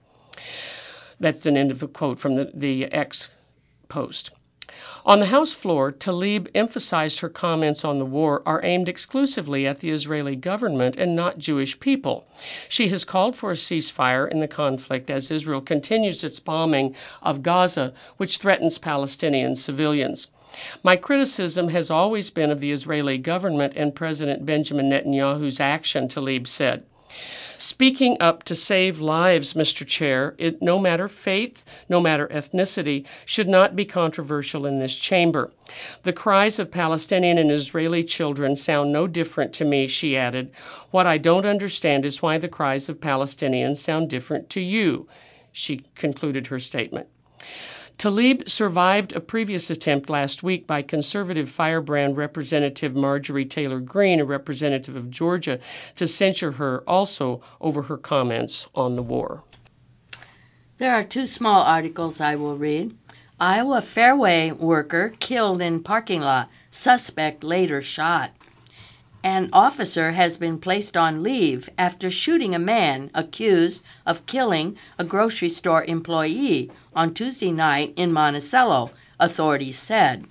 That's 1.20 1.46
an 1.46 1.56
end 1.56 1.70
of 1.70 1.80
the 1.80 1.88
quote 1.88 2.18
from 2.18 2.34
the, 2.34 2.50
the 2.52 2.86
X 2.86 3.30
post. 3.88 4.30
On 5.04 5.20
the 5.20 5.26
House 5.26 5.52
floor, 5.52 5.92
Tlaib 5.92 6.48
emphasized 6.54 7.20
her 7.20 7.28
comments 7.28 7.84
on 7.84 7.98
the 7.98 8.06
war 8.06 8.42
are 8.46 8.64
aimed 8.64 8.88
exclusively 8.88 9.66
at 9.66 9.80
the 9.80 9.90
Israeli 9.90 10.34
government 10.34 10.96
and 10.96 11.14
not 11.14 11.38
Jewish 11.38 11.78
people. 11.78 12.26
She 12.68 12.88
has 12.88 13.04
called 13.04 13.36
for 13.36 13.50
a 13.50 13.54
ceasefire 13.54 14.26
in 14.30 14.40
the 14.40 14.48
conflict 14.48 15.10
as 15.10 15.30
Israel 15.30 15.60
continues 15.60 16.24
its 16.24 16.38
bombing 16.38 16.94
of 17.20 17.42
Gaza, 17.42 17.92
which 18.16 18.38
threatens 18.38 18.78
Palestinian 18.78 19.56
civilians. 19.56 20.28
My 20.82 20.96
criticism 20.96 21.68
has 21.68 21.90
always 21.90 22.30
been 22.30 22.50
of 22.50 22.60
the 22.60 22.72
Israeli 22.72 23.18
government 23.18 23.74
and 23.76 23.94
President 23.94 24.46
Benjamin 24.46 24.90
Netanyahu's 24.90 25.60
action, 25.60 26.08
Tlaib 26.08 26.46
said. 26.46 26.84
Speaking 27.58 28.16
up 28.18 28.42
to 28.44 28.56
save 28.56 29.00
lives, 29.00 29.54
Mr. 29.54 29.86
Chair, 29.86 30.34
it, 30.36 30.60
no 30.60 30.80
matter 30.80 31.06
faith, 31.06 31.64
no 31.88 32.00
matter 32.00 32.26
ethnicity, 32.26 33.06
should 33.24 33.48
not 33.48 33.76
be 33.76 33.84
controversial 33.84 34.66
in 34.66 34.80
this 34.80 34.98
chamber. 34.98 35.52
The 36.02 36.12
cries 36.12 36.58
of 36.58 36.72
Palestinian 36.72 37.38
and 37.38 37.52
Israeli 37.52 38.02
children 38.02 38.56
sound 38.56 38.92
no 38.92 39.06
different 39.06 39.52
to 39.54 39.64
me, 39.64 39.86
she 39.86 40.16
added. 40.16 40.50
What 40.90 41.06
I 41.06 41.18
don't 41.18 41.46
understand 41.46 42.04
is 42.04 42.20
why 42.20 42.36
the 42.36 42.48
cries 42.48 42.88
of 42.88 43.00
Palestinians 43.00 43.76
sound 43.76 44.10
different 44.10 44.50
to 44.50 44.60
you, 44.60 45.06
she 45.52 45.84
concluded 45.94 46.48
her 46.48 46.58
statement. 46.58 47.06
Tlaib 47.98 48.48
survived 48.48 49.12
a 49.12 49.20
previous 49.20 49.70
attempt 49.70 50.10
last 50.10 50.42
week 50.42 50.66
by 50.66 50.82
conservative 50.82 51.48
firebrand 51.48 52.16
Representative 52.16 52.96
Marjorie 52.96 53.44
Taylor 53.44 53.80
Greene, 53.80 54.20
a 54.20 54.24
representative 54.24 54.96
of 54.96 55.10
Georgia, 55.10 55.60
to 55.96 56.06
censure 56.06 56.52
her 56.52 56.82
also 56.86 57.40
over 57.60 57.82
her 57.82 57.96
comments 57.96 58.68
on 58.74 58.96
the 58.96 59.02
war. 59.02 59.44
There 60.78 60.94
are 60.94 61.04
two 61.04 61.26
small 61.26 61.62
articles 61.62 62.20
I 62.20 62.34
will 62.34 62.56
read. 62.56 62.96
Iowa 63.38 63.80
Fareway 63.80 64.56
worker 64.56 65.14
killed 65.20 65.62
in 65.62 65.82
parking 65.82 66.20
lot, 66.20 66.48
suspect 66.70 67.44
later 67.44 67.82
shot. 67.82 68.32
An 69.24 69.50
officer 69.52 70.12
has 70.12 70.36
been 70.36 70.58
placed 70.58 70.96
on 70.96 71.22
leave 71.22 71.70
after 71.78 72.10
shooting 72.10 72.56
a 72.56 72.58
man 72.58 73.08
accused 73.14 73.82
of 74.04 74.26
killing 74.26 74.76
a 74.98 75.04
grocery 75.04 75.48
store 75.48 75.84
employee 75.84 76.70
on 76.94 77.14
Tuesday 77.14 77.52
night 77.52 77.92
in 77.94 78.12
Monticello, 78.12 78.90
authorities 79.20 79.78
said. 79.78 80.26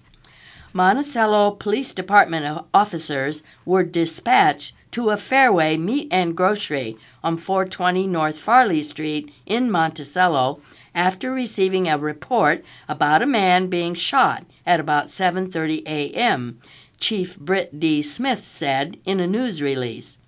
Monticello 0.74 1.52
Police 1.52 1.94
Department 1.94 2.66
officers 2.74 3.44
were 3.66 3.84
dispatched 3.84 4.74
to 4.92 5.10
a 5.10 5.16
Fareway 5.16 5.80
meat 5.80 6.10
and 6.12 6.36
grocery 6.36 6.98
on 7.24 7.38
420 7.38 8.08
North 8.08 8.38
Farley 8.38 8.84
Street 8.84 9.34
in 9.46 9.72
Monticello 9.72 10.60
after 10.94 11.32
receiving 11.32 11.88
a 11.88 11.98
report 11.98 12.64
about 12.89 13.22
a 13.22 13.26
man 13.26 13.68
being 13.68 13.94
shot 13.94 14.46
at 14.66 14.82
about 14.82 15.08
7:30 15.08 15.84
a.m. 15.86 16.60
Chief 17.02 17.36
Britt 17.39 17.80
D. 17.80 18.04
Smith 18.04 18.45
said 18.45 18.95
in 19.06 19.20
a 19.20 19.26
news 19.26 19.60
release. 19.60 20.20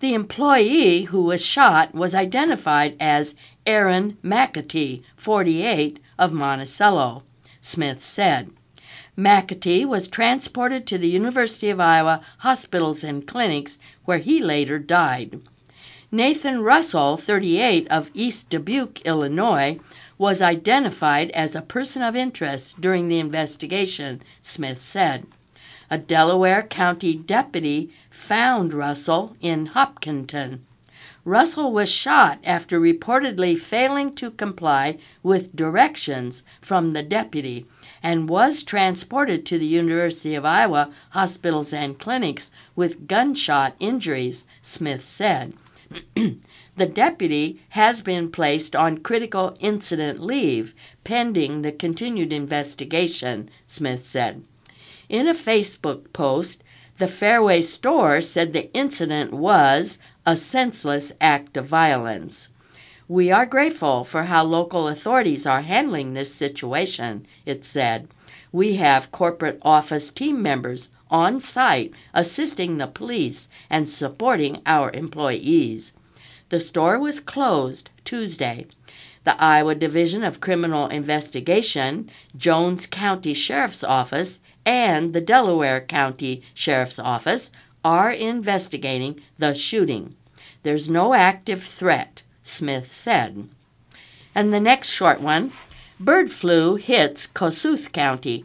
The 0.00 0.12
employee 0.12 1.02
who 1.02 1.22
was 1.22 1.46
shot 1.46 1.94
was 1.94 2.16
identified 2.16 2.96
as 2.98 3.36
Aaron 3.64 4.18
McAtee, 4.24 5.04
48, 5.14 6.00
of 6.18 6.32
Monticello, 6.32 7.22
Smith 7.60 8.02
said. 8.02 8.50
McAtee 9.16 9.86
was 9.86 10.08
transported 10.08 10.84
to 10.88 10.98
the 10.98 11.08
University 11.08 11.70
of 11.70 11.78
Iowa 11.78 12.22
hospitals 12.38 13.04
and 13.04 13.24
clinics, 13.24 13.78
where 14.04 14.18
he 14.18 14.42
later 14.42 14.80
died. 14.80 15.40
Nathan 16.10 16.62
Russell, 16.62 17.18
38, 17.18 17.86
of 17.88 18.10
East 18.14 18.50
Dubuque, 18.50 19.00
Illinois, 19.02 19.78
was 20.18 20.42
identified 20.42 21.30
as 21.30 21.54
a 21.54 21.62
person 21.62 22.02
of 22.02 22.16
interest 22.16 22.80
during 22.80 23.06
the 23.06 23.20
investigation, 23.20 24.20
Smith 24.42 24.80
said 24.80 25.24
a 25.92 25.98
Delaware 25.98 26.62
County 26.62 27.16
deputy 27.16 27.90
found 28.10 28.72
Russell 28.72 29.36
in 29.40 29.66
Hopkinton. 29.66 30.64
Russell 31.24 31.72
was 31.72 31.90
shot 31.90 32.38
after 32.44 32.80
reportedly 32.80 33.58
failing 33.58 34.14
to 34.14 34.30
comply 34.30 34.98
with 35.22 35.54
directions 35.54 36.44
from 36.60 36.92
the 36.92 37.02
deputy 37.02 37.66
and 38.02 38.28
was 38.28 38.62
transported 38.62 39.44
to 39.44 39.58
the 39.58 39.66
University 39.66 40.34
of 40.34 40.44
Iowa 40.44 40.90
hospitals 41.10 41.72
and 41.72 41.98
clinics 41.98 42.50
with 42.76 43.06
gunshot 43.06 43.74
injuries, 43.80 44.44
Smith 44.62 45.04
said. 45.04 45.52
the 46.14 46.86
deputy 46.86 47.60
has 47.70 48.00
been 48.00 48.30
placed 48.30 48.76
on 48.76 48.98
critical 48.98 49.56
incident 49.58 50.20
leave 50.20 50.74
pending 51.04 51.62
the 51.62 51.72
continued 51.72 52.32
investigation, 52.32 53.50
Smith 53.66 54.04
said. 54.04 54.42
In 55.10 55.26
a 55.26 55.34
Facebook 55.34 56.12
post, 56.12 56.62
the 56.98 57.08
Fareway 57.08 57.64
store 57.64 58.20
said 58.20 58.52
the 58.52 58.72
incident 58.72 59.32
was 59.32 59.98
a 60.24 60.36
senseless 60.36 61.12
act 61.20 61.56
of 61.56 61.66
violence. 61.66 62.48
We 63.08 63.32
are 63.32 63.44
grateful 63.44 64.04
for 64.04 64.26
how 64.26 64.44
local 64.44 64.86
authorities 64.86 65.46
are 65.46 65.62
handling 65.62 66.14
this 66.14 66.32
situation, 66.32 67.26
it 67.44 67.64
said. 67.64 68.06
We 68.52 68.76
have 68.76 69.10
corporate 69.10 69.58
office 69.62 70.12
team 70.12 70.42
members 70.42 70.90
on 71.10 71.40
site 71.40 71.92
assisting 72.14 72.78
the 72.78 72.86
police 72.86 73.48
and 73.68 73.88
supporting 73.88 74.62
our 74.64 74.92
employees. 74.92 75.92
The 76.50 76.60
store 76.60 77.00
was 77.00 77.18
closed 77.18 77.90
Tuesday. 78.04 78.68
The 79.24 79.34
Iowa 79.42 79.74
Division 79.74 80.22
of 80.22 80.40
Criminal 80.40 80.86
Investigation, 80.86 82.10
Jones 82.36 82.86
County 82.86 83.34
Sheriff's 83.34 83.82
Office, 83.82 84.38
and 84.66 85.12
the 85.12 85.20
Delaware 85.20 85.80
County 85.80 86.42
Sheriff's 86.54 86.98
Office 86.98 87.50
are 87.84 88.10
investigating 88.10 89.20
the 89.38 89.54
shooting. 89.54 90.14
There's 90.62 90.88
no 90.88 91.14
active 91.14 91.62
threat, 91.62 92.22
Smith 92.42 92.90
said. 92.92 93.48
And 94.34 94.52
the 94.52 94.60
next 94.60 94.90
short 94.90 95.20
one 95.20 95.52
bird 95.98 96.30
flu 96.30 96.76
hits 96.76 97.26
Kossuth 97.26 97.92
County, 97.92 98.44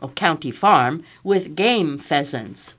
oh, 0.00 0.08
County 0.08 0.52
Farm, 0.52 1.02
with 1.24 1.56
game 1.56 1.98
pheasants. 1.98 2.75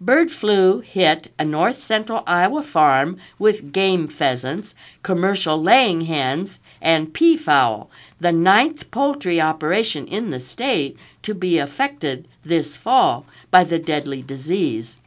Bird 0.00 0.30
flu 0.30 0.78
hit 0.78 1.32
a 1.40 1.44
north 1.44 1.76
central 1.76 2.22
Iowa 2.24 2.62
farm 2.62 3.18
with 3.36 3.72
game 3.72 4.06
pheasants, 4.06 4.76
commercial 5.02 5.60
laying 5.60 6.02
hens, 6.02 6.60
and 6.80 7.12
peafowl, 7.12 7.90
the 8.20 8.30
ninth 8.30 8.92
poultry 8.92 9.40
operation 9.40 10.06
in 10.06 10.30
the 10.30 10.38
state 10.38 10.96
to 11.22 11.34
be 11.34 11.58
affected 11.58 12.28
this 12.44 12.76
fall 12.76 13.26
by 13.50 13.64
the 13.64 13.80
deadly 13.80 14.22
disease. 14.22 14.98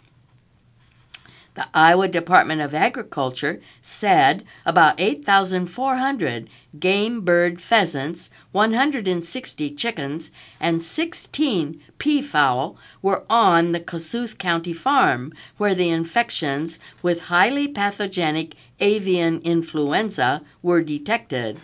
The 1.54 1.68
Iowa 1.74 2.08
Department 2.08 2.62
of 2.62 2.74
Agriculture 2.74 3.60
said 3.82 4.45
about 4.66 4.99
8,400 5.02 6.49
game 6.80 7.22
bird 7.22 7.60
pheasants, 7.60 8.30
160 8.54 9.72
chickens, 9.72 10.32
and 10.62 10.82
16 10.82 11.82
peafowl 11.97 12.78
were 13.02 13.26
on 13.30 13.74
the 13.74 13.82
Kossuth 13.82 14.38
County 14.38 14.72
farm, 14.72 15.34
where 15.58 15.76
the 15.76 15.89
infections 15.89 16.80
with 17.04 17.24
highly 17.24 17.68
pathogenic 17.68 18.56
avian 18.80 19.41
influenza 19.41 20.43
were 20.62 20.82
detected. 20.82 21.60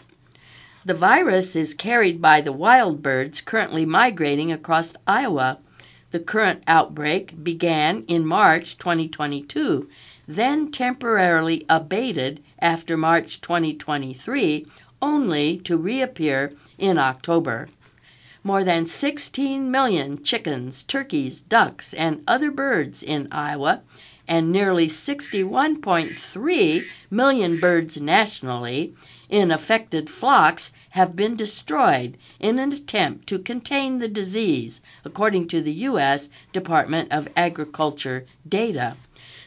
The 0.84 0.94
virus 0.94 1.56
is 1.56 1.74
carried 1.74 2.22
by 2.22 2.42
the 2.42 2.52
wild 2.52 3.02
birds 3.02 3.40
currently 3.40 3.86
migrating 3.86 4.52
across 4.52 4.96
Iowa. 5.08 5.60
The 6.12 6.20
current 6.22 6.64
outbreak 6.68 7.44
began 7.44 8.04
in 8.08 8.26
March 8.26 8.78
2022, 8.78 9.90
then 10.26 10.72
temporarily 10.72 11.66
abated 11.68 12.42
after 12.60 12.96
March 12.96 13.42
2023, 13.42 14.66
only 15.02 15.58
to 15.58 15.78
reappear 15.78 16.54
in 16.78 16.98
October. 16.98 17.68
More 18.42 18.64
than 18.64 18.86
16 18.86 19.70
million 19.70 20.24
chickens, 20.24 20.84
turkeys, 20.84 21.42
ducks, 21.42 21.94
and 21.94 22.24
other 22.26 22.52
birds 22.52 23.04
in 23.04 23.28
Iowa, 23.30 23.82
and 24.30 24.50
nearly 24.52 24.88
61.3 24.88 26.84
million 27.12 27.60
birds 27.60 28.00
nationally 28.00 28.96
in 29.30 29.52
affected 29.52 30.10
flocks 30.10 30.72
have 30.92 31.16
been 31.16 31.36
destroyed 31.36 32.18
in 32.40 32.60
an 32.60 32.72
attempt 32.72 33.28
to 33.28 33.40
contain 33.40 34.00
the 34.00 34.08
disease, 34.08 34.82
according 35.04 35.48
to 35.48 35.62
the 35.62 35.74
U.S. 35.74 36.30
Department 36.54 37.12
of 37.12 37.28
Agriculture 37.36 38.26
data. 38.48 38.96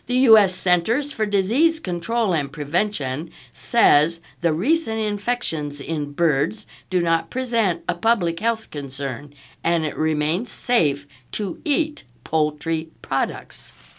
The 0.07 0.17
U.S. 0.31 0.55
Centers 0.55 1.13
for 1.13 1.25
Disease 1.25 1.79
Control 1.79 2.35
and 2.35 2.53
Prevention 2.53 3.31
says 3.53 4.21
the 4.41 4.53
recent 4.53 4.99
infections 4.99 5.81
in 5.81 6.13
birds 6.13 6.67
do 6.91 7.01
not 7.01 7.31
present 7.31 7.85
a 7.89 7.95
public 7.95 8.41
health 8.41 8.71
concern 8.71 9.33
and 9.63 9.87
it 9.87 9.97
remains 9.97 10.51
safe 10.51 11.07
to 11.33 11.61
eat 11.65 12.05
poultry 12.25 12.91
products. 13.03 13.90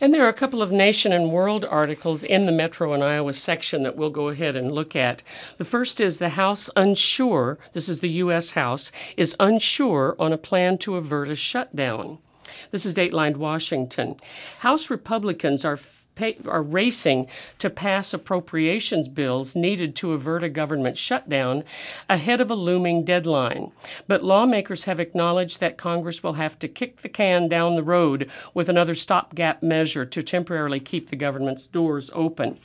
And 0.00 0.14
there 0.14 0.24
are 0.24 0.28
a 0.28 0.32
couple 0.32 0.62
of 0.62 0.70
nation 0.70 1.12
and 1.12 1.32
world 1.32 1.64
articles 1.64 2.22
in 2.22 2.46
the 2.46 2.52
Metro 2.52 2.92
and 2.92 3.02
Iowa 3.02 3.32
section 3.32 3.82
that 3.82 3.96
we'll 3.96 4.10
go 4.10 4.28
ahead 4.28 4.54
and 4.54 4.70
look 4.70 4.94
at. 4.94 5.22
The 5.56 5.64
first 5.64 6.00
is 6.00 6.18
the 6.18 6.30
House 6.30 6.70
unsure, 6.76 7.58
this 7.72 7.88
is 7.88 7.98
the 8.00 8.08
U.S. 8.10 8.52
House, 8.52 8.92
is 9.16 9.34
unsure 9.40 10.14
on 10.18 10.32
a 10.32 10.38
plan 10.38 10.78
to 10.78 10.96
avert 10.96 11.30
a 11.30 11.34
shutdown. 11.34 12.18
This 12.70 12.86
is 12.86 12.94
Dateline 12.94 13.36
Washington. 13.36 14.16
House 14.60 14.88
Republicans 14.88 15.64
are 15.64 15.76
are 16.46 16.62
racing 16.62 17.28
to 17.58 17.70
pass 17.70 18.12
appropriations 18.12 19.08
bills 19.08 19.56
needed 19.56 19.94
to 19.96 20.12
avert 20.12 20.42
a 20.42 20.48
government 20.48 20.96
shutdown 20.96 21.64
ahead 22.08 22.40
of 22.40 22.50
a 22.50 22.54
looming 22.54 23.04
deadline. 23.04 23.72
But 24.06 24.24
lawmakers 24.24 24.84
have 24.84 25.00
acknowledged 25.00 25.60
that 25.60 25.76
Congress 25.76 26.22
will 26.22 26.34
have 26.34 26.58
to 26.60 26.68
kick 26.68 26.98
the 26.98 27.08
can 27.08 27.48
down 27.48 27.74
the 27.74 27.82
road 27.82 28.30
with 28.54 28.68
another 28.68 28.94
stopgap 28.94 29.62
measure 29.62 30.04
to 30.04 30.22
temporarily 30.22 30.80
keep 30.80 31.10
the 31.10 31.16
government's 31.16 31.66
doors 31.66 32.10
open. 32.14 32.58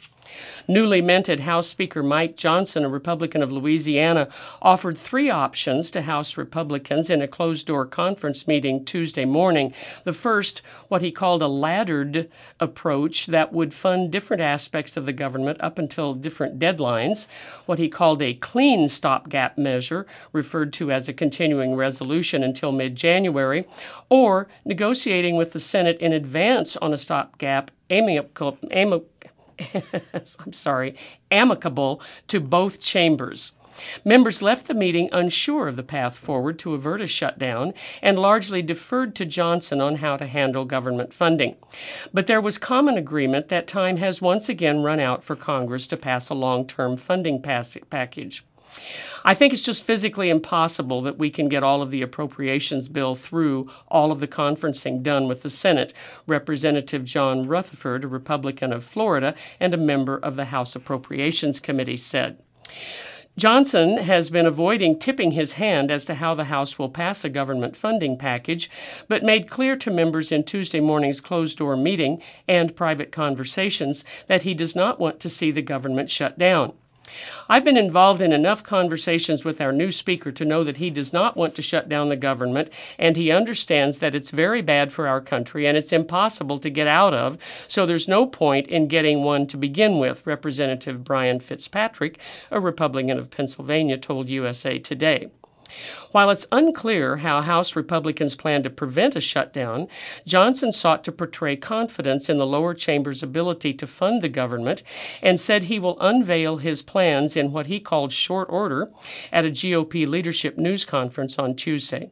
Newly 0.67 1.01
minted 1.01 1.41
House 1.41 1.67
Speaker 1.67 2.01
Mike 2.01 2.35
Johnson, 2.35 2.85
a 2.85 2.89
Republican 2.89 3.43
of 3.43 3.51
Louisiana, 3.51 4.29
offered 4.61 4.97
three 4.97 5.29
options 5.29 5.91
to 5.91 6.03
House 6.03 6.37
Republicans 6.37 7.09
in 7.09 7.21
a 7.21 7.27
closed 7.27 7.67
door 7.67 7.85
conference 7.85 8.47
meeting 8.47 8.85
Tuesday 8.85 9.25
morning. 9.25 9.73
The 10.03 10.13
first, 10.13 10.61
what 10.87 11.01
he 11.01 11.11
called 11.11 11.41
a 11.41 11.47
laddered 11.47 12.29
approach 12.59 13.27
that 13.27 13.51
would 13.51 13.73
fund 13.73 14.11
different 14.11 14.41
aspects 14.41 14.95
of 14.95 15.05
the 15.05 15.13
government 15.13 15.59
up 15.61 15.77
until 15.77 16.13
different 16.13 16.59
deadlines, 16.59 17.27
what 17.65 17.79
he 17.79 17.89
called 17.89 18.21
a 18.21 18.33
clean 18.33 18.87
stopgap 18.87 19.57
measure, 19.57 20.05
referred 20.31 20.73
to 20.73 20.91
as 20.91 21.07
a 21.07 21.13
continuing 21.13 21.75
resolution 21.75 22.43
until 22.43 22.71
mid 22.71 22.95
January, 22.95 23.65
or 24.09 24.47
negotiating 24.65 25.35
with 25.35 25.53
the 25.53 25.59
Senate 25.59 25.99
in 25.99 26.13
advance 26.13 26.77
on 26.77 26.93
a 26.93 26.97
stopgap 26.97 27.71
amicable, 27.89 28.57
I'm 30.39 30.53
sorry, 30.53 30.95
amicable 31.31 32.01
to 32.27 32.39
both 32.39 32.79
chambers. 32.79 33.53
Members 34.05 34.41
left 34.41 34.67
the 34.67 34.73
meeting 34.73 35.09
unsure 35.11 35.67
of 35.67 35.75
the 35.75 35.83
path 35.83 36.15
forward 36.15 36.59
to 36.59 36.73
avert 36.73 37.01
a 37.01 37.07
shutdown 37.07 37.73
and 38.01 38.19
largely 38.19 38.61
deferred 38.61 39.15
to 39.15 39.25
Johnson 39.25 39.81
on 39.81 39.95
how 39.95 40.17
to 40.17 40.27
handle 40.27 40.65
government 40.65 41.13
funding. 41.13 41.55
But 42.13 42.27
there 42.27 42.41
was 42.41 42.57
common 42.57 42.97
agreement 42.97 43.47
that 43.49 43.67
time 43.67 43.97
has 43.97 44.21
once 44.21 44.47
again 44.47 44.83
run 44.83 44.99
out 44.99 45.23
for 45.23 45.35
Congress 45.35 45.87
to 45.87 45.97
pass 45.97 46.29
a 46.29 46.35
long 46.35 46.67
term 46.67 46.97
funding 46.97 47.41
package. 47.41 48.43
I 49.25 49.33
think 49.33 49.53
it's 49.53 49.63
just 49.63 49.85
physically 49.85 50.29
impossible 50.29 51.01
that 51.03 51.17
we 51.17 51.29
can 51.29 51.47
get 51.47 51.63
all 51.63 51.81
of 51.81 51.91
the 51.91 52.01
appropriations 52.01 52.89
bill 52.89 53.15
through 53.15 53.69
all 53.87 54.11
of 54.11 54.19
the 54.19 54.27
conferencing 54.27 55.01
done 55.01 55.27
with 55.27 55.43
the 55.43 55.49
Senate. 55.49 55.93
Representative 56.27 57.05
John 57.05 57.47
Rutherford, 57.47 58.03
a 58.03 58.07
Republican 58.07 58.73
of 58.73 58.83
Florida 58.83 59.35
and 59.59 59.73
a 59.73 59.77
member 59.77 60.17
of 60.17 60.35
the 60.35 60.45
House 60.45 60.75
Appropriations 60.75 61.59
Committee, 61.59 61.97
said. 61.97 62.41
Johnson 63.35 63.97
has 63.97 64.29
been 64.29 64.45
avoiding 64.45 64.99
tipping 64.99 65.31
his 65.31 65.53
hand 65.53 65.89
as 65.89 66.05
to 66.05 66.15
how 66.15 66.35
the 66.35 66.43
House 66.45 66.77
will 66.77 66.89
pass 66.89 67.25
a 67.25 67.29
government 67.29 67.75
funding 67.75 68.15
package, 68.15 68.69
but 69.07 69.23
made 69.23 69.49
clear 69.49 69.75
to 69.75 69.89
members 69.89 70.31
in 70.31 70.43
Tuesday 70.43 70.79
morning's 70.79 71.19
closed 71.19 71.57
door 71.57 71.75
meeting 71.75 72.21
and 72.47 72.75
private 72.75 73.11
conversations 73.11 74.05
that 74.27 74.43
he 74.43 74.53
does 74.53 74.75
not 74.75 74.99
want 74.99 75.19
to 75.19 75.29
see 75.29 75.49
the 75.49 75.63
government 75.63 76.11
shut 76.11 76.37
down. 76.37 76.73
I've 77.49 77.63
been 77.63 77.77
involved 77.77 78.21
in 78.21 78.31
enough 78.31 78.63
conversations 78.63 79.45
with 79.45 79.61
our 79.61 79.71
new 79.71 79.91
speaker 79.91 80.31
to 80.31 80.45
know 80.45 80.63
that 80.63 80.77
he 80.77 80.89
does 80.89 81.13
not 81.13 81.37
want 81.37 81.55
to 81.55 81.61
shut 81.61 81.89
down 81.89 82.09
the 82.09 82.15
government, 82.15 82.69
and 82.97 83.15
he 83.15 83.31
understands 83.31 83.99
that 83.99 84.15
it's 84.15 84.31
very 84.31 84.61
bad 84.61 84.91
for 84.91 85.07
our 85.07 85.21
country 85.21 85.67
and 85.67 85.77
it's 85.77 85.93
impossible 85.93 86.59
to 86.59 86.69
get 86.69 86.87
out 86.87 87.13
of, 87.13 87.37
so 87.67 87.85
there's 87.85 88.07
no 88.07 88.25
point 88.25 88.67
in 88.67 88.87
getting 88.87 89.23
one 89.23 89.47
to 89.47 89.57
begin 89.57 89.99
with, 89.99 90.25
Representative 90.25 91.03
Brian 91.03 91.39
Fitzpatrick, 91.39 92.19
a 92.51 92.59
Republican 92.59 93.19
of 93.19 93.29
Pennsylvania, 93.29 93.97
told 93.97 94.29
USA 94.29 94.79
Today. 94.79 95.29
While 96.11 96.29
it's 96.29 96.47
unclear 96.51 97.17
how 97.17 97.41
House 97.41 97.75
Republicans 97.75 98.35
plan 98.35 98.63
to 98.63 98.69
prevent 98.69 99.15
a 99.15 99.21
shutdown, 99.21 99.87
Johnson 100.25 100.71
sought 100.71 101.03
to 101.05 101.11
portray 101.11 101.55
confidence 101.55 102.29
in 102.29 102.37
the 102.37 102.45
lower 102.45 102.73
chamber's 102.73 103.23
ability 103.23 103.73
to 103.73 103.87
fund 103.87 104.21
the 104.21 104.29
government 104.29 104.83
and 105.21 105.39
said 105.39 105.63
he 105.63 105.79
will 105.79 105.99
unveil 105.99 106.57
his 106.57 106.81
plans 106.81 107.35
in 107.35 107.51
what 107.51 107.65
he 107.65 107.79
called 107.79 108.11
short 108.11 108.47
order 108.49 108.91
at 109.31 109.45
a 109.45 109.49
GOP 109.49 110.07
leadership 110.07 110.57
news 110.57 110.85
conference 110.85 111.39
on 111.39 111.55
Tuesday. 111.55 112.11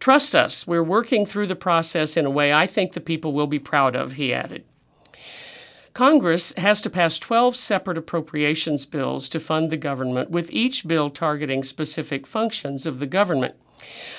Trust 0.00 0.34
us, 0.34 0.66
we're 0.66 0.82
working 0.82 1.26
through 1.26 1.46
the 1.46 1.54
process 1.54 2.16
in 2.16 2.26
a 2.26 2.30
way 2.30 2.52
I 2.52 2.66
think 2.66 2.92
the 2.92 3.00
people 3.00 3.32
will 3.32 3.46
be 3.46 3.58
proud 3.58 3.94
of, 3.94 4.12
he 4.12 4.34
added. 4.34 4.64
Congress 5.94 6.54
has 6.56 6.80
to 6.80 6.88
pass 6.88 7.18
12 7.18 7.54
separate 7.54 7.98
appropriations 7.98 8.86
bills 8.86 9.28
to 9.28 9.38
fund 9.38 9.70
the 9.70 9.76
government, 9.76 10.30
with 10.30 10.50
each 10.50 10.88
bill 10.88 11.10
targeting 11.10 11.62
specific 11.62 12.26
functions 12.26 12.86
of 12.86 12.98
the 12.98 13.06
government. 13.06 13.54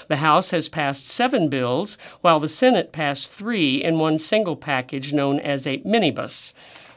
The 0.07 0.17
House 0.17 0.51
has 0.51 0.69
passed 0.69 1.07
seven 1.07 1.49
bills, 1.49 1.97
while 2.21 2.39
the 2.39 2.49
Senate 2.49 2.91
passed 2.91 3.31
three 3.31 3.83
in 3.83 3.97
one 3.97 4.19
single 4.19 4.55
package 4.55 5.13
known 5.13 5.39
as 5.39 5.65
a 5.65 5.79
minibus. 5.79 6.53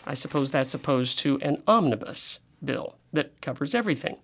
I 0.07 0.14
suppose 0.14 0.51
that's 0.51 0.74
opposed 0.74 1.18
to 1.20 1.41
an 1.41 1.62
omnibus 1.66 2.41
bill 2.62 2.97
that 3.12 3.41
covers 3.41 3.74
everything. 3.74 4.18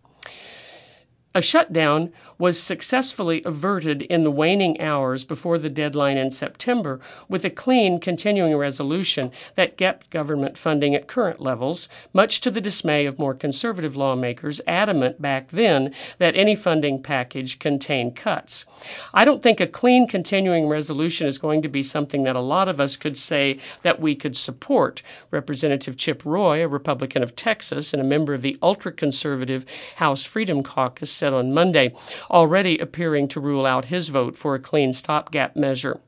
A 1.34 1.40
shutdown 1.40 2.12
was 2.36 2.60
successfully 2.60 3.42
averted 3.44 4.02
in 4.02 4.22
the 4.22 4.30
waning 4.30 4.78
hours 4.78 5.24
before 5.24 5.58
the 5.58 5.70
deadline 5.70 6.18
in 6.18 6.30
September 6.30 7.00
with 7.26 7.42
a 7.46 7.50
clean 7.50 8.00
continuing 8.00 8.54
resolution 8.54 9.32
that 9.54 9.78
kept 9.78 10.10
government 10.10 10.58
funding 10.58 10.94
at 10.94 11.06
current 11.06 11.40
levels, 11.40 11.88
much 12.12 12.42
to 12.42 12.50
the 12.50 12.60
dismay 12.60 13.06
of 13.06 13.18
more 13.18 13.32
conservative 13.32 13.96
lawmakers 13.96 14.60
adamant 14.66 15.22
back 15.22 15.48
then 15.48 15.94
that 16.18 16.36
any 16.36 16.54
funding 16.54 17.02
package 17.02 17.58
contained 17.58 18.14
cuts. 18.14 18.66
I 19.14 19.24
don't 19.24 19.42
think 19.42 19.58
a 19.58 19.66
clean 19.66 20.06
continuing 20.06 20.68
resolution 20.68 21.26
is 21.26 21.38
going 21.38 21.62
to 21.62 21.68
be 21.68 21.82
something 21.82 22.24
that 22.24 22.36
a 22.36 22.40
lot 22.40 22.68
of 22.68 22.78
us 22.78 22.98
could 22.98 23.16
say 23.16 23.58
that 23.80 24.00
we 24.00 24.14
could 24.14 24.36
support. 24.36 25.00
Representative 25.30 25.96
Chip 25.96 26.26
Roy, 26.26 26.62
a 26.62 26.68
Republican 26.68 27.22
of 27.22 27.34
Texas 27.34 27.94
and 27.94 28.02
a 28.02 28.04
member 28.04 28.34
of 28.34 28.42
the 28.42 28.58
ultra 28.60 28.92
conservative 28.92 29.64
House 29.96 30.26
Freedom 30.26 30.62
Caucus, 30.62 31.21
said 31.22 31.32
on 31.32 31.54
Monday, 31.54 31.94
already 32.32 32.78
appearing 32.78 33.28
to 33.28 33.38
rule 33.38 33.64
out 33.64 33.84
his 33.84 34.08
vote 34.08 34.34
for 34.34 34.56
a 34.56 34.58
clean 34.58 34.92
stopgap 34.92 35.54
measure. 35.54 36.00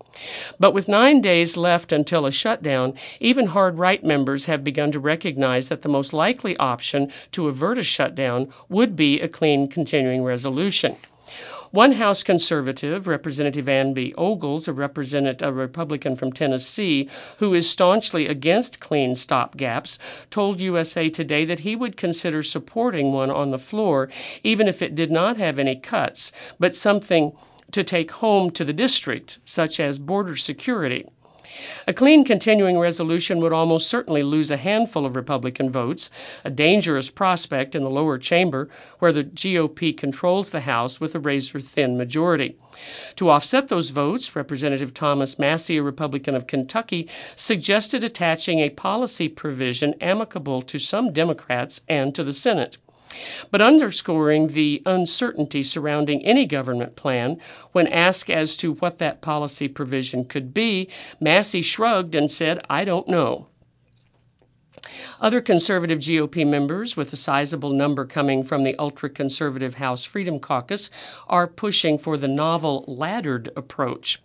But 0.58 0.74
with 0.74 0.88
nine 0.88 1.20
days 1.20 1.56
left 1.56 1.92
until 1.92 2.26
a 2.26 2.32
shutdown, 2.32 2.94
even 3.20 3.46
hard 3.46 3.78
right 3.78 4.02
members 4.02 4.46
have 4.46 4.64
begun 4.64 4.90
to 4.90 4.98
recognize 4.98 5.68
that 5.68 5.82
the 5.82 5.88
most 5.88 6.12
likely 6.12 6.56
option 6.56 7.12
to 7.30 7.46
avert 7.46 7.78
a 7.78 7.84
shutdown 7.84 8.48
would 8.68 8.96
be 8.96 9.20
a 9.20 9.28
clean 9.28 9.68
continuing 9.68 10.24
resolution. 10.24 10.96
One 11.74 11.90
House 11.90 12.22
conservative, 12.22 13.08
Representative 13.08 13.68
Andy 13.68 14.14
Ogles, 14.14 14.68
a 14.68 14.72
representative, 14.72 15.48
a 15.48 15.52
Republican 15.52 16.14
from 16.14 16.32
Tennessee, 16.32 17.10
who 17.38 17.52
is 17.52 17.68
staunchly 17.68 18.28
against 18.28 18.78
clean 18.78 19.14
stopgaps, 19.14 19.98
told 20.30 20.60
USA 20.60 21.08
Today 21.08 21.44
that 21.44 21.58
he 21.58 21.74
would 21.74 21.96
consider 21.96 22.44
supporting 22.44 23.12
one 23.12 23.28
on 23.28 23.50
the 23.50 23.58
floor, 23.58 24.08
even 24.44 24.68
if 24.68 24.82
it 24.82 24.94
did 24.94 25.10
not 25.10 25.36
have 25.38 25.58
any 25.58 25.74
cuts, 25.74 26.30
but 26.60 26.76
something 26.76 27.32
to 27.72 27.82
take 27.82 28.12
home 28.12 28.52
to 28.52 28.64
the 28.64 28.72
district, 28.72 29.40
such 29.44 29.80
as 29.80 29.98
border 29.98 30.36
security. 30.36 31.08
A 31.86 31.92
clean 31.92 32.24
continuing 32.24 32.78
resolution 32.78 33.40
would 33.40 33.52
almost 33.52 33.88
certainly 33.88 34.22
lose 34.22 34.50
a 34.50 34.56
handful 34.56 35.04
of 35.06 35.16
Republican 35.16 35.70
votes, 35.70 36.10
a 36.44 36.50
dangerous 36.50 37.10
prospect 37.10 37.74
in 37.74 37.82
the 37.82 37.90
lower 37.90 38.18
chamber 38.18 38.68
where 38.98 39.12
the 39.12 39.24
GOP 39.24 39.96
controls 39.96 40.50
the 40.50 40.60
House 40.60 41.00
with 41.00 41.14
a 41.14 41.20
razor 41.20 41.60
thin 41.60 41.96
majority. 41.96 42.56
To 43.16 43.30
offset 43.30 43.68
those 43.68 43.90
votes, 43.90 44.34
Representative 44.34 44.94
Thomas 44.94 45.38
Massie, 45.38 45.76
a 45.76 45.82
Republican 45.82 46.34
of 46.34 46.46
Kentucky, 46.46 47.08
suggested 47.36 48.02
attaching 48.02 48.58
a 48.58 48.70
policy 48.70 49.28
provision 49.28 49.94
amicable 50.00 50.62
to 50.62 50.78
some 50.78 51.12
Democrats 51.12 51.80
and 51.88 52.14
to 52.14 52.24
the 52.24 52.32
Senate 52.32 52.78
but 53.50 53.60
underscoring 53.60 54.48
the 54.48 54.82
uncertainty 54.86 55.62
surrounding 55.62 56.24
any 56.24 56.46
government 56.46 56.96
plan. 56.96 57.40
When 57.72 57.86
asked 57.86 58.30
as 58.30 58.56
to 58.58 58.74
what 58.74 58.98
that 58.98 59.20
policy 59.20 59.68
provision 59.68 60.24
could 60.24 60.52
be, 60.52 60.88
Massie 61.20 61.62
shrugged 61.62 62.14
and 62.14 62.30
said, 62.30 62.64
I 62.68 62.84
don't 62.84 63.08
know. 63.08 63.48
Other 65.20 65.40
conservative 65.40 66.00
GOP 66.00 66.46
members, 66.46 66.96
with 66.96 67.12
a 67.12 67.16
sizable 67.16 67.70
number 67.70 68.04
coming 68.04 68.44
from 68.44 68.64
the 68.64 68.76
ultra 68.78 69.08
conservative 69.08 69.76
House 69.76 70.04
Freedom 70.04 70.38
Caucus, 70.38 70.90
are 71.28 71.46
pushing 71.46 71.98
for 71.98 72.16
the 72.16 72.28
novel 72.28 72.84
laddered 72.86 73.50
approach. 73.56 74.20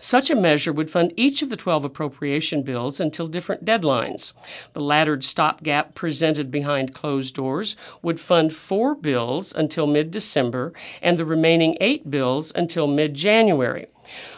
Such 0.00 0.30
a 0.30 0.34
measure 0.34 0.72
would 0.72 0.90
fund 0.90 1.12
each 1.16 1.40
of 1.42 1.48
the 1.48 1.56
12 1.56 1.84
appropriation 1.84 2.62
bills 2.62 3.00
until 3.00 3.28
different 3.28 3.64
deadlines. 3.64 4.32
The 4.72 4.82
laddered 4.82 5.24
stopgap 5.24 5.94
presented 5.94 6.50
behind 6.50 6.94
closed 6.94 7.34
doors 7.34 7.76
would 8.02 8.20
fund 8.20 8.52
four 8.52 8.94
bills 8.94 9.54
until 9.54 9.86
mid 9.86 10.10
December 10.10 10.72
and 11.00 11.18
the 11.18 11.24
remaining 11.24 11.76
eight 11.80 12.10
bills 12.10 12.52
until 12.54 12.86
mid 12.86 13.14
January. 13.14 13.86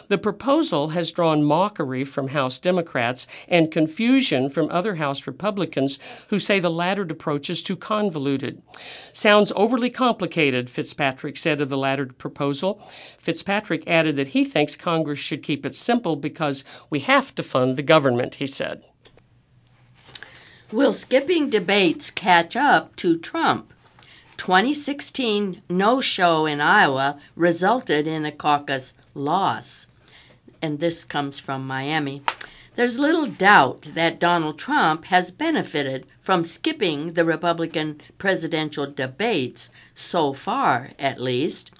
The 0.09 0.17
proposal 0.17 0.89
has 0.89 1.11
drawn 1.11 1.43
mockery 1.43 2.05
from 2.05 2.29
House 2.29 2.59
Democrats 2.59 3.27
and 3.49 3.69
confusion 3.69 4.49
from 4.49 4.69
other 4.69 4.95
House 4.95 5.27
Republicans 5.27 5.99
who 6.29 6.39
say 6.39 6.61
the 6.61 6.69
laddered 6.69 7.11
approach 7.11 7.49
is 7.49 7.61
too 7.61 7.75
convoluted. 7.75 8.61
Sounds 9.11 9.51
overly 9.55 9.89
complicated, 9.89 10.69
Fitzpatrick 10.69 11.35
said 11.35 11.59
of 11.59 11.67
the 11.67 11.77
laddered 11.77 12.17
proposal. 12.17 12.81
Fitzpatrick 13.17 13.83
added 13.85 14.15
that 14.15 14.29
he 14.29 14.45
thinks 14.45 14.77
Congress 14.77 15.19
should 15.19 15.43
keep 15.43 15.65
it 15.65 15.75
simple 15.75 16.15
because 16.15 16.63
we 16.89 16.99
have 17.01 17.35
to 17.35 17.43
fund 17.43 17.75
the 17.75 17.83
government, 17.83 18.35
he 18.35 18.47
said. 18.47 18.85
Will 20.71 20.93
skipping 20.93 21.49
debates 21.49 22.11
catch 22.11 22.55
up 22.55 22.95
to 22.97 23.17
Trump? 23.17 23.73
2016 24.37 25.63
no 25.69 25.99
show 25.99 26.45
in 26.45 26.61
Iowa 26.61 27.19
resulted 27.35 28.07
in 28.07 28.25
a 28.25 28.31
caucus 28.31 28.93
loss. 29.13 29.87
And 30.61 30.79
this 30.79 31.03
comes 31.03 31.39
from 31.39 31.67
Miami. 31.67 32.21
There's 32.75 32.99
little 32.99 33.25
doubt 33.25 33.89
that 33.95 34.19
Donald 34.19 34.59
Trump 34.59 35.05
has 35.05 35.31
benefited 35.31 36.05
from 36.19 36.43
skipping 36.43 37.13
the 37.13 37.25
Republican 37.25 37.99
presidential 38.17 38.85
debates, 38.85 39.71
so 39.95 40.33
far 40.33 40.91
at 40.99 41.19
least. 41.19 41.71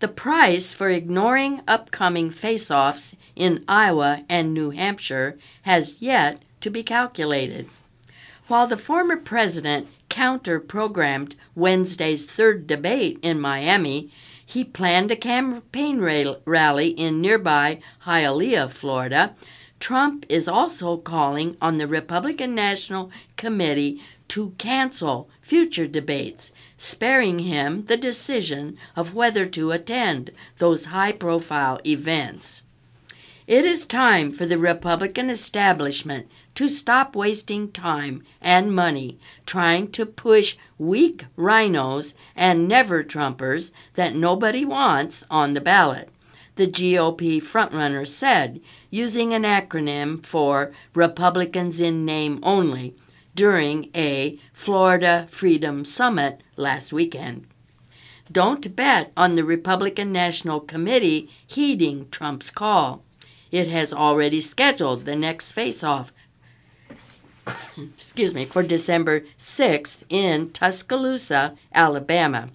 The 0.00 0.08
price 0.08 0.72
for 0.72 0.88
ignoring 0.88 1.60
upcoming 1.68 2.30
face 2.30 2.70
offs 2.70 3.16
in 3.36 3.64
Iowa 3.68 4.24
and 4.28 4.54
New 4.54 4.70
Hampshire 4.70 5.36
has 5.62 6.00
yet 6.00 6.40
to 6.60 6.70
be 6.70 6.82
calculated. 6.82 7.68
While 8.46 8.68
the 8.68 8.76
former 8.76 9.16
president 9.16 9.88
counter 10.08 10.60
programmed 10.60 11.36
Wednesday's 11.54 12.24
third 12.24 12.66
debate 12.66 13.18
in 13.22 13.38
Miami, 13.38 14.10
he 14.48 14.64
planned 14.64 15.10
a 15.10 15.16
campaign 15.16 16.00
rally 16.00 16.88
in 16.88 17.20
nearby 17.20 17.78
Hialeah, 18.06 18.70
Florida. 18.70 19.36
Trump 19.78 20.24
is 20.30 20.48
also 20.48 20.96
calling 20.96 21.54
on 21.60 21.76
the 21.76 21.86
Republican 21.86 22.54
National 22.54 23.10
Committee 23.36 24.00
to 24.28 24.54
cancel 24.56 25.28
future 25.42 25.86
debates, 25.86 26.50
sparing 26.78 27.40
him 27.40 27.84
the 27.88 27.98
decision 27.98 28.78
of 28.96 29.14
whether 29.14 29.44
to 29.44 29.70
attend 29.70 30.30
those 30.56 30.86
high 30.86 31.12
profile 31.12 31.78
events. 31.86 32.62
It 33.46 33.66
is 33.66 33.84
time 33.84 34.32
for 34.32 34.46
the 34.46 34.56
Republican 34.56 35.28
establishment 35.28 36.26
to 36.58 36.66
stop 36.66 37.14
wasting 37.14 37.70
time 37.70 38.20
and 38.40 38.74
money 38.74 39.16
trying 39.46 39.88
to 39.88 40.04
push 40.04 40.56
weak 40.76 41.24
RINOs 41.36 42.14
and 42.34 42.66
never 42.66 43.04
Trumpers 43.04 43.70
that 43.94 44.16
nobody 44.16 44.64
wants 44.64 45.24
on 45.30 45.54
the 45.54 45.60
ballot, 45.60 46.08
the 46.56 46.66
GOP 46.66 47.40
frontrunner 47.40 48.04
said, 48.04 48.60
using 48.90 49.32
an 49.32 49.44
acronym 49.44 50.20
for 50.26 50.72
Republicans 50.94 51.78
in 51.78 52.04
Name 52.04 52.40
Only 52.42 52.96
during 53.36 53.88
a 53.94 54.36
Florida 54.52 55.28
Freedom 55.30 55.84
Summit 55.84 56.42
last 56.56 56.92
weekend. 56.92 57.46
Don't 58.32 58.74
bet 58.74 59.12
on 59.16 59.36
the 59.36 59.44
Republican 59.44 60.10
National 60.10 60.58
Committee 60.58 61.30
heeding 61.46 62.08
Trump's 62.10 62.50
call. 62.50 63.04
It 63.52 63.68
has 63.68 63.92
already 63.92 64.40
scheduled 64.40 65.04
the 65.04 65.14
next 65.14 65.52
face 65.52 65.84
off 65.84 66.12
excuse 67.76 68.34
me, 68.34 68.44
for 68.44 68.62
December 68.62 69.20
6th 69.38 70.02
in 70.08 70.50
Tuscaloosa, 70.50 71.56
Alabama. 71.74 72.48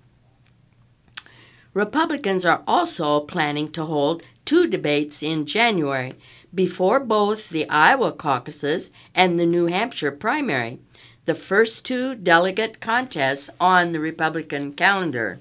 Republicans 1.73 2.45
are 2.45 2.61
also 2.67 3.19
planning 3.19 3.71
to 3.71 3.85
hold 3.85 4.21
two 4.45 4.67
debates 4.67 5.23
in 5.23 5.45
January 5.45 6.13
before 6.53 6.99
both 6.99 7.49
the 7.49 7.67
Iowa 7.69 8.11
caucuses 8.11 8.91
and 9.15 9.39
the 9.39 9.45
New 9.45 9.65
Hampshire 9.67 10.11
primary, 10.11 10.79
the 11.25 11.33
first 11.33 11.85
two 11.85 12.13
delegate 12.13 12.79
contests 12.79 13.49
on 13.59 13.91
the 13.91 13.99
Republican 13.99 14.73
calendar. 14.73 15.39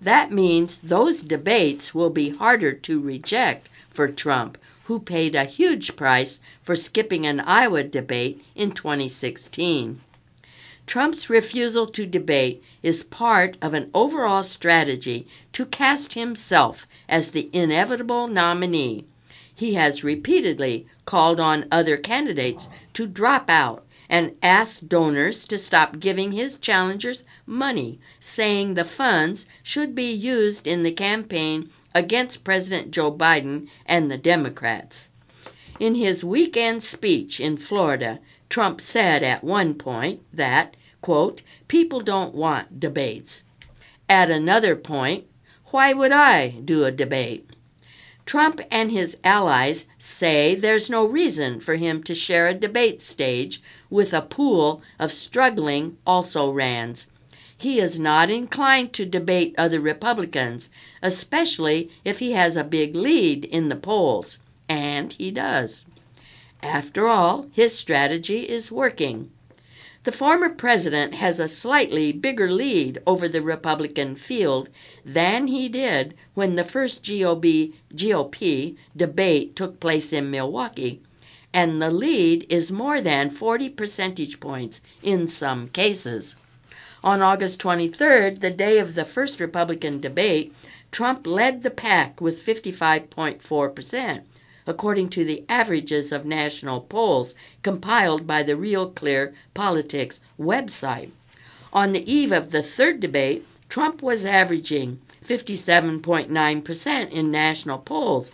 That 0.00 0.30
means 0.30 0.78
those 0.78 1.20
debates 1.20 1.94
will 1.94 2.10
be 2.10 2.30
harder 2.30 2.72
to 2.72 3.00
reject 3.00 3.68
for 3.90 4.08
Trump, 4.08 4.58
who 4.86 5.00
paid 5.00 5.34
a 5.34 5.44
huge 5.44 5.96
price 5.96 6.40
for 6.62 6.76
skipping 6.76 7.26
an 7.26 7.40
Iowa 7.40 7.82
debate 7.82 8.44
in 8.54 8.70
2016. 8.70 10.00
Trump's 10.86 11.28
refusal 11.28 11.86
to 11.88 12.06
debate 12.06 12.62
is 12.84 13.02
part 13.02 13.56
of 13.60 13.74
an 13.74 13.90
overall 13.92 14.44
strategy 14.44 15.26
to 15.52 15.66
cast 15.66 16.14
himself 16.14 16.86
as 17.08 17.32
the 17.32 17.50
inevitable 17.52 18.28
nominee. 18.28 19.04
He 19.52 19.74
has 19.74 20.04
repeatedly 20.04 20.86
called 21.04 21.40
on 21.40 21.66
other 21.72 21.96
candidates 21.96 22.68
to 22.92 23.08
drop 23.08 23.50
out 23.50 23.84
and 24.08 24.36
asked 24.40 24.88
donors 24.88 25.44
to 25.46 25.58
stop 25.58 25.98
giving 25.98 26.30
his 26.30 26.58
challengers 26.58 27.24
money, 27.44 27.98
saying 28.20 28.74
the 28.74 28.84
funds 28.84 29.46
should 29.64 29.96
be 29.96 30.12
used 30.12 30.68
in 30.68 30.84
the 30.84 30.92
campaign 30.92 31.68
against 31.96 32.44
President 32.44 32.90
Joe 32.90 33.10
Biden 33.10 33.68
and 33.86 34.10
the 34.10 34.18
Democrats. 34.18 35.08
In 35.80 35.94
his 35.94 36.22
weekend 36.22 36.82
speech 36.82 37.40
in 37.40 37.56
Florida, 37.56 38.20
Trump 38.50 38.82
said 38.82 39.22
at 39.22 39.42
one 39.42 39.72
point 39.72 40.20
that, 40.30 40.76
quote, 41.00 41.40
people 41.68 42.02
don't 42.02 42.34
want 42.34 42.78
debates. 42.78 43.44
At 44.10 44.30
another 44.30 44.76
point, 44.76 45.24
why 45.70 45.94
would 45.94 46.12
I 46.12 46.50
do 46.62 46.84
a 46.84 46.92
debate? 46.92 47.48
Trump 48.26 48.60
and 48.70 48.90
his 48.90 49.16
allies 49.24 49.86
say 49.98 50.54
there's 50.54 50.90
no 50.90 51.06
reason 51.06 51.60
for 51.60 51.76
him 51.76 52.02
to 52.02 52.14
share 52.14 52.46
a 52.46 52.54
debate 52.54 53.00
stage 53.00 53.62
with 53.88 54.12
a 54.12 54.20
pool 54.20 54.82
of 54.98 55.10
struggling 55.12 55.96
also 56.06 56.50
rans 56.50 57.06
he 57.58 57.80
is 57.80 57.98
not 57.98 58.28
inclined 58.28 58.92
to 58.92 59.06
debate 59.06 59.54
other 59.56 59.80
Republicans, 59.80 60.68
especially 61.02 61.90
if 62.04 62.18
he 62.18 62.32
has 62.32 62.56
a 62.56 62.64
big 62.64 62.94
lead 62.94 63.44
in 63.44 63.68
the 63.68 63.76
polls. 63.76 64.38
And 64.68 65.12
he 65.12 65.30
does. 65.30 65.86
After 66.62 67.06
all, 67.08 67.46
his 67.52 67.78
strategy 67.78 68.48
is 68.48 68.70
working. 68.70 69.30
The 70.04 70.12
former 70.12 70.50
president 70.50 71.14
has 71.14 71.40
a 71.40 71.48
slightly 71.48 72.12
bigger 72.12 72.48
lead 72.48 73.02
over 73.06 73.26
the 73.26 73.42
Republican 73.42 74.14
field 74.16 74.68
than 75.04 75.48
he 75.48 75.68
did 75.68 76.14
when 76.34 76.54
the 76.54 76.62
first 76.62 77.02
GOP, 77.02 77.72
GOP 77.92 78.76
debate 78.96 79.56
took 79.56 79.80
place 79.80 80.12
in 80.12 80.30
Milwaukee, 80.30 81.00
and 81.52 81.82
the 81.82 81.90
lead 81.90 82.46
is 82.48 82.70
more 82.70 83.00
than 83.00 83.30
40 83.30 83.70
percentage 83.70 84.38
points 84.38 84.80
in 85.02 85.26
some 85.26 85.68
cases. 85.68 86.36
On 87.06 87.22
August 87.22 87.60
23rd, 87.60 88.40
the 88.40 88.50
day 88.50 88.80
of 88.80 88.96
the 88.96 89.04
first 89.04 89.38
Republican 89.38 90.00
debate, 90.00 90.52
Trump 90.90 91.24
led 91.24 91.62
the 91.62 91.70
pack 91.70 92.20
with 92.20 92.44
55.4%, 92.44 94.22
according 94.66 95.10
to 95.10 95.24
the 95.24 95.44
averages 95.48 96.10
of 96.10 96.24
national 96.24 96.80
polls 96.80 97.36
compiled 97.62 98.26
by 98.26 98.42
the 98.42 98.56
Real 98.56 98.90
Clear 98.90 99.32
Politics 99.54 100.20
website. 100.36 101.10
On 101.72 101.92
the 101.92 102.12
eve 102.12 102.32
of 102.32 102.50
the 102.50 102.64
third 102.64 102.98
debate, 102.98 103.46
Trump 103.68 104.02
was 104.02 104.24
averaging 104.24 104.98
57.9% 105.24 107.10
in 107.12 107.30
national 107.30 107.78
polls 107.78 108.32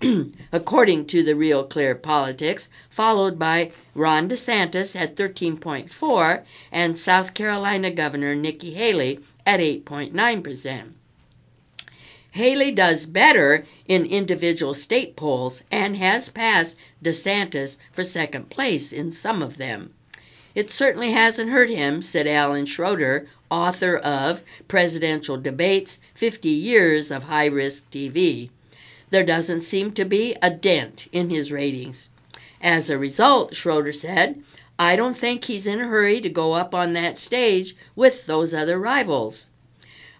according 0.52 1.06
to 1.06 1.22
the 1.22 1.34
Real 1.34 1.64
Clear 1.64 1.94
Politics, 1.94 2.68
followed 2.88 3.38
by 3.38 3.70
Ron 3.94 4.28
DeSantis 4.28 4.94
at 4.94 5.16
13.4 5.16 6.42
and 6.70 6.96
South 6.96 7.34
Carolina 7.34 7.90
Governor 7.90 8.34
Nikki 8.34 8.74
Haley 8.74 9.20
at 9.46 9.60
8.9%. 9.60 10.92
Haley 12.32 12.70
does 12.70 13.06
better 13.06 13.66
in 13.86 14.06
individual 14.06 14.72
state 14.72 15.16
polls 15.16 15.62
and 15.70 15.96
has 15.96 16.28
passed 16.28 16.76
DeSantis 17.02 17.76
for 17.92 18.04
second 18.04 18.50
place 18.50 18.92
in 18.92 19.12
some 19.12 19.42
of 19.42 19.56
them. 19.56 19.92
It 20.54 20.70
certainly 20.70 21.12
hasn't 21.12 21.50
hurt 21.50 21.70
him, 21.70 22.02
said 22.02 22.26
Alan 22.26 22.66
Schroeder, 22.66 23.26
author 23.50 23.96
of 23.96 24.44
Presidential 24.68 25.36
Debates 25.36 25.98
50 26.14 26.48
Years 26.48 27.10
of 27.10 27.24
High 27.24 27.46
Risk 27.46 27.90
TV 27.90 28.50
there 29.12 29.22
doesn't 29.24 29.60
seem 29.60 29.92
to 29.92 30.06
be 30.06 30.34
a 30.40 30.48
dent 30.48 31.06
in 31.12 31.28
his 31.28 31.52
ratings. 31.52 32.08
As 32.62 32.88
a 32.88 32.96
result, 32.96 33.54
Schroeder 33.54 33.92
said, 33.92 34.42
I 34.78 34.96
don't 34.96 35.18
think 35.18 35.44
he's 35.44 35.66
in 35.66 35.82
a 35.82 35.86
hurry 35.86 36.20
to 36.22 36.30
go 36.30 36.54
up 36.54 36.74
on 36.74 36.94
that 36.94 37.18
stage 37.18 37.76
with 37.94 38.24
those 38.24 38.54
other 38.54 38.78
rivals. 38.78 39.50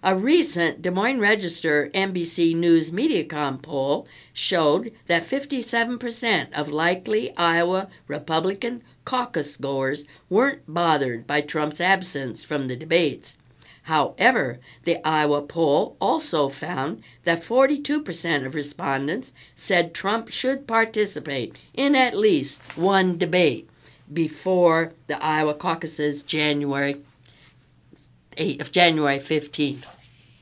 A 0.03 0.15
recent 0.15 0.83
Des 0.83 0.91
Moines 0.91 1.19
Register 1.19 1.89
NBC 1.93 2.55
News 2.55 2.91
Mediacom 2.91 3.63
poll 3.63 4.05
showed 4.31 4.91
that 5.07 5.27
57% 5.27 6.53
of 6.53 6.69
likely 6.71 7.35
Iowa 7.35 7.89
Republican 8.07 8.83
caucus 9.05 9.57
goers 9.57 10.05
weren't 10.29 10.61
bothered 10.71 11.25
by 11.25 11.41
Trump's 11.41 11.81
absence 11.81 12.43
from 12.43 12.67
the 12.67 12.75
debates. 12.75 13.37
However, 13.83 14.59
the 14.83 15.05
Iowa 15.05 15.41
poll 15.41 15.97
also 15.99 16.47
found 16.47 17.03
that 17.23 17.41
42% 17.41 18.45
of 18.45 18.55
respondents 18.55 19.33
said 19.55 19.93
Trump 19.93 20.29
should 20.29 20.67
participate 20.67 21.57
in 21.73 21.95
at 21.95 22.17
least 22.17 22.77
one 22.77 23.17
debate 23.17 23.69
before 24.11 24.93
the 25.07 25.21
Iowa 25.23 25.53
caucuses 25.53 26.23
January 26.23 27.01
8 28.37 28.61
of 28.61 28.71
January 28.71 29.19
15th. 29.19 30.02